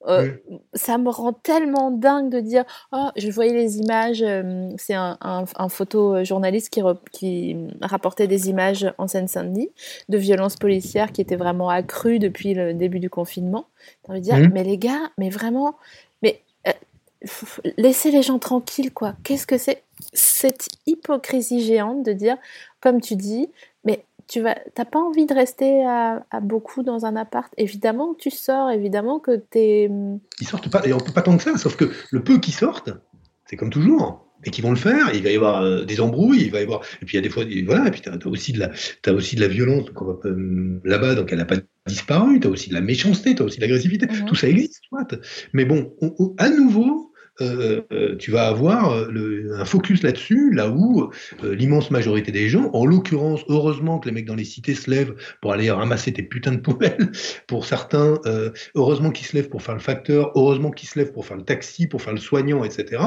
euh, 0.07 0.31
ça 0.73 0.97
me 0.97 1.09
rend 1.09 1.31
tellement 1.33 1.91
dingue 1.91 2.29
de 2.31 2.39
dire 2.39 2.63
oh 2.91 3.09
je 3.15 3.29
voyais 3.29 3.53
les 3.53 3.77
images 3.77 4.23
euh, 4.23 4.69
c'est 4.77 4.95
un, 4.95 5.17
un, 5.21 5.45
un 5.55 5.69
photojournaliste 5.69 6.69
qui, 6.69 6.81
re- 6.81 6.97
qui 7.11 7.55
rapportait 7.81 8.27
des 8.27 8.49
images 8.49 8.91
en 8.97 9.07
Seine-Saint-Denis 9.07 9.69
de 10.09 10.17
violences 10.17 10.55
policières 10.55 11.11
qui 11.11 11.21
étaient 11.21 11.35
vraiment 11.35 11.69
accrues 11.69 12.17
depuis 12.19 12.53
le 12.55 12.73
début 12.73 12.99
du 12.99 13.09
confinement. 13.09 13.67
T'as 14.03 14.13
envie 14.13 14.21
de 14.21 14.25
dire 14.25 14.37
Mhm. 14.37 14.51
mais 14.53 14.63
les 14.63 14.77
gars 14.77 15.11
mais 15.19 15.29
vraiment 15.29 15.75
mais 16.23 16.41
euh, 16.67 16.71
laissez 17.77 18.09
les 18.11 18.23
gens 18.23 18.39
tranquilles 18.39 18.91
quoi. 18.91 19.13
Qu'est-ce 19.23 19.45
que 19.45 19.57
c'est? 19.59 19.83
Cette 20.13 20.67
hypocrisie 20.87 21.61
géante 21.61 22.03
de 22.03 22.13
dire 22.13 22.37
comme 22.81 23.01
tu 23.01 23.15
dis 23.15 23.49
tu 24.31 24.39
vas, 24.41 24.55
t'as 24.73 24.85
pas 24.85 24.99
envie 24.99 25.25
de 25.25 25.33
rester 25.33 25.85
à, 25.85 26.25
à 26.31 26.39
beaucoup 26.39 26.83
dans 26.83 27.05
un 27.05 27.15
appart? 27.15 27.53
Évidemment 27.57 28.13
que 28.13 28.21
tu 28.21 28.31
sors, 28.31 28.69
évidemment 28.71 29.19
que 29.19 29.35
t'es. 29.35 29.89
Ils 30.39 30.47
sortent 30.47 30.71
pas, 30.71 30.85
et 30.87 30.93
on 30.93 30.99
peut 30.99 31.11
pas 31.11 31.21
tant 31.21 31.35
que 31.37 31.43
ça, 31.43 31.57
sauf 31.57 31.75
que 31.75 31.91
le 32.11 32.23
peu 32.23 32.39
qui 32.39 32.51
sortent, 32.51 32.91
c'est 33.45 33.57
comme 33.57 33.69
toujours. 33.69 34.27
Et 34.43 34.49
qui 34.49 34.61
vont 34.61 34.71
le 34.71 34.75
faire, 34.77 35.13
il 35.13 35.21
va 35.21 35.29
y 35.29 35.35
avoir 35.35 35.61
euh, 35.61 35.83
des 35.83 36.01
embrouilles, 36.01 36.41
il 36.45 36.51
va 36.51 36.61
y 36.61 36.63
avoir, 36.63 36.81
et 36.99 37.05
puis 37.05 37.15
il 37.15 37.17
y 37.17 37.19
a 37.19 37.21
des 37.21 37.29
fois, 37.29 37.43
voilà, 37.67 37.87
et 37.87 37.91
puis 37.91 38.01
t'as 38.01 38.13
as 38.13 38.27
aussi 38.27 38.53
de 38.53 38.59
la, 38.59 38.71
t'as 39.03 39.11
aussi 39.13 39.35
de 39.35 39.41
la 39.41 39.47
violence 39.47 39.85
euh, 40.25 40.79
là-bas, 40.83 41.13
donc 41.13 41.31
elle 41.31 41.37
n'a 41.37 41.45
pas 41.45 41.57
disparu, 41.85 42.39
t'as 42.39 42.49
aussi 42.49 42.69
de 42.69 42.73
la 42.73 42.81
méchanceté, 42.81 43.35
t'as 43.35 43.43
aussi 43.43 43.57
de 43.57 43.61
l'agressivité, 43.61 44.07
Mhm. 44.07 44.25
tout 44.25 44.33
ça 44.33 44.47
existe, 44.47 44.81
soit. 44.89 45.07
Mais 45.53 45.65
bon, 45.65 45.93
on- 46.01 46.15
on- 46.17 46.33
à 46.39 46.49
nouveau, 46.49 47.10
euh, 47.39 47.81
euh, 47.91 48.15
tu 48.17 48.31
vas 48.31 48.47
avoir 48.47 48.91
euh, 48.91 49.07
le- 49.09 49.55
un 49.55 49.65
focus 49.65 50.03
là-dessus, 50.03 50.51
là 50.53 50.69
où 50.69 51.09
euh, 51.43 51.55
l'immense 51.55 51.89
majorité 51.89 52.31
des 52.31 52.49
gens, 52.49 52.69
en 52.73 52.85
l'occurrence, 52.85 53.41
heureusement 53.47 53.99
que 53.99 54.09
les 54.09 54.13
mecs 54.13 54.25
dans 54.25 54.35
les 54.35 54.43
cités 54.43 54.75
se 54.75 54.89
lèvent 54.89 55.15
pour 55.41 55.53
aller 55.53 55.71
ramasser 55.71 56.11
tes 56.13 56.23
putains 56.23 56.51
de 56.51 56.59
poubelles, 56.59 57.11
pour 57.47 57.65
certains, 57.65 58.19
euh, 58.25 58.51
heureusement 58.75 59.11
qu'ils 59.11 59.27
se 59.27 59.35
lèvent 59.35 59.49
pour 59.49 59.61
faire 59.61 59.75
le 59.75 59.81
facteur, 59.81 60.31
heureusement 60.35 60.71
qu'ils 60.71 60.89
se 60.89 60.99
lèvent 60.99 61.13
pour 61.13 61.25
faire 61.25 61.37
le 61.37 61.43
taxi, 61.43 61.87
pour 61.87 62.01
faire 62.01 62.13
le 62.13 62.19
soignant, 62.19 62.63
etc. 62.63 63.01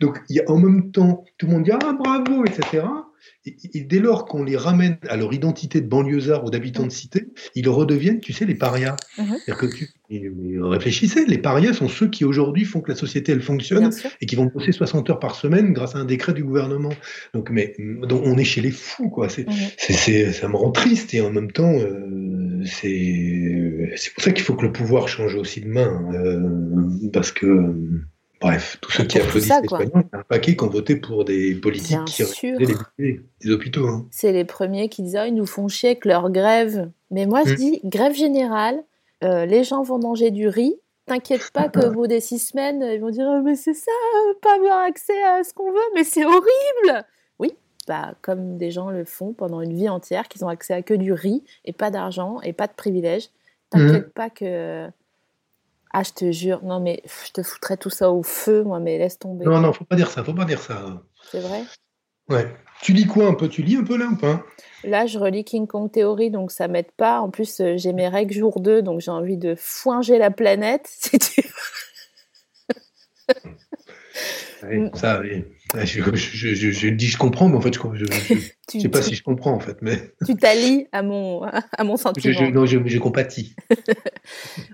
Donc, 0.00 0.18
il 0.28 0.36
y 0.36 0.40
a 0.40 0.50
en 0.50 0.58
même 0.58 0.90
temps, 0.90 1.24
tout 1.38 1.46
le 1.46 1.52
monde 1.52 1.62
dit 1.64 1.70
ah 1.72 1.92
bravo, 1.98 2.44
etc. 2.44 2.82
Et, 3.44 3.56
et 3.74 3.80
dès 3.80 3.98
lors 3.98 4.24
qu'on 4.26 4.42
les 4.42 4.56
ramène 4.56 4.98
à 5.08 5.16
leur 5.16 5.32
identité 5.32 5.80
de 5.80 5.86
banlieusards 5.86 6.44
ou 6.44 6.50
d'habitants 6.50 6.86
de 6.86 6.92
cité, 6.92 7.28
ils 7.54 7.68
redeviennent, 7.68 8.20
tu 8.20 8.32
sais, 8.32 8.44
les 8.44 8.54
parias. 8.54 8.96
Mhm. 9.18 9.36
Que 9.58 9.66
tu 9.66 9.88
mais 10.10 10.22
réfléchissez, 10.60 11.26
les 11.26 11.36
parias 11.36 11.74
sont 11.74 11.88
ceux 11.88 12.08
qui 12.08 12.24
aujourd'hui 12.24 12.64
font 12.64 12.80
que 12.80 12.90
la 12.90 12.96
société 12.96 13.32
elle 13.32 13.42
fonctionne 13.42 13.90
et 14.22 14.26
qui 14.26 14.36
vont 14.36 14.46
bosser 14.46 14.72
60 14.72 15.10
heures 15.10 15.18
par 15.18 15.34
semaine 15.34 15.74
grâce 15.74 15.94
à 15.96 15.98
un 15.98 16.06
décret 16.06 16.32
du 16.32 16.42
gouvernement. 16.44 16.92
Donc, 17.34 17.50
mais 17.50 17.74
donc, 17.78 18.22
on 18.24 18.38
est 18.38 18.44
chez 18.44 18.62
les 18.62 18.70
fous, 18.70 19.10
quoi. 19.10 19.28
C'est, 19.28 19.46
Mhm. 19.46 20.32
ça 20.32 20.48
me 20.48 20.56
rend 20.56 20.70
triste 20.70 21.12
et 21.12 21.20
en 21.20 21.30
même 21.30 21.52
temps, 21.52 21.74
euh, 21.78 22.62
c'est, 22.64 23.92
c'est 23.96 24.14
pour 24.14 24.22
ça 24.24 24.32
qu'il 24.32 24.44
faut 24.44 24.54
que 24.54 24.64
le 24.64 24.72
pouvoir 24.72 25.08
change 25.08 25.34
aussi 25.34 25.60
de 25.60 25.68
main, 25.68 26.10
euh, 26.14 27.10
parce 27.12 27.32
que, 27.32 27.46
euh, 27.46 28.02
bref, 28.40 28.78
tous 28.80 28.90
ceux 28.92 29.04
qui 29.04 29.18
applaudissent 29.18 29.48
ça, 29.48 29.60
les 29.60 29.68
soignants, 29.68 30.02
c'est 30.12 30.18
un 30.18 30.22
paquet 30.22 30.56
qui 30.56 30.64
ont 30.64 30.68
voté 30.68 30.96
pour 30.96 31.24
des 31.24 31.54
politiques 31.54 31.98
qui 32.06 32.22
les 32.98 33.20
des 33.40 33.50
hôpitaux. 33.50 33.86
hein. 33.88 34.06
C'est 34.10 34.32
les 34.32 34.44
premiers 34.44 34.88
qui 34.88 35.02
disent 35.02 35.16
Ah, 35.16 35.26
ils 35.26 35.34
nous 35.34 35.46
font 35.46 35.68
chier 35.68 35.90
avec 35.90 36.04
leur 36.04 36.30
grève. 36.30 36.90
Mais 37.10 37.26
moi, 37.26 37.42
je 37.44 37.52
Mm. 37.52 37.56
dis 37.56 37.80
grève 37.84 38.14
générale, 38.14 38.82
euh, 39.24 39.46
les 39.46 39.64
gens 39.64 39.82
vont 39.82 39.98
manger 39.98 40.30
du 40.30 40.48
riz. 40.48 40.76
T'inquiète 41.06 41.50
pas 41.52 41.68
qu'au 41.88 41.90
bout 41.90 42.06
des 42.06 42.20
six 42.20 42.38
semaines, 42.38 42.82
ils 42.82 43.00
vont 43.00 43.10
dire 43.10 43.26
Ah, 43.28 43.40
Mais 43.42 43.54
c'est 43.56 43.74
ça, 43.74 43.90
euh, 43.90 44.34
pas 44.42 44.54
avoir 44.56 44.78
accès 44.84 45.20
à 45.24 45.42
ce 45.42 45.52
qu'on 45.54 45.70
veut, 45.72 45.78
mais 45.94 46.04
c'est 46.04 46.24
horrible 46.24 47.04
Oui, 47.38 47.52
bah, 47.86 48.14
comme 48.20 48.58
des 48.58 48.70
gens 48.70 48.90
le 48.90 49.04
font 49.04 49.32
pendant 49.32 49.60
une 49.62 49.74
vie 49.74 49.88
entière, 49.88 50.28
qu'ils 50.28 50.44
ont 50.44 50.48
accès 50.48 50.74
à 50.74 50.82
que 50.82 50.94
du 50.94 51.12
riz 51.12 51.42
et 51.64 51.72
pas 51.72 51.90
d'argent 51.90 52.40
et 52.42 52.52
pas 52.52 52.66
de 52.66 52.74
privilèges. 52.74 53.30
T'inquiète 53.70 54.12
pas 54.14 54.30
que. 54.30 54.86
Ah, 55.92 56.02
je 56.02 56.10
te 56.12 56.30
jure, 56.32 56.62
non, 56.62 56.80
mais 56.80 57.02
je 57.26 57.32
te 57.32 57.42
foutrais 57.42 57.76
tout 57.76 57.90
ça 57.90 58.10
au 58.10 58.22
feu, 58.22 58.62
moi, 58.62 58.78
mais 58.78 58.98
laisse 58.98 59.18
tomber. 59.18 59.44
Non, 59.44 59.60
non, 59.60 59.72
faut 59.72 59.84
pas 59.84 59.96
dire 59.96 60.10
ça, 60.10 60.22
faut 60.22 60.34
pas 60.34 60.44
dire 60.44 60.60
ça. 60.60 61.02
C'est 61.30 61.40
vrai? 61.40 61.64
Ouais. 62.28 62.54
Tu 62.82 62.92
lis 62.92 63.06
quoi 63.06 63.26
un 63.26 63.34
peu? 63.34 63.48
Tu 63.48 63.62
lis 63.62 63.76
un 63.76 63.84
peu 63.84 63.96
là 63.96 64.06
ou 64.06 64.16
pas? 64.16 64.44
Là, 64.84 65.06
je 65.06 65.18
relis 65.18 65.44
King 65.44 65.66
Kong 65.66 65.90
Theory, 65.90 66.30
donc 66.30 66.52
ça 66.52 66.68
m'aide 66.68 66.92
pas. 66.92 67.20
En 67.20 67.30
plus, 67.30 67.60
euh, 67.60 67.76
j'ai 67.76 67.92
mes 67.92 68.08
règles 68.08 68.34
jour 68.34 68.60
2, 68.60 68.82
donc 68.82 69.00
j'ai 69.00 69.10
envie 69.10 69.38
de 69.38 69.54
foinger 69.56 70.18
la 70.18 70.30
planète. 70.30 70.88
Si 71.00 71.18
tu... 71.18 71.42
Mm. 74.62 74.90
Ça, 74.94 75.20
oui. 75.20 75.44
Ouais, 75.74 75.84
je, 75.84 76.00
je, 76.14 76.54
je, 76.54 76.70
je 76.70 76.88
dis 76.88 77.06
je 77.08 77.18
comprends, 77.18 77.48
mais 77.48 77.56
en 77.56 77.60
fait, 77.60 77.74
je, 77.74 78.04
tu, 78.68 78.80
sais 78.80 78.88
pas 78.88 79.02
si 79.02 79.14
je 79.14 79.22
comprends 79.22 79.52
en 79.52 79.60
fait, 79.60 79.76
mais 79.82 80.14
tu 80.26 80.34
t'allies 80.34 80.86
à 80.92 81.02
mon, 81.02 81.42
à 81.42 81.84
mon 81.84 81.96
sentiment. 81.96 82.50
non, 82.50 82.64
je, 82.64 82.98
compatis. 82.98 83.54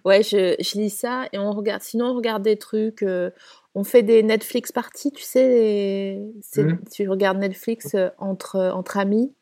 Ouais, 0.05 0.23
je, 0.23 0.55
je 0.61 0.79
lis 0.79 0.91
ça 0.91 1.27
et 1.33 1.39
on 1.39 1.51
regarde. 1.51 1.83
Sinon, 1.83 2.07
on 2.07 2.15
regarde 2.15 2.43
des 2.43 2.57
trucs. 2.57 3.03
euh, 3.03 3.31
on 3.75 3.83
fait 3.83 4.05
des 4.05 4.23
Netflix 4.23 4.71
parties, 4.71 5.11
tu 5.11 5.23
sais. 5.23 5.49
les- 5.49 6.63
Mhm. 6.63 6.79
Tu 6.93 7.09
regardes 7.09 7.39
Netflix 7.39 7.95
euh, 7.95 8.11
entre, 8.19 8.71
entre 8.75 8.99
amis. 8.99 9.33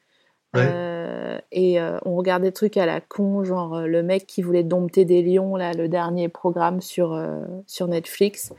Ouais. 0.55 0.62
euh, 0.67 1.38
et 1.51 1.79
on 2.05 2.15
regarde 2.15 2.43
des 2.43 2.53
trucs 2.53 2.77
à 2.77 2.85
la 2.85 3.01
con, 3.01 3.43
genre 3.43 3.81
le 3.83 4.03
mec 4.03 4.27
qui 4.27 4.43
voulait 4.43 4.65
dompter 4.65 5.07
des 5.07 5.23
lions, 5.23 5.57
là, 5.57 5.73
le 5.73 5.88
dernier 5.88 6.29
programme 6.29 6.83
sur, 6.83 7.19
sur 7.67 7.88
Netflix. 7.88 8.53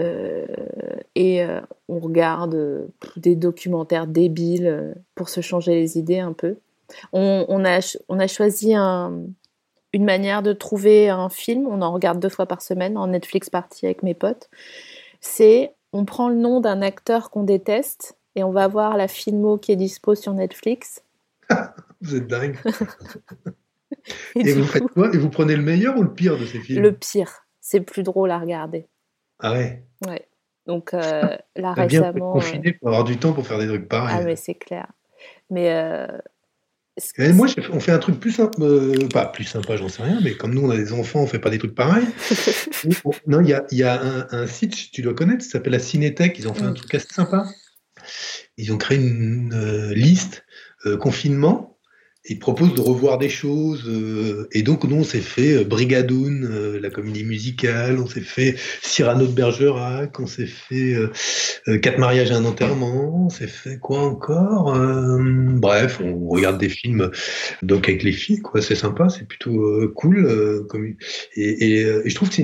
Euh, 0.00 0.46
et 1.14 1.42
euh, 1.44 1.60
on 1.88 1.98
regarde 2.00 2.54
euh, 2.54 2.86
des 3.16 3.36
documentaires 3.36 4.06
débiles 4.06 4.94
pour 5.14 5.28
se 5.28 5.40
changer 5.40 5.74
les 5.74 5.98
idées 5.98 6.18
un 6.20 6.32
peu. 6.32 6.56
On, 7.12 7.44
on 7.48 7.64
a, 7.64 7.80
ch- 7.80 7.98
on 8.08 8.18
a 8.18 8.26
choisi 8.26 8.74
un, 8.74 9.22
une 9.92 10.04
manière 10.04 10.42
de 10.42 10.52
trouver 10.52 11.08
un 11.08 11.28
film. 11.28 11.66
On 11.66 11.82
en 11.82 11.92
regarde 11.92 12.18
deux 12.20 12.28
fois 12.28 12.46
par 12.46 12.62
semaine 12.62 12.96
en 12.96 13.08
Netflix 13.08 13.50
party 13.50 13.86
avec 13.86 14.02
mes 14.02 14.14
potes. 14.14 14.48
C'est 15.20 15.72
on 15.92 16.04
prend 16.04 16.28
le 16.28 16.36
nom 16.36 16.60
d'un 16.60 16.82
acteur 16.82 17.30
qu'on 17.30 17.42
déteste 17.42 18.16
et 18.36 18.42
on 18.44 18.52
va 18.52 18.68
voir 18.68 18.96
la 18.96 19.08
filmo 19.08 19.58
qui 19.58 19.72
est 19.72 19.76
dispo 19.76 20.14
sur 20.14 20.32
Netflix. 20.34 21.02
Vous 22.00 22.16
êtes 22.16 22.26
dingue. 22.26 22.56
Et 24.36 24.40
Et 24.40 24.44
du 24.44 24.52
vous 24.54 24.62
coup, 24.66 24.72
faites 24.72 24.82
quoi? 24.94 25.10
Et 25.12 25.18
vous 25.18 25.28
prenez 25.30 25.56
le 25.56 25.62
meilleur 25.62 25.96
ou 25.98 26.02
le 26.02 26.14
pire 26.14 26.38
de 26.38 26.46
ces 26.46 26.60
films? 26.60 26.80
Le 26.82 26.92
pire, 26.92 27.42
c'est 27.60 27.80
plus 27.80 28.02
drôle 28.04 28.30
à 28.30 28.38
regarder. 28.38 28.86
Ah 29.42 29.52
ouais. 29.52 29.82
Ouais. 30.06 30.26
Donc 30.66 30.94
euh, 30.94 31.36
là 31.56 31.72
récemment, 31.72 32.36
euh, 32.36 32.72
pour 32.80 32.88
avoir 32.88 33.04
du 33.04 33.16
temps 33.16 33.32
pour 33.32 33.46
faire 33.46 33.58
des 33.58 33.66
trucs 33.66 33.88
pareils. 33.88 34.16
ah 34.20 34.22
mais 34.24 34.36
c'est 34.36 34.54
clair. 34.54 34.86
Mais 35.48 35.72
euh, 35.72 36.06
Et 37.18 37.32
moi, 37.32 37.48
on 37.72 37.80
fait 37.80 37.92
un 37.92 37.98
truc 37.98 38.20
plus 38.20 38.32
sympa, 38.32 38.56
euh, 38.60 39.08
pas 39.08 39.26
plus 39.26 39.44
sympa, 39.44 39.76
j'en 39.76 39.88
sais 39.88 40.02
rien, 40.02 40.20
mais 40.22 40.34
comme 40.34 40.54
nous, 40.54 40.62
on 40.64 40.70
a 40.70 40.76
des 40.76 40.92
enfants, 40.92 41.20
on 41.22 41.26
fait 41.26 41.38
pas 41.38 41.50
des 41.50 41.58
trucs 41.58 41.74
pareils. 41.74 42.06
non, 43.26 43.40
il 43.40 43.48
y 43.48 43.52
a, 43.54 43.64
il 43.70 43.78
y 43.78 43.82
a 43.82 44.00
un, 44.00 44.26
un 44.30 44.46
site, 44.46 44.90
tu 44.92 45.02
dois 45.02 45.14
connaître, 45.14 45.42
ça 45.44 45.52
s'appelle 45.52 45.72
la 45.72 45.78
Cinétech. 45.80 46.38
Ils 46.38 46.46
ont 46.48 46.54
fait 46.54 46.62
un 46.62 46.70
Mm. 46.70 46.74
truc 46.74 46.94
assez 46.94 47.12
sympa. 47.12 47.46
Ils 48.56 48.72
ont 48.72 48.78
créé 48.78 48.98
une 48.98 49.52
euh, 49.54 49.92
liste 49.94 50.44
euh, 50.86 50.96
confinement. 50.96 51.78
Ils 52.28 52.38
proposent 52.38 52.74
de 52.74 52.80
revoir 52.82 53.16
des 53.16 53.30
choses. 53.30 53.88
euh, 53.88 54.46
et 54.52 54.62
donc, 54.62 54.84
nous, 54.84 54.96
on 54.96 55.04
s'est 55.04 55.20
fait 55.22 55.54
euh, 55.56 55.64
Brigadoun, 55.64 56.44
euh, 56.44 56.78
la 56.78 56.90
comédie 56.90 57.24
musicale. 57.24 57.98
On 57.98 58.06
s'est 58.06 58.20
fait 58.20 58.56
Cyrano 58.82 59.26
de 59.26 59.32
Bergerac. 59.32 60.20
On 60.20 60.26
s'est 60.26 60.46
fait 60.46 60.94
euh, 60.94 61.10
euh, 61.68 61.78
Quatre 61.78 61.96
mariages 61.98 62.30
et 62.30 62.34
un 62.34 62.44
enterrement. 62.44 63.24
On 63.26 63.30
s'est 63.30 63.46
fait 63.46 63.78
quoi 63.78 64.00
encore 64.00 64.76
Euh, 64.76 65.18
Bref, 65.22 66.00
on 66.04 66.28
regarde 66.28 66.58
des 66.60 66.68
films 66.68 67.10
donc 67.62 67.88
avec 67.88 68.02
les 68.02 68.12
filles, 68.12 68.40
quoi. 68.40 68.60
C'est 68.60 68.74
sympa, 68.74 69.08
c'est 69.08 69.26
plutôt 69.26 69.88
cool. 69.96 70.66
comme... 70.68 70.94
et, 71.36 71.80
et, 71.80 72.08
je 72.08 72.14
trouve 72.14 72.28
que 72.28 72.34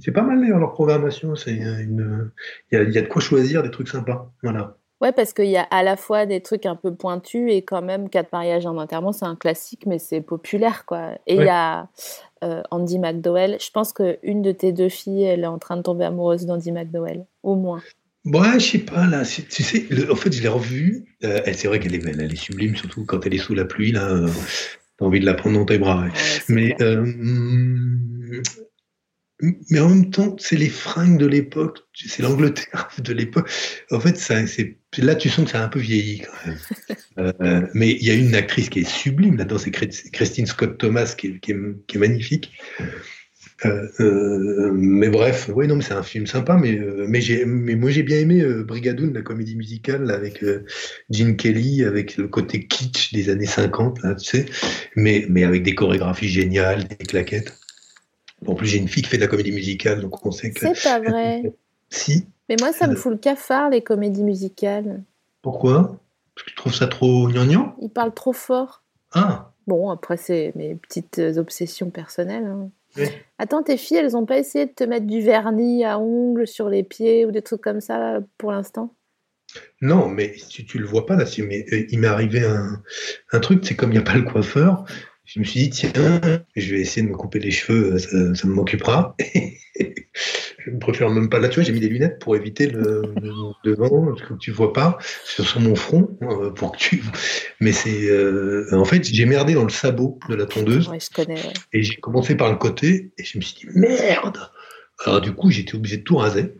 c'est 0.00 0.12
pas 0.12 0.22
mal 0.22 0.40
d'ailleurs 0.40 0.58
leur 0.60 0.72
programmation. 0.72 1.34
C'est 1.34 1.52
une, 1.54 2.30
il 2.70 2.76
y 2.76 2.78
a, 2.78 2.82
il 2.84 2.92
y 2.92 2.98
a 2.98 3.02
de 3.02 3.08
quoi 3.08 3.22
choisir 3.22 3.62
des 3.62 3.70
trucs 3.70 3.88
sympas. 3.88 4.32
Voilà. 4.42 4.76
Ouais, 5.04 5.12
parce 5.12 5.34
qu'il 5.34 5.46
y 5.50 5.58
a 5.58 5.64
à 5.64 5.82
la 5.82 5.96
fois 5.96 6.24
des 6.24 6.40
trucs 6.40 6.64
un 6.64 6.76
peu 6.76 6.94
pointus 6.94 7.52
et 7.52 7.60
quand 7.62 7.82
même 7.82 8.08
quatre 8.08 8.32
mariages 8.32 8.64
en 8.64 8.76
enterrement, 8.78 9.12
c'est 9.12 9.26
un 9.26 9.36
classique, 9.36 9.84
mais 9.86 9.98
c'est 9.98 10.22
populaire, 10.22 10.86
quoi. 10.86 11.10
Et 11.26 11.34
il 11.34 11.38
Ouais. 11.40 11.46
y 11.46 11.50
a 11.50 11.88
euh, 12.42 12.62
Andy 12.70 12.98
McDowell. 12.98 13.58
Je 13.60 13.70
pense 13.70 13.92
qu'une 13.92 14.40
de 14.42 14.50
tes 14.52 14.72
deux 14.72 14.88
filles, 14.88 15.24
elle 15.24 15.40
est 15.44 15.46
en 15.46 15.58
train 15.58 15.76
de 15.76 15.82
tomber 15.82 16.06
amoureuse 16.06 16.46
d'Andy 16.46 16.72
McDowell, 16.72 17.26
au 17.42 17.54
moins. 17.54 17.82
Ouais, 18.24 18.58
je 18.58 18.70
sais 18.70 18.78
pas, 18.78 19.06
là, 19.06 19.22
tu 19.26 19.62
sais, 19.62 19.84
le- 19.90 20.10
en 20.10 20.16
fait, 20.16 20.32
je 20.32 20.40
l'ai 20.42 20.48
revue. 20.48 21.04
euh, 21.22 21.42
elle- 21.44 21.54
c'est 21.54 21.68
vrai 21.68 21.78
qu'elle 21.80 21.94
est 21.94 21.98
belle, 22.04 22.18
elle 22.22 22.32
est 22.32 22.36
sublime, 22.36 22.74
surtout 22.74 23.04
quand 23.04 23.26
elle 23.26 23.34
est 23.34 23.38
sous 23.38 23.54
la 23.54 23.66
pluie, 23.66 23.92
là. 23.92 24.08
euh, 24.08 24.28
T'as 24.98 25.04
envie 25.06 25.20
de 25.20 25.26
la 25.26 25.34
prendre 25.34 25.58
dans 25.58 25.64
tes 25.66 25.76
bras. 25.76 25.98
ouais. 26.02 26.04
Ouais, 26.08 26.12
c'est 26.14 26.52
Mais, 26.54 26.74
mais 29.40 29.80
en 29.80 29.88
même 29.88 30.10
temps, 30.10 30.36
c'est 30.38 30.56
les 30.56 30.68
fringues 30.68 31.18
de 31.18 31.26
l'époque, 31.26 31.80
c'est 31.94 32.22
l'Angleterre 32.22 32.88
de 33.02 33.12
l'époque. 33.12 33.50
En 33.90 34.00
fait, 34.00 34.16
ça, 34.16 34.36
là, 34.98 35.14
tu 35.16 35.28
sens 35.28 35.46
que 35.46 35.50
ça 35.50 35.60
a 35.60 35.64
un 35.64 35.68
peu 35.68 35.80
vieilli 35.80 36.20
quand 36.20 36.46
même. 36.48 36.58
Euh, 37.16 37.64
mais 37.74 37.92
il 37.92 38.04
y 38.04 38.10
a 38.10 38.14
une 38.14 38.34
actrice 38.34 38.68
qui 38.68 38.80
est 38.80 38.88
sublime 38.88 39.36
là-dedans, 39.36 39.58
c'est 39.58 39.70
Chris- 39.70 40.10
Christine 40.12 40.46
Scott 40.46 40.78
Thomas 40.78 41.14
qui 41.16 41.28
est, 41.28 41.38
qui 41.38 41.52
est, 41.52 41.56
qui 41.86 41.96
est 41.96 42.00
magnifique. 42.00 42.50
Euh, 43.64 43.86
euh, 44.00 44.72
mais 44.74 45.08
bref, 45.08 45.48
oui, 45.54 45.68
non, 45.68 45.76
mais 45.76 45.84
c'est 45.84 45.94
un 45.94 46.02
film 46.02 46.26
sympa, 46.26 46.56
mais, 46.56 46.76
mais, 47.06 47.20
j'ai, 47.20 47.44
mais 47.44 47.76
moi 47.76 47.90
j'ai 47.90 48.02
bien 48.02 48.18
aimé 48.18 48.44
Brigadoon, 48.64 49.12
la 49.14 49.22
comédie 49.22 49.54
musicale, 49.54 50.02
là, 50.02 50.14
avec 50.14 50.44
Gene 51.08 51.36
Kelly, 51.36 51.84
avec 51.84 52.16
le 52.16 52.26
côté 52.26 52.66
kitsch 52.66 53.12
des 53.12 53.30
années 53.30 53.46
50, 53.46 54.02
là, 54.02 54.16
tu 54.16 54.24
sais, 54.24 54.46
mais, 54.96 55.24
mais 55.28 55.44
avec 55.44 55.62
des 55.62 55.76
chorégraphies 55.76 56.28
géniales, 56.28 56.88
des 56.88 56.96
claquettes. 56.96 57.54
En 58.46 58.54
plus, 58.54 58.66
j'ai 58.66 58.78
une 58.78 58.88
fille 58.88 59.02
qui 59.02 59.08
fait 59.10 59.16
de 59.16 59.22
la 59.22 59.28
comédie 59.28 59.52
musicale, 59.52 60.00
donc 60.00 60.24
on 60.26 60.30
sait 60.30 60.52
que. 60.52 60.60
C'est 60.60 60.82
pas 60.82 61.00
vrai. 61.10 61.42
Si. 61.90 62.26
Mais 62.48 62.56
moi, 62.60 62.72
ça 62.72 62.86
me 62.86 62.94
fout 62.94 63.12
le 63.12 63.18
cafard, 63.18 63.70
les 63.70 63.82
comédies 63.82 64.22
musicales. 64.24 65.02
Pourquoi? 65.42 65.98
Parce 66.34 66.44
que 66.46 66.50
tu 66.50 66.56
trouves 66.56 66.74
ça 66.74 66.86
trop 66.88 67.28
gnangnan? 67.28 67.74
Ils 67.80 67.90
parlent 67.90 68.14
trop 68.14 68.32
fort. 68.32 68.82
Ah 69.12 69.52
Bon, 69.66 69.88
après, 69.90 70.16
c'est 70.18 70.52
mes 70.56 70.74
petites 70.74 71.20
obsessions 71.36 71.90
personnelles. 71.90 72.44
hein. 72.44 72.70
Oui. 72.96 73.06
Attends, 73.38 73.62
tes 73.62 73.76
filles, 73.76 73.96
elles 73.96 74.16
ont 74.16 74.26
pas 74.26 74.38
essayé 74.38 74.66
de 74.66 74.72
te 74.72 74.84
mettre 74.84 75.06
du 75.06 75.20
vernis 75.20 75.84
à 75.84 75.98
ongles 75.98 76.46
sur 76.46 76.68
les 76.68 76.82
pieds 76.84 77.24
ou 77.24 77.30
des 77.32 77.42
trucs 77.42 77.60
comme 77.62 77.80
ça 77.80 78.20
pour 78.38 78.52
l'instant? 78.52 78.94
Non, 79.80 80.08
mais 80.08 80.34
si 80.36 80.64
tu 80.64 80.78
le 80.78 80.86
vois 80.86 81.06
pas 81.06 81.16
là, 81.16 81.26
si, 81.26 81.42
mais, 81.42 81.64
euh, 81.72 81.86
il 81.88 81.98
m'est 82.00 82.06
arrivé 82.08 82.44
un, 82.44 82.82
un 83.32 83.40
truc, 83.40 83.64
c'est 83.64 83.74
comme 83.76 83.90
il 83.90 83.94
n'y 83.94 83.98
a 83.98 84.02
pas 84.02 84.14
le 84.16 84.22
coiffeur, 84.22 84.84
je 85.24 85.40
me 85.40 85.44
suis 85.44 85.60
dit, 85.60 85.70
tiens, 85.70 85.90
je 86.56 86.74
vais 86.74 86.80
essayer 86.80 87.02
de 87.06 87.10
me 87.10 87.16
couper 87.16 87.38
les 87.38 87.50
cheveux, 87.50 87.94
euh, 87.94 87.98
ça, 87.98 88.34
ça 88.34 88.46
m'occupera. 88.48 89.16
je 90.58 90.70
ne 90.70 90.78
préfère 90.78 91.10
même 91.10 91.28
pas. 91.28 91.38
Là, 91.38 91.48
tu 91.48 91.56
vois, 91.56 91.64
j'ai 91.64 91.72
mis 91.72 91.80
des 91.80 91.88
lunettes 91.88 92.18
pour 92.18 92.36
éviter 92.36 92.66
le, 92.66 93.02
le 93.20 93.32
devant, 93.64 94.14
que 94.14 94.34
tu 94.34 94.50
vois 94.50 94.72
pas, 94.72 94.98
sur, 95.24 95.46
sur 95.46 95.60
mon 95.60 95.74
front, 95.74 96.16
euh, 96.22 96.50
pour 96.50 96.72
que 96.72 96.78
tu. 96.78 97.02
Mais 97.60 97.72
c'est. 97.72 98.08
euh, 98.08 98.68
en 98.72 98.84
fait, 98.84 99.04
j'ai 99.04 99.24
merdé 99.24 99.54
dans 99.54 99.64
le 99.64 99.70
sabot 99.70 100.18
de 100.28 100.34
la 100.34 100.46
tondeuse. 100.46 100.88
Ouais, 100.88 100.98
je 101.00 101.10
connais. 101.10 101.34
ouais. 101.40 101.52
Et 101.72 101.82
j'ai 101.82 101.96
commencé 101.96 102.34
par 102.36 102.50
le 102.50 102.56
côté 102.56 103.12
et 103.18 103.24
je 103.24 103.38
me 103.38 103.42
suis 103.42 103.66
dit 103.66 103.66
merde. 103.78 104.38
Alors 105.04 105.20
du 105.20 105.32
coup, 105.32 105.50
j'étais 105.50 105.74
obligé 105.74 105.96
de 105.98 106.02
tout 106.02 106.16
raser. 106.16 106.54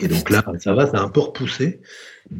Et 0.00 0.08
donc 0.08 0.30
là, 0.30 0.44
ça 0.58 0.74
va, 0.74 0.86
ça 0.90 0.98
a 0.98 1.00
un 1.02 1.08
peu 1.08 1.20
repoussé. 1.20 1.80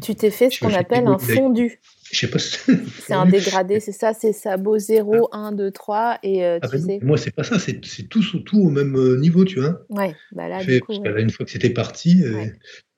Tu 0.01 0.15
t'es 0.15 0.31
fait 0.31 0.51
ce 0.51 0.59
qu'on 0.61 0.73
appelle 0.75 1.07
un 1.07 1.19
fondu. 1.19 1.81
Je 2.13 2.19
sais 2.21 2.29
pas 2.29 2.39
si 2.39 2.59
C'est 3.01 3.15
un 3.15 3.25
dégradé, 3.27 3.81
c'est 3.81 3.91
ça, 3.93 4.13
c'est 4.13 4.33
sabot 4.35 4.79
0, 4.79 5.29
1, 5.33 5.53
2, 5.53 5.71
3. 5.71 6.19
Et 6.23 6.45
euh, 6.45 6.59
Ah 6.61 6.69
tu 6.69 6.75
bah 6.77 6.79
non, 6.81 6.87
sais. 6.87 6.99
moi, 7.03 7.17
c'est 7.17 7.31
pas 7.31 7.43
ça, 7.43 7.59
c'est 7.59 7.83
c'est 7.85 8.03
tous 8.09 8.35
autour 8.35 8.65
au 8.67 8.71
même 8.71 8.95
euh, 8.97 9.19
niveau, 9.19 9.45
tu 9.47 9.61
vois. 9.61 9.81
Ouais, 9.89 10.15
bah 10.31 10.47
là, 10.49 10.61
Fait- 10.61 10.75
du 10.75 10.81
coup. 10.81 10.89
parce 10.89 10.99
que 11.01 11.05
ouais. 11.09 11.15
là, 11.15 11.21
une 11.21 11.31
fois 11.31 11.47
que 11.47 11.53
c'était 11.53 11.71
parti, 11.71 12.23
euh, 12.23 12.35
Ouais. 12.35 12.53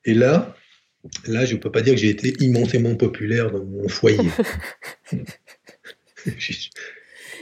et 0.05 0.15
là, 0.15 0.57
là, 1.29 1.45
je 1.45 1.55
peux 1.57 1.71
pas 1.71 1.81
dire 1.83 1.95
que 1.95 2.01
j'ai 2.01 2.09
été 2.11 2.35
immensément 2.41 2.97
populaire 2.97 3.53
dans 3.53 3.65
mon 3.65 3.89
foyer. 3.89 4.19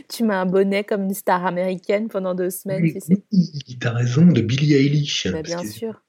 Tu 0.09 0.25
mets 0.25 0.35
un 0.35 0.47
bonnet 0.47 0.85
comme 0.85 1.05
une 1.05 1.15
star 1.15 1.45
américaine 1.47 2.09
pendant 2.09 2.35
deux 2.35 2.51
semaines, 2.51 2.83
oui, 2.83 2.95
tu 2.95 3.01
sais. 3.01 3.23
oui, 3.33 3.79
t'as 3.81 3.93
raison, 3.93 4.27
de 4.27 4.41
Billie 4.41 4.75
Eilish. 4.75 5.27
Bah, 5.27 5.43
parce 5.43 5.49
bien 5.49 5.63
que- 5.63 5.69
sûr. 5.69 6.03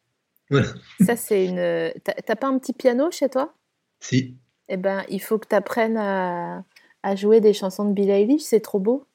Voilà. 0.49 0.67
Ça, 1.05 1.15
c'est 1.15 1.45
une. 1.45 1.93
T'as 2.03 2.13
t'as 2.13 2.35
pas 2.35 2.47
un 2.47 2.57
petit 2.59 2.73
piano 2.73 3.09
chez 3.11 3.29
toi? 3.29 3.53
Si. 3.99 4.35
Eh 4.69 4.77
ben, 4.77 5.03
il 5.09 5.21
faut 5.21 5.37
que 5.37 5.47
tu 5.47 5.55
apprennes 5.55 5.97
à, 5.97 6.63
à 7.03 7.15
jouer 7.15 7.41
des 7.41 7.53
chansons 7.53 7.85
de 7.87 7.93
Billie 7.93 8.11
Eilish, 8.11 8.41
c'est 8.43 8.61
trop 8.61 8.79
beau. 8.79 9.05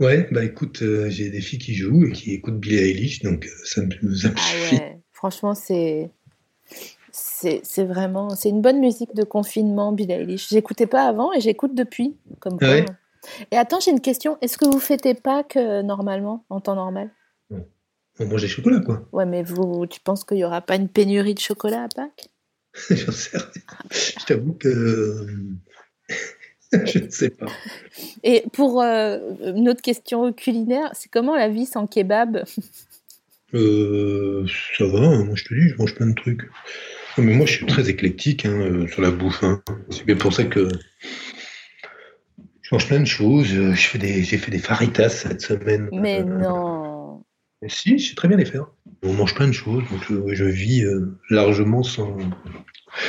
Ouais, 0.00 0.28
bah 0.30 0.44
écoute, 0.44 0.82
euh, 0.82 1.08
j'ai 1.08 1.28
des 1.30 1.40
filles 1.40 1.58
qui 1.58 1.74
jouent 1.74 2.06
et 2.06 2.12
qui 2.12 2.32
écoutent 2.32 2.60
Billie 2.60 2.78
Eilish, 2.78 3.22
donc 3.22 3.46
euh, 3.46 3.50
ça 3.64 3.82
me, 3.82 3.90
ça 4.14 4.28
me 4.28 4.34
Ah 4.36 4.40
suffit. 4.40 4.74
ouais, 4.76 4.98
franchement, 5.12 5.54
c'est. 5.54 6.10
C'est 7.10 7.84
vraiment. 7.84 8.30
C'est 8.30 8.48
une 8.48 8.62
bonne 8.62 8.78
musique 8.78 9.14
de 9.14 9.24
confinement, 9.24 9.92
Billie 9.92 10.12
Eilish. 10.12 10.50
J'écoutais 10.50 10.86
pas 10.86 11.08
avant 11.08 11.32
et 11.32 11.40
j'écoute 11.40 11.74
depuis. 11.74 12.16
Comme 12.38 12.58
quoi. 12.58 12.68
ouais 12.68 12.84
Et 13.50 13.56
attends, 13.56 13.80
j'ai 13.80 13.90
une 13.90 14.00
question. 14.00 14.38
Est-ce 14.40 14.56
que 14.56 14.66
vous 14.66 14.78
fêtez 14.78 15.14
Pâques 15.14 15.56
euh, 15.56 15.82
normalement, 15.82 16.44
en 16.48 16.60
temps 16.60 16.76
normal? 16.76 17.10
On 18.20 18.26
mange 18.26 18.42
des 18.42 18.48
chocolats, 18.48 18.80
quoi. 18.80 19.08
Ouais, 19.12 19.26
mais 19.26 19.42
vous, 19.42 19.86
tu 19.86 20.00
penses 20.00 20.24
qu'il 20.24 20.38
y 20.38 20.44
aura 20.44 20.60
pas 20.60 20.76
une 20.76 20.88
pénurie 20.88 21.34
de 21.34 21.38
chocolat 21.40 21.84
à 21.84 21.88
Pâques? 21.88 22.28
J'en 22.90 23.12
sais 23.12 23.36
rien. 23.38 23.62
Je 23.90 24.24
t'avoue 24.24 24.52
que. 24.54 24.68
euh, 24.68 25.26
je 26.84 26.98
ne 26.98 27.08
sais 27.10 27.30
pas. 27.30 27.46
Et 28.22 28.44
pour 28.52 28.82
euh, 28.82 29.18
une 29.56 29.68
autre 29.68 29.80
question 29.82 30.32
culinaire, 30.32 30.90
c'est 30.92 31.10
comment 31.10 31.34
la 31.36 31.48
vie 31.48 31.66
sans 31.66 31.86
kebab? 31.86 32.44
Euh, 33.54 34.46
ça 34.76 34.84
va, 34.86 34.98
hein, 34.98 35.24
moi 35.24 35.34
je 35.34 35.44
te 35.44 35.54
dis, 35.54 35.68
je 35.70 35.76
mange 35.76 35.94
plein 35.94 36.08
de 36.08 36.14
trucs. 36.14 36.42
Non, 37.16 37.24
mais 37.24 37.34
moi 37.34 37.46
je 37.46 37.52
suis 37.52 37.66
très 37.66 37.88
éclectique 37.88 38.44
hein, 38.44 38.60
euh, 38.60 38.86
sur 38.86 39.00
la 39.00 39.10
bouffe. 39.10 39.42
hein. 39.42 39.62
C'est 39.90 40.04
bien 40.04 40.16
pour 40.16 40.32
ça 40.34 40.44
que 40.44 40.68
je 42.60 42.74
mange 42.74 42.86
plein 42.86 43.00
de 43.00 43.06
choses. 43.06 43.48
Des, 43.94 44.22
j'ai 44.22 44.36
fait 44.36 44.50
des 44.50 44.58
faritas 44.58 45.08
cette 45.08 45.40
semaine. 45.40 45.88
Mais 45.92 46.22
non. 46.22 46.97
Mais 47.62 47.68
si, 47.68 47.98
je 47.98 48.10
sais 48.10 48.14
très 48.14 48.28
bien 48.28 48.36
les 48.36 48.44
faire. 48.44 48.66
On 49.02 49.12
mange 49.12 49.34
plein 49.34 49.46
de 49.46 49.52
choses, 49.52 49.82
donc 49.90 50.00
je, 50.08 50.34
je 50.34 50.44
vis 50.44 50.84
euh, 50.84 51.18
largement 51.30 51.82
sans, 51.82 52.16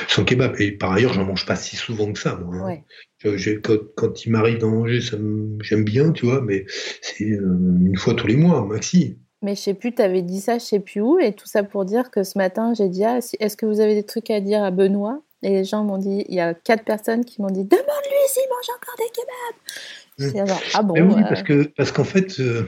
sans 0.08 0.24
kebab. 0.26 0.56
Et 0.60 0.72
par 0.72 0.91
ailleurs, 0.93 1.14
j'en 1.14 1.26
mange 1.26 1.45
pas 1.45 1.56
si 1.56 1.76
souvent 1.76 2.12
que 2.14 2.20
ça, 2.20 2.36
moi. 2.36 2.56
hein. 2.56 2.66
Ouais. 2.68 2.84
Je- 3.20 3.38
je- 3.38 3.52
quand, 3.60 3.78
quand 3.95 4.26
il 4.26 4.32
m'arrive 4.32 4.58
d'en 4.60 4.70
manger, 4.72 5.02
ça 5.02 5.18
me- 5.18 5.58
j'aime 5.62 5.84
bien, 5.84 6.12
tu 6.12 6.26
vois, 6.26 6.41
mais 6.41 6.66
c'est 7.02 7.26
euh, 7.32 7.58
une 7.86 7.97
fois 7.97 8.14
tous 8.14 8.28
les 8.28 8.38
mois, 8.38 8.66
maxi. 8.66 9.18
Mais 9.41 9.56
je 9.56 9.62
sais 9.62 9.74
plus, 9.74 9.93
tu 9.95 10.02
avais 10.02 10.22
dit 10.22 10.41
ça, 10.41 10.58
je 10.58 10.64
sais 10.66 10.80
plus 10.82 11.02
où, 11.02 11.18
et 11.20 11.34
tout 11.34 11.47
ça 11.47 11.64
pour 11.64 11.86
dire 11.86 12.12
que 12.12 12.24
ce 12.24 12.38
matin, 12.38 12.74
j'ai 12.74 12.89
dit 12.89 13.04
ah, 13.06 13.22
si- 13.22 13.38
est-ce 13.39 13.56
que 13.58 13.66
vous 13.66 13.80
avez 13.80 13.95
des 13.95 14.04
trucs 14.04 14.30
à 14.30 14.41
dire 14.41 14.64
à 14.64 14.72
Benoît? 14.72 15.22
Et 15.41 15.50
les 15.52 15.64
gens 15.64 15.86
m'ont 15.86 15.97
dit 15.97 16.26
il 16.28 16.36
y 16.36 16.41
a 16.41 16.54
quatre 16.54 16.84
personnes 16.84 17.24
qui 17.24 17.41
m'ont 17.41 17.47
dit 17.50 17.64
demande-lui 17.64 18.28
s'il 18.28 18.43
mange 18.50 18.76
encore 18.76 18.95
des 18.97 19.10
kebabs. 19.14 19.99
Genre, 20.20 20.61
ah 20.74 20.84
bon 20.84 20.93
oui, 21.01 21.22
euh, 21.22 21.30
parce 21.30 21.43
que 21.43 21.63
parce 21.78 21.91
qu'en 21.91 22.03
fait, 22.03 22.39
euh, 22.39 22.67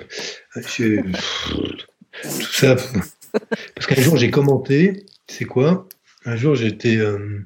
je- 0.56 1.02
tout 2.24 2.54
ça, 2.54 2.76
parce 3.76 3.88
qu'un 3.88 4.02
jour 4.02 4.18
j'ai 4.18 4.32
commenté, 4.32 5.06
c'est 5.28 5.45
quoi? 5.45 5.88
Un 6.26 6.36
jour 6.36 6.56
j'étais, 6.56 6.97
euh, 6.97 7.39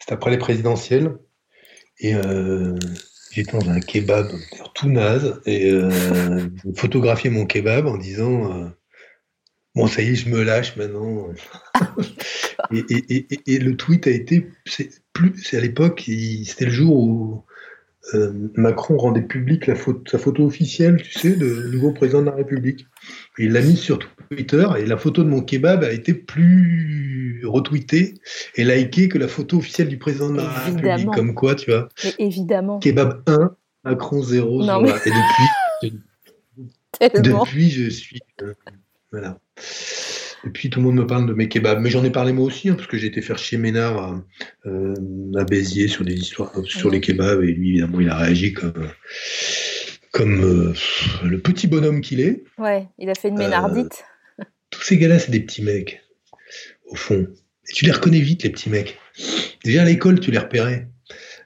c'était 0.00 0.12
après 0.14 0.30
les 0.30 0.38
présidentielles, 0.38 1.16
et 1.98 2.14
euh, 2.14 2.76
j'étais 3.32 3.52
dans 3.58 3.68
un 3.70 3.80
kebab 3.80 4.28
tout 4.74 4.88
naze, 4.90 5.40
et 5.46 5.70
euh, 5.70 5.90
j'ai 6.64 6.72
photographié 6.76 7.30
mon 7.30 7.46
kebab 7.46 7.86
en 7.86 7.96
disant. 7.96 8.52
euh, 8.64 8.68
Bon, 9.76 9.86
ça 9.86 10.02
y 10.02 10.08
est, 10.08 10.14
je 10.16 10.28
me 10.28 10.42
lâche 10.42 10.74
maintenant. 10.76 11.28
et, 12.72 12.78
et, 12.90 13.14
et, 13.14 13.40
et- 13.54 13.58
le 13.60 13.76
tweet 13.76 14.08
a 14.08 14.10
été, 14.10 14.48
c'est 14.66 14.90
plus, 15.12 15.40
c'est 15.44 15.58
à 15.58 15.60
l'époque, 15.60 16.02
c'était 16.44 16.64
le 16.64 16.72
jour 16.72 16.96
où 16.96 17.44
euh, 18.14 18.32
Macron 18.56 18.96
rendait 18.96 19.22
la 19.66 19.74
photo, 19.74 20.00
sa 20.10 20.18
photo 20.18 20.44
officielle, 20.46 21.00
tu 21.02 21.12
sais, 21.18 21.36
de 21.36 21.68
nouveau 21.72 21.92
président 21.92 22.20
de 22.22 22.26
la 22.26 22.34
République. 22.34 22.86
Et 23.38 23.44
il 23.44 23.52
l'a 23.52 23.60
mise 23.60 23.78
sur 23.78 23.98
Twitter 24.30 24.66
et 24.78 24.86
la 24.86 24.96
photo 24.96 25.22
de 25.22 25.28
mon 25.28 25.42
kebab 25.42 25.84
a 25.84 25.92
été 25.92 26.14
plus 26.14 27.42
retweetée 27.44 28.14
et 28.56 28.64
likée 28.64 29.08
que 29.08 29.18
la 29.18 29.28
photo 29.28 29.58
officielle 29.58 29.88
du 29.88 29.98
président 29.98 30.30
de 30.30 30.36
la 30.38 30.44
Évidemment. 30.68 30.86
République. 30.92 31.14
Comme 31.14 31.34
quoi, 31.34 31.54
tu 31.54 31.70
vois, 31.70 31.88
mais 32.04 32.14
évidemment, 32.18 32.78
kebab 32.78 33.22
1, 33.26 33.54
Macron 33.84 34.22
0. 34.22 34.64
Non, 34.64 34.80
mais- 34.82 34.90
Et 34.90 35.10
depuis, 35.10 35.98
tellement. 36.98 37.44
depuis, 37.44 37.70
je 37.70 37.88
suis. 37.90 38.20
euh, 38.42 38.54
voilà. 39.12 39.38
Depuis, 40.44 40.70
tout 40.70 40.80
le 40.80 40.86
monde 40.86 40.96
me 40.96 41.06
parle 41.06 41.26
de 41.26 41.34
mes 41.34 41.48
kebabs. 41.48 41.80
Mais 41.80 41.90
j'en 41.90 42.02
ai 42.04 42.10
parlé 42.10 42.32
moi 42.32 42.46
aussi, 42.46 42.68
hein, 42.68 42.74
parce 42.74 42.86
que 42.88 42.96
j'ai 42.96 43.08
été 43.08 43.20
faire 43.20 43.38
chez 43.38 43.56
Ménard 43.58 43.98
à, 43.98 44.24
euh, 44.66 44.94
à 45.36 45.44
Béziers 45.44 45.88
sur 45.88 46.04
des 46.04 46.14
histoires 46.14 46.50
euh, 46.56 46.64
sur 46.64 46.90
les 46.90 47.00
kebabs. 47.00 47.42
Et 47.42 47.52
lui, 47.52 47.70
évidemment, 47.70 48.00
il 48.00 48.08
a 48.08 48.16
réagi 48.16 48.52
comme, 48.54 48.88
comme 50.12 50.42
euh, 50.44 50.74
le 51.24 51.38
petit 51.38 51.66
bonhomme 51.66 52.00
qu'il 52.00 52.20
est. 52.20 52.44
Ouais, 52.58 52.86
il 52.98 53.10
a 53.10 53.14
fait 53.14 53.28
une 53.28 53.36
Euh, 53.36 53.44
ménardite. 53.44 54.04
Tous 54.70 54.82
ces 54.82 54.96
gars-là, 54.98 55.18
c'est 55.18 55.30
des 55.30 55.40
petits 55.40 55.62
mecs, 55.62 56.00
au 56.86 56.94
fond. 56.96 57.26
Et 57.68 57.72
tu 57.72 57.84
les 57.84 57.92
reconnais 57.92 58.20
vite, 58.20 58.42
les 58.42 58.50
petits 58.50 58.70
mecs. 58.70 58.98
Déjà 59.64 59.82
à 59.82 59.84
l'école, 59.84 60.20
tu 60.20 60.30
les 60.30 60.38
repérais. 60.38 60.88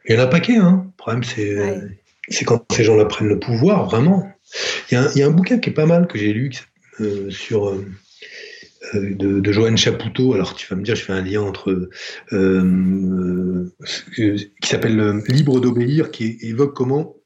Il 0.06 0.14
y 0.14 0.16
en 0.16 0.20
a 0.20 0.24
un 0.24 0.28
paquet, 0.28 0.56
hein. 0.56 0.84
Le 0.86 0.96
problème, 0.96 1.24
c'est 1.24 1.58
Ouais. 1.58 1.80
c'est 2.28 2.44
quand 2.44 2.64
ces 2.72 2.84
gens-là 2.84 3.06
prennent 3.06 3.28
le 3.28 3.40
pouvoir, 3.40 3.86
vraiment. 3.86 4.30
Il 4.90 4.94
y, 4.94 4.96
a 4.98 5.02
un- 5.04 5.10
il 5.14 5.18
y 5.18 5.22
a 5.22 5.26
un 5.26 5.30
bouquin 5.30 5.58
qui 5.58 5.70
est 5.70 5.72
pas 5.72 5.86
mal 5.86 6.06
que 6.06 6.18
j'ai 6.18 6.32
lu 6.32 6.50
euh, 7.00 7.30
sur 7.30 7.68
euh, 7.70 7.84
de, 8.92 9.40
de 9.40 9.52
Joanne 9.52 9.76
Chapoutot. 9.76 10.34
Alors 10.34 10.54
tu 10.54 10.66
vas 10.68 10.76
me 10.76 10.82
dire, 10.82 10.94
je 10.94 11.02
fais 11.02 11.12
un 11.12 11.22
lien 11.22 11.40
entre 11.42 11.70
euh, 11.70 11.90
euh, 12.32 13.72
qui 14.16 14.68
s'appelle 14.68 15.00
euh, 15.00 15.20
Libre 15.28 15.60
d'obéir, 15.60 16.10
qui 16.10 16.38
évoque 16.42 16.74
comment 16.74 17.16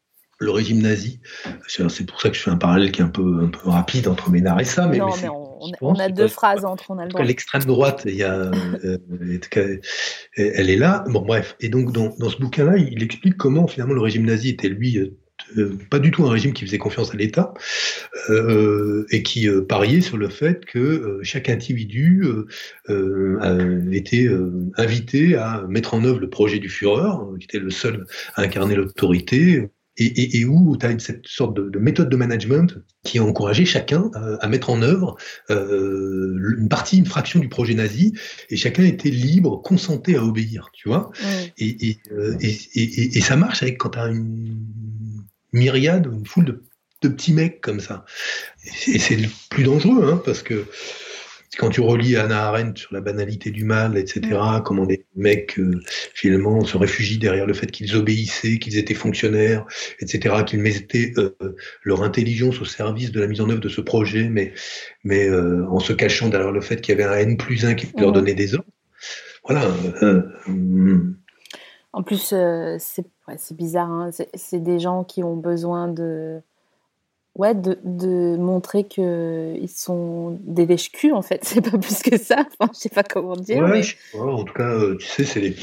le 0.41 0.51
régime 0.51 0.81
nazi. 0.81 1.21
C'est 1.67 2.07
pour 2.07 2.21
ça 2.21 2.31
que 2.31 2.37
je 2.37 2.43
fais 2.43 2.51
un 2.51 2.57
parallèle 2.57 2.93
qui 2.93 3.01
est 3.01 3.05
un 3.05 3.09
peu, 3.09 3.41
un 3.43 3.49
peu 3.49 3.69
rapide 3.69 4.07
entre 4.07 4.31
Ménard 4.31 4.61
et 4.61 4.65
ça, 4.65 4.87
mais, 4.87 4.99
non, 4.99 5.07
mais 5.07 5.13
mais 5.13 5.19
c'est- 5.19 5.29
on, 5.81 5.95
a 5.95 6.09
deux 6.09 6.29
phrases 6.29 6.65
entre, 6.65 6.91
on 6.91 6.99
a 6.99 7.07
le 7.07 7.25
l'extrême 7.25 7.65
droite, 7.65 8.03
il 8.07 8.15
y 8.15 8.23
a, 8.23 8.51
euh, 8.85 8.99
elle 10.37 10.71
est 10.71 10.77
là? 10.77 11.05
Bon, 11.09 11.23
bref. 11.23 11.57
Et 11.61 11.69
donc, 11.69 11.93
dans, 11.93 12.15
dans 12.19 12.29
ce 12.29 12.39
bouquin-là, 12.39 12.77
il 12.79 13.03
explique 13.03 13.37
comment 13.37 13.67
finalement 13.67 13.95
le 13.95 14.01
régime 14.01 14.25
nazi 14.25 14.51
était 14.51 14.69
lui 14.69 14.99
euh, 14.99 15.07
euh, 15.07 15.28
pas 15.91 15.99
du 15.99 16.11
tout 16.11 16.25
un 16.25 16.31
régime 16.31 16.53
qui 16.53 16.65
faisait 16.67 16.79
confiance 16.79 17.13
à 17.15 17.17
l'État 17.17 17.55
euh, 18.31 19.07
et 19.11 19.23
qui 19.23 19.49
euh, 19.49 19.63
pariait 19.63 20.01
sur 20.01 20.17
le 20.17 20.29
fait 20.29 20.65
que 20.65 20.79
euh, 20.79 21.21
chaque 21.23 21.49
individu 21.49 22.23
euh, 22.25 22.47
euh, 22.91 23.91
était 23.93 24.27
euh, 24.27 24.71
invité 24.77 25.35
à 25.37 25.65
mettre 25.69 25.95
en 25.95 26.05
œuvre 26.05 26.21
le 26.21 26.29
projet 26.31 26.59
du 26.59 26.69
Führer, 26.69 27.09
euh, 27.09 27.39
qui 27.39 27.45
était 27.45 27.59
le 27.59 27.71
seul 27.71 28.07
à 28.35 28.43
incarner 28.43 28.75
l'autorité. 28.75 29.69
Et, 30.01 30.05
et, 30.07 30.39
et 30.39 30.45
où 30.45 30.77
tu 30.77 30.87
as 30.87 30.97
cette 31.01 31.27
sorte 31.27 31.57
de, 31.57 31.69
de 31.71 31.79
méthode 31.81 32.09
de 32.09 32.15
management 32.15 32.73
qui 33.03 33.19
a 33.19 33.25
encouragé 33.25 33.65
chacun 33.65 34.13
euh, 34.15 34.37
à 34.41 34.47
mettre 34.47 34.71
en 34.71 34.81
œuvre 34.81 35.17
euh, 35.51 36.37
une 36.57 36.69
partie, 36.69 36.99
une 36.99 37.05
fraction 37.07 37.41
du 37.41 37.49
projet 37.49 37.75
nazi, 37.75 38.13
et 38.49 38.55
chacun 38.57 38.85
était 38.85 39.11
libre, 39.11 39.61
consenté 39.61 40.15
à 40.15 40.25
obéir, 40.25 40.71
tu 40.73 40.89
vois. 40.89 41.11
Euh, 42.13 42.37
et- 42.41 43.19
et 43.19 43.21
ça 43.21 43.35
marche 43.35 43.61
avec 43.65 43.77
quand 43.79 43.91
tu 43.91 43.99
as 43.99 44.07
une 44.07 44.57
myriade, 45.53 46.09
une 46.13 46.27
foule 46.27 46.45
de, 46.45 46.63
de 47.03 47.09
petits 47.09 47.33
mecs 47.33 47.61
comme 47.61 47.81
ça. 47.81 48.05
Et 48.87 48.99
c'est- 48.99 49.17
le 49.17 49.29
plus 49.51 49.65
dangereux, 49.65 50.11
hein, 50.13 50.23
parce 50.25 50.43
que 50.43 50.67
quand 51.57 51.71
tu 51.71 51.81
relis 51.81 52.15
Anna 52.17 52.45
Arendt 52.49 52.79
sur 52.79 52.93
la 52.95 53.01
banalité 53.01 53.51
du 53.51 53.65
mal, 53.65 53.97
etc., 53.97 54.39
comment 54.65 54.85
des 54.85 55.07
mecs 55.17 55.59
euh, 55.59 55.81
finalement 56.15 56.63
se 56.65 56.77
réfugient 56.77 57.19
derrière 57.19 57.47
le 57.47 57.55
fait 57.55 57.71
qu'ils 57.71 57.97
obéissaient, 57.97 58.59
qu'ils 58.59 58.77
étaient 58.77 58.95
fonctionnaires, 58.95 59.65
etc., 59.99 60.45
qu'ils 60.47 60.61
mettaient 60.61 61.13
euh, 61.17 61.31
leur 61.83 62.03
intelligence 62.03 62.61
au 62.61 62.65
service 62.67 63.11
de 63.13 63.21
la 63.21 63.27
mise 63.27 63.41
en 63.41 63.49
œuvre 63.49 63.61
de 63.61 63.69
ce 63.71 63.81
projet, 63.81 64.29
mais, 64.29 64.53
mais 65.05 65.27
euh, 65.29 65.67
en 65.69 65.81
se 65.81 65.93
cachant 65.95 66.29
derrière 66.29 66.53
le 66.53 66.61
fait 66.61 66.81
qu'il 66.81 66.97
y 66.97 67.01
avait 67.03 67.11
un 67.11 67.19
N 67.19 67.37
plus 67.39 67.65
1 67.65 67.75
qui 67.75 67.89
leur 67.97 68.13
donnait 68.13 68.35
des 68.35 68.55
ordres. 68.55 68.69
Voilà. 69.45 69.67
euh, 70.03 70.23
En 71.93 72.03
plus, 72.03 72.35
c'est 72.79 73.07
ouais, 73.29 73.37
c'est 73.39 73.57
bizarre, 73.57 73.91
hein, 73.91 74.11
c'est 74.35 74.63
des 74.63 74.79
gens 74.79 75.05
qui 75.05 75.23
ont 75.23 75.37
besoin 75.37 75.89
de, 75.89 76.41
ouais, 77.37 77.55
de, 77.55 77.79
de 77.85 78.37
montrer 78.37 78.85
qu'ils 78.85 79.69
sont 79.69 80.39
des 80.43 80.67
lèche-culs, 80.67 81.13
en 81.13 81.23
fait. 81.23 81.41
C'est 81.45 81.61
pas 81.61 81.79
plus 81.79 82.03
que 82.03 82.19
ça. 82.19 82.45
Enfin, 82.59 82.71
je 82.75 82.79
sais 82.81 82.89
pas 82.89 83.03
comment 83.03 83.37
dire. 83.37 83.63
Ouais, 83.63 83.71
mais- 83.71 83.83
je 83.83 83.97
sais 83.97 84.19
pas, 84.19 84.25
en 84.25 84.45
tout 84.45 84.55
cas, 84.55 84.69
euh, 84.69 84.97
tu 84.99 85.07
sais, 85.07 85.25
c'est 85.25 85.41
des. 85.41 85.57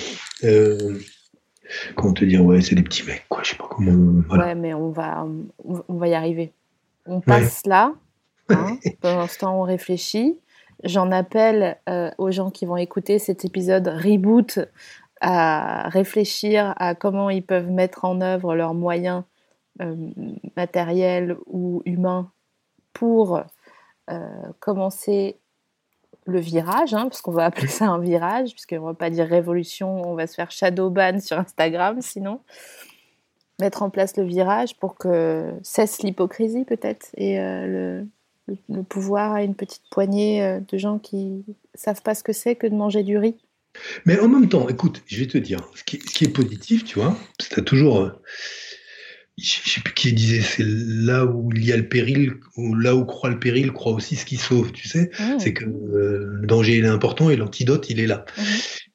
Euh, 0.43 0.99
comment 1.95 2.13
te 2.13 2.25
dire, 2.25 2.43
ouais, 2.43 2.61
c'est 2.61 2.75
des 2.75 2.83
petits 2.83 3.03
mecs, 3.03 3.25
quoi, 3.29 3.41
je 3.43 3.51
sais 3.51 3.57
pas 3.57 3.67
comment. 3.69 4.23
Voilà. 4.27 4.45
Ouais, 4.45 4.55
mais 4.55 4.73
on 4.73 4.89
va, 4.89 5.27
on, 5.63 5.93
va 5.95 6.07
y 6.07 6.13
arriver. 6.13 6.53
On 7.05 7.21
passe 7.21 7.65
là. 7.65 7.93
hein. 8.49 8.77
Pendant 9.01 9.27
temps, 9.27 9.59
on 9.59 9.63
réfléchit. 9.63 10.37
J'en 10.83 11.11
appelle 11.11 11.77
euh, 11.89 12.11
aux 12.17 12.31
gens 12.31 12.51
qui 12.51 12.65
vont 12.65 12.77
écouter 12.77 13.17
cet 13.17 13.45
épisode 13.45 13.87
reboot 13.87 14.59
à 15.21 15.89
réfléchir 15.89 16.73
à 16.77 16.95
comment 16.95 17.29
ils 17.29 17.45
peuvent 17.45 17.69
mettre 17.69 18.05
en 18.05 18.21
œuvre 18.21 18.55
leurs 18.55 18.73
moyens 18.73 19.23
euh, 19.81 19.95
matériels 20.55 21.37
ou 21.47 21.81
humains 21.85 22.31
pour 22.93 23.41
euh, 24.09 24.29
commencer 24.59 25.37
le 26.25 26.39
virage, 26.39 26.93
hein, 26.93 27.03
parce 27.03 27.21
qu'on 27.21 27.31
va 27.31 27.45
appeler 27.45 27.67
ça 27.67 27.87
un 27.87 27.99
virage, 27.99 28.51
puisqu'on 28.51 28.79
va 28.85 28.93
pas 28.93 29.09
dire 29.09 29.27
révolution, 29.27 30.01
on 30.07 30.15
va 30.15 30.27
se 30.27 30.35
faire 30.35 30.51
shadow 30.51 30.89
ban 30.89 31.19
sur 31.19 31.37
Instagram 31.37 32.01
sinon 32.01 32.39
mettre 33.59 33.83
en 33.83 33.89
place 33.89 34.17
le 34.17 34.23
virage 34.23 34.77
pour 34.77 34.95
que 34.95 35.53
cesse 35.63 36.03
l'hypocrisie 36.03 36.65
peut-être 36.65 37.07
et 37.15 37.39
euh, 37.39 38.05
le, 38.47 38.55
le, 38.67 38.83
pouvoir 38.83 39.31
à 39.31 39.43
une 39.43 39.55
petite 39.55 39.83
poignée 39.89 40.59
de 40.67 40.77
gens 40.77 40.99
qui 40.99 41.45
savent 41.73 42.01
pas 42.01 42.15
ce 42.15 42.23
que 42.23 42.33
c'est 42.33 42.55
que 42.55 42.67
de 42.67 42.75
manger 42.75 43.03
du 43.03 43.17
riz. 43.17 43.44
Mais 44.05 44.19
en 44.19 44.27
même 44.27 44.49
temps, 44.49 44.67
écoute, 44.69 45.01
je 45.07 45.17
vais 45.19 45.27
te 45.27 45.37
dire, 45.37 45.59
ce 45.75 45.83
qui, 45.83 45.99
ce 45.99 46.13
qui 46.13 46.25
est 46.25 46.29
positif, 46.33 46.83
tu 46.85 46.99
vois, 46.99 47.17
c'est 47.39 47.63
toujours. 47.63 48.01
euh, 48.01 48.11
je 49.37 49.57
je 49.63 49.69
sais 49.69 49.81
plus 49.81 49.93
qui 49.93 50.13
disait, 50.13 50.41
c'est 50.41 50.63
là 50.65 51.25
où 51.25 51.51
il 51.53 51.65
y 51.65 51.73
a 51.73 51.77
le 51.77 51.89
péril, 51.89 52.35
ou 52.55 52.73
là 52.75 52.95
où 52.95 53.05
croit 53.05 53.29
le 53.29 53.39
péril, 53.39 53.71
croit 53.73 53.91
aussi 53.91 54.15
ce 54.15 54.25
qui 54.25 54.37
sauve, 54.37 54.71
tu 54.71 54.87
sais. 54.87 55.11
Mmh. 55.19 55.39
C'est 55.39 55.53
que 55.53 55.65
euh, 55.65 56.37
le 56.39 56.47
danger, 56.47 56.77
il 56.77 56.85
est 56.85 56.89
important 56.89 57.29
et 57.29 57.35
l'antidote, 57.35 57.89
il 57.89 57.99
est 57.99 58.07
là. 58.07 58.25
Mhm. 58.37 58.43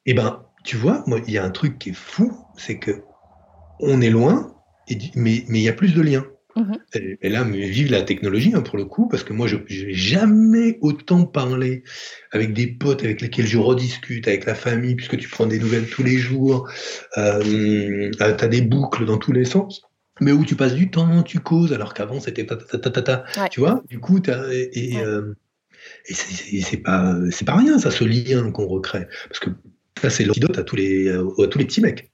Et 0.07 0.13
ben, 0.15 0.43
tu 0.63 0.77
vois, 0.77 1.03
moi, 1.05 1.19
il 1.27 1.33
y 1.33 1.37
a 1.37 1.43
un 1.43 1.51
truc 1.51 1.77
qui 1.77 1.89
est 1.89 1.95
fou, 1.95 2.35
c'est 2.57 2.79
que 2.79 3.03
on 3.79 4.01
est 4.01 4.09
loin, 4.09 4.55
et, 4.87 4.97
mais 5.15 5.43
il 5.47 5.61
y 5.61 5.69
a 5.69 5.73
plus 5.73 5.93
de 5.93 6.01
liens. 6.01 6.25
Mhm. 6.55 6.77
Et, 6.95 7.17
et 7.21 7.29
là, 7.29 7.43
mais 7.45 7.69
vive 7.69 7.91
la 7.91 8.01
technologie 8.01 8.51
hein, 8.53 8.61
pour 8.61 8.77
le 8.77 8.85
coup, 8.85 9.07
parce 9.07 9.23
que 9.23 9.31
moi, 9.33 9.47
je 9.47 9.55
n'ai 9.55 9.93
jamais 9.93 10.77
autant 10.81 11.25
parlé 11.25 11.83
avec 12.31 12.53
des 12.53 12.67
potes 12.67 13.03
avec 13.03 13.21
lesquels 13.21 13.47
je 13.47 13.57
rediscute, 13.57 14.27
avec 14.27 14.45
la 14.45 14.55
famille, 14.55 14.95
puisque 14.95 15.17
tu 15.17 15.29
prends 15.29 15.45
des 15.45 15.59
nouvelles 15.59 15.87
tous 15.87 16.03
les 16.03 16.17
jours, 16.17 16.69
euh, 17.17 18.09
tu 18.11 18.21
as 18.23 18.47
des 18.47 18.61
boucles 18.61 19.05
dans 19.05 19.17
tous 19.17 19.31
les 19.31 19.45
sens, 19.45 19.81
mais 20.19 20.31
où 20.33 20.43
tu 20.43 20.55
passes 20.55 20.75
du 20.75 20.91
temps, 20.91 21.23
tu 21.23 21.39
causes, 21.39 21.71
alors 21.73 21.93
qu'avant, 21.93 22.19
c'était 22.19 22.45
ta, 22.45 22.57
ta, 22.57 22.77
ta, 22.77 22.89
ta, 22.89 23.01
ta, 23.01 23.23
Ouais. 23.41 23.49
tu 23.49 23.61
vois, 23.61 23.81
du 23.89 23.99
coup, 23.99 24.19
et, 24.19 24.69
et, 24.73 24.95
Ouais. 24.97 25.03
euh, 25.05 25.33
et 26.07 26.13
c'est- 26.13 26.77
pas, 26.77 27.15
c'est 27.31 27.45
pas 27.45 27.55
rien, 27.55 27.79
ça, 27.79 27.91
ce 27.91 28.03
lien 28.03 28.51
qu'on 28.51 28.67
recrée, 28.67 29.07
parce 29.29 29.39
que 29.39 29.49
ça, 30.01 30.09
c'est 30.09 30.25
l'antidote 30.25 30.57
à 30.57 30.63
tous 30.63 30.75
les, 30.75 31.09
à 31.09 31.47
tous 31.47 31.57
les 31.59 31.65
petits 31.65 31.81
mecs. 31.81 32.10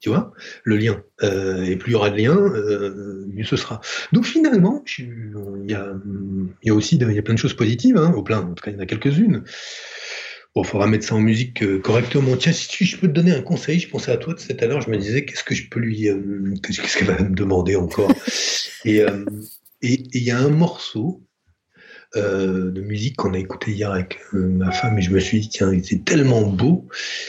Tu 0.00 0.08
vois, 0.08 0.32
le 0.64 0.76
lien. 0.78 1.02
Euh, 1.22 1.62
et 1.64 1.76
plus 1.76 1.90
il 1.90 1.92
y 1.92 1.96
aura 1.96 2.08
de 2.08 2.16
liens, 2.16 2.36
euh, 2.38 3.26
mieux 3.34 3.44
ce 3.44 3.56
sera. 3.56 3.80
Donc 4.12 4.24
finalement, 4.24 4.82
il 4.98 5.70
y 5.70 5.74
a, 5.74 5.92
il 6.62 6.68
y 6.68 6.70
a 6.70 6.74
aussi 6.74 6.96
de- 6.96 7.08
il 7.10 7.14
y 7.14 7.18
a 7.18 7.22
plein 7.22 7.34
de 7.34 7.38
choses 7.38 7.52
positives, 7.54 7.98
hein, 7.98 8.12
au 8.16 8.22
plein, 8.22 8.40
en 8.40 8.54
tout 8.54 8.64
cas 8.64 8.70
il 8.70 8.74
y 8.74 8.76
en 8.78 8.82
a 8.82 8.86
quelques-unes. 8.86 9.44
Bon, 10.54 10.64
faudra 10.64 10.86
mettre 10.88 11.06
ça 11.06 11.14
en 11.14 11.20
musique 11.20 11.62
euh, 11.62 11.78
correctement. 11.78 12.36
Tiens, 12.36 12.52
si 12.52 12.84
je 12.84 12.96
peux 12.96 13.06
te 13.06 13.12
donner 13.12 13.32
un 13.32 13.42
conseil, 13.42 13.78
je 13.78 13.88
pensais 13.88 14.10
à 14.10 14.16
toi 14.16 14.34
tout 14.34 14.42
à 14.58 14.66
l'heure, 14.66 14.80
je 14.80 14.90
me 14.90 14.96
disais 14.96 15.24
qu'est-ce 15.24 15.44
que 15.44 15.54
je 15.54 15.68
peux 15.68 15.78
lui, 15.78 16.08
qu'est-ce 16.62 16.98
qu'elle 16.98 17.06
va 17.08 17.22
me 17.22 17.34
demander 17.34 17.76
encore? 17.76 18.10
et 18.84 19.02
euh, 19.02 19.24
et 19.82 19.92
et 19.94 20.08
il 20.14 20.22
y 20.22 20.30
a 20.30 20.38
un 20.38 20.48
morceau 20.48 21.22
euh, 22.16 22.70
de 22.72 22.80
musique 22.80 23.16
qu'on 23.16 23.34
a 23.34 23.38
écouté 23.38 23.70
hier 23.70 23.90
avec 23.92 24.18
euh, 24.34 24.48
ma 24.48 24.72
femme 24.72 24.98
et 24.98 25.00
je 25.02 25.12
me 25.12 25.20
suis 25.20 25.38
dit 25.40 25.48
tiens, 25.48 25.70
c'est 25.84 26.04
tellement 26.04 26.42
beau. 26.42 26.86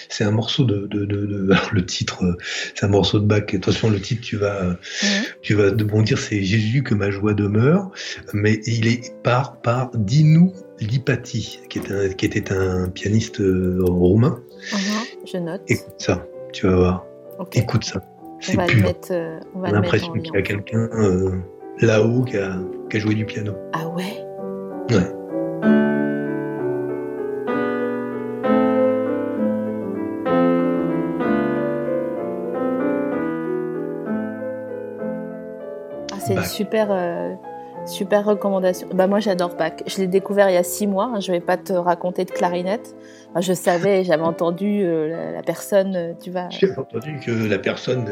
C'est 0.10 0.24
un 0.24 0.32
morceau 0.32 0.64
de, 0.64 0.88
de, 0.88 1.06
de, 1.06 1.26
de- 1.28 1.52
alors, 1.52 1.70
le 1.72 1.86
titre, 1.86 2.24
euh, 2.26 2.36
c'est 2.74 2.86
un 2.86 2.90
morceau 2.90 3.20
de 3.20 3.26
Bach. 3.26 3.44
Attention, 3.54 3.90
le 3.92 4.00
titre, 4.00 4.22
tu 4.22 4.38
vas 4.38 4.62
Mhm. 5.04 5.24
tu 5.42 5.54
vas 5.54 5.72
bondir, 5.72 6.18
c'est 6.18 6.42
Jésus 6.44 6.82
que 6.84 6.96
ma 6.96 7.12
joie 7.12 7.34
demeure, 7.36 7.92
mais 8.34 8.60
il 8.66 8.88
est 8.88 9.14
par 9.24 9.62
par 9.62 9.92
Dinu 9.96 10.50
Lipati, 10.80 11.60
qui, 11.70 11.78
est 11.80 11.92
un, 11.92 12.10
qui 12.10 12.26
était 12.26 12.52
un 12.52 12.90
pianiste 12.90 13.38
roumain. 13.40 14.42
Mhm. 14.74 15.28
Je 15.32 15.38
note. 15.38 15.62
Écoute 15.68 15.94
ça, 16.00 16.26
tu 16.54 16.66
vas 16.68 16.76
voir. 16.76 17.06
Écoute 17.54 17.84
ça, 17.84 18.02
On 18.32 18.40
c'est 18.42 18.66
pur. 18.68 18.82
mettre. 18.84 19.12
on 19.54 19.64
a 19.64 19.72
l'impression 19.72 20.14
qu'il 20.14 20.34
y 20.34 20.38
a 20.38 20.42
quelqu'un 20.42 20.90
là-haut 21.80 22.24
qui 22.24 22.38
a, 22.38 22.60
qui 22.90 22.98
a 22.98 23.00
joué 23.00 23.16
du 23.16 23.26
piano. 23.26 23.54
Ah 23.74 23.88
ouais? 23.90 24.21
Ouais. 24.92 25.12
Ah, 36.14 36.18
c'est 36.20 36.34
une 36.34 36.44
super, 36.44 36.88
euh, 36.92 37.34
super 37.86 38.26
recommandation. 38.26 38.88
Bah, 38.94 39.08
moi, 39.08 39.20
j'adore 39.20 39.56
Bach. 39.56 39.74
Je 39.86 39.98
l'ai 39.98 40.08
découvert 40.08 40.50
il 40.50 40.54
y 40.54 40.58
a 40.58 40.64
six 40.64 40.88
mois. 40.88 41.12
hein. 41.16 41.20
Je 41.20 41.32
vais 41.32 41.40
pas 41.40 41.58
te 41.58 41.74
raconter 41.74 42.26
de 42.26 42.32
clarinette. 42.32 42.96
Enfin, 43.32 43.42
je 43.42 43.54
savais, 43.54 44.04
j'avais 44.06 44.24
entendu 44.24 44.82
euh, 44.84 45.08
la, 45.10 45.32
la 45.32 45.42
personne, 45.44 45.96
euh, 45.96 46.14
tu 46.22 46.32
vas. 46.32 46.50
J'ai 46.50 46.72
entendu 46.78 47.20
que 47.26 47.32
la 47.32 47.60
personne 47.60 48.06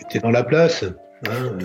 était 0.00 0.20
dans 0.20 0.30
la 0.30 0.44
place. 0.44 0.84
hein. 1.28 1.58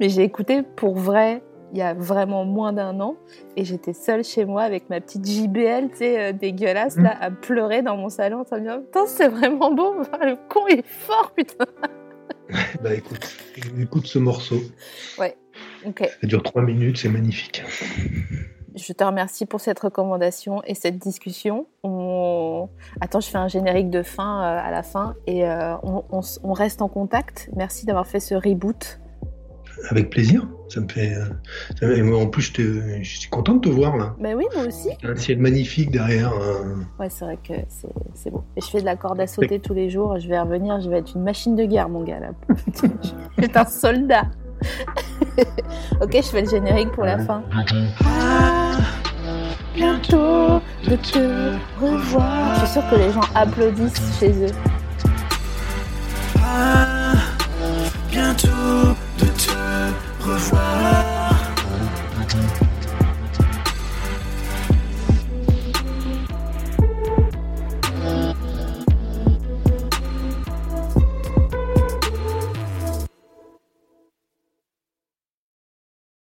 Mais 0.00 0.08
j'ai 0.08 0.22
écouté 0.22 0.62
pour 0.62 0.94
vrai 0.96 1.42
il 1.72 1.78
y 1.78 1.82
a 1.82 1.94
vraiment 1.94 2.44
moins 2.44 2.72
d'un 2.72 3.00
an 3.00 3.16
et 3.56 3.64
j'étais 3.64 3.92
seule 3.92 4.24
chez 4.24 4.44
moi 4.44 4.62
avec 4.62 4.90
ma 4.90 5.00
petite 5.00 5.26
JBL, 5.26 5.90
tu 5.90 5.96
sais, 5.98 6.20
euh, 6.20 6.32
dégueulasse, 6.32 6.96
Mm. 6.96 7.02
là, 7.04 7.16
à 7.20 7.30
pleurer 7.30 7.82
dans 7.82 7.96
mon 7.96 8.08
salon 8.08 8.44
en 8.50 8.56
me 8.56 8.60
dire 8.60 8.80
Putain, 8.82 9.06
c'est 9.06 9.28
vraiment 9.28 9.72
beau, 9.72 9.94
le 10.20 10.36
con 10.48 10.60
il 10.68 10.80
est 10.80 10.86
fort, 10.86 11.32
putain. 11.36 11.66
Bah 12.82 12.94
écoute, 12.94 13.28
écoute 13.80 14.06
ce 14.06 14.18
morceau. 14.18 14.56
Ok, 15.86 16.10
Ça 16.20 16.26
dure 16.26 16.42
trois 16.42 16.62
minutes, 16.62 16.98
c'est 16.98 17.08
magnifique. 17.08 17.62
je 18.74 18.92
te 18.92 19.02
remercie 19.04 19.46
pour 19.46 19.60
cette 19.60 19.78
recommandation 19.80 20.62
et 20.64 20.74
cette 20.74 20.98
discussion. 20.98 21.66
On... 21.82 22.68
Attends, 23.00 23.20
je 23.20 23.28
fais 23.28 23.38
un 23.38 23.48
générique 23.48 23.90
de 23.90 24.02
fin 24.02 24.42
euh, 24.42 24.60
à 24.62 24.70
la 24.70 24.82
fin 24.82 25.14
et 25.26 25.46
euh, 25.46 25.74
on, 25.82 26.04
on 26.10 26.20
s- 26.20 26.40
on 26.44 26.52
reste 26.52 26.82
en 26.82 26.88
contact. 26.88 27.50
Merci 27.56 27.86
d'avoir 27.86 28.06
fait 28.06 28.20
ce 28.20 28.34
reboot. 28.34 28.99
Avec 29.88 30.10
plaisir. 30.10 30.46
Ça 30.68 30.80
me 30.80 30.88
fait. 30.88 31.14
euh, 31.16 31.24
ça 31.80 31.86
me- 31.86 31.96
et 31.96 32.02
moi, 32.02 32.20
en 32.20 32.26
plus, 32.26 32.42
je, 32.42 32.52
te- 32.52 33.02
je 33.02 33.18
suis 33.18 33.28
content 33.30 33.54
de 33.54 33.60
te 33.60 33.68
voir 33.68 33.96
là. 33.96 34.14
Mais 34.20 34.34
oui, 34.34 34.44
moi 34.54 34.66
aussi. 34.66 34.90
Un 35.02 35.16
ciel 35.16 35.38
magnifique 35.38 35.90
derrière. 35.90 36.28
un- 36.32 36.84
Ouais, 37.02 37.08
c'est 37.10 37.24
vrai 37.24 37.38
que 37.42 37.54
c'est 37.68 37.88
c'est 38.14 38.30
beau. 38.30 38.44
Et 38.56 38.60
je 38.60 38.66
fais 38.66 38.80
de 38.80 38.84
la 38.84 38.94
corde 38.96 39.20
à 39.20 39.26
sauter 39.26 39.58
tous 39.58 39.74
les 39.74 39.90
jours. 39.90 40.18
Je 40.20 40.28
vais 40.28 40.38
revenir, 40.38 40.80
je 40.80 40.88
vais 40.90 40.98
être 40.98 41.12
une 41.16 41.22
machine 41.22 41.56
de 41.56 41.64
guerre, 41.64 41.88
mon 41.88 42.04
gars, 42.04 42.20
là. 42.20 42.28
je 42.82 42.86
vais 43.38 43.46
être 43.46 43.56
un 43.56 43.64
soldat. 43.64 44.26
ok, 46.00 46.10
je 46.14 46.22
fais 46.22 46.42
le 46.42 46.48
générique 46.50 46.92
pour 46.92 47.04
la 47.04 47.18
fin. 47.18 47.42
Ah, 48.04 48.78
bientôt 49.74 50.60
de 50.88 50.96
te 50.96 51.54
revoir. 51.80 52.54
Je 52.54 52.60
suis 52.60 52.68
sûre 52.74 52.90
que 52.90 52.96
les 52.96 53.10
gens 53.10 53.20
applaudissent 53.34 54.18
chez 54.20 54.30
eux. 54.32 54.52
Ah, 56.42 57.14
bientôt 58.10 58.48
de 60.30 60.30
te 60.30 60.34
revoir. 60.34 60.70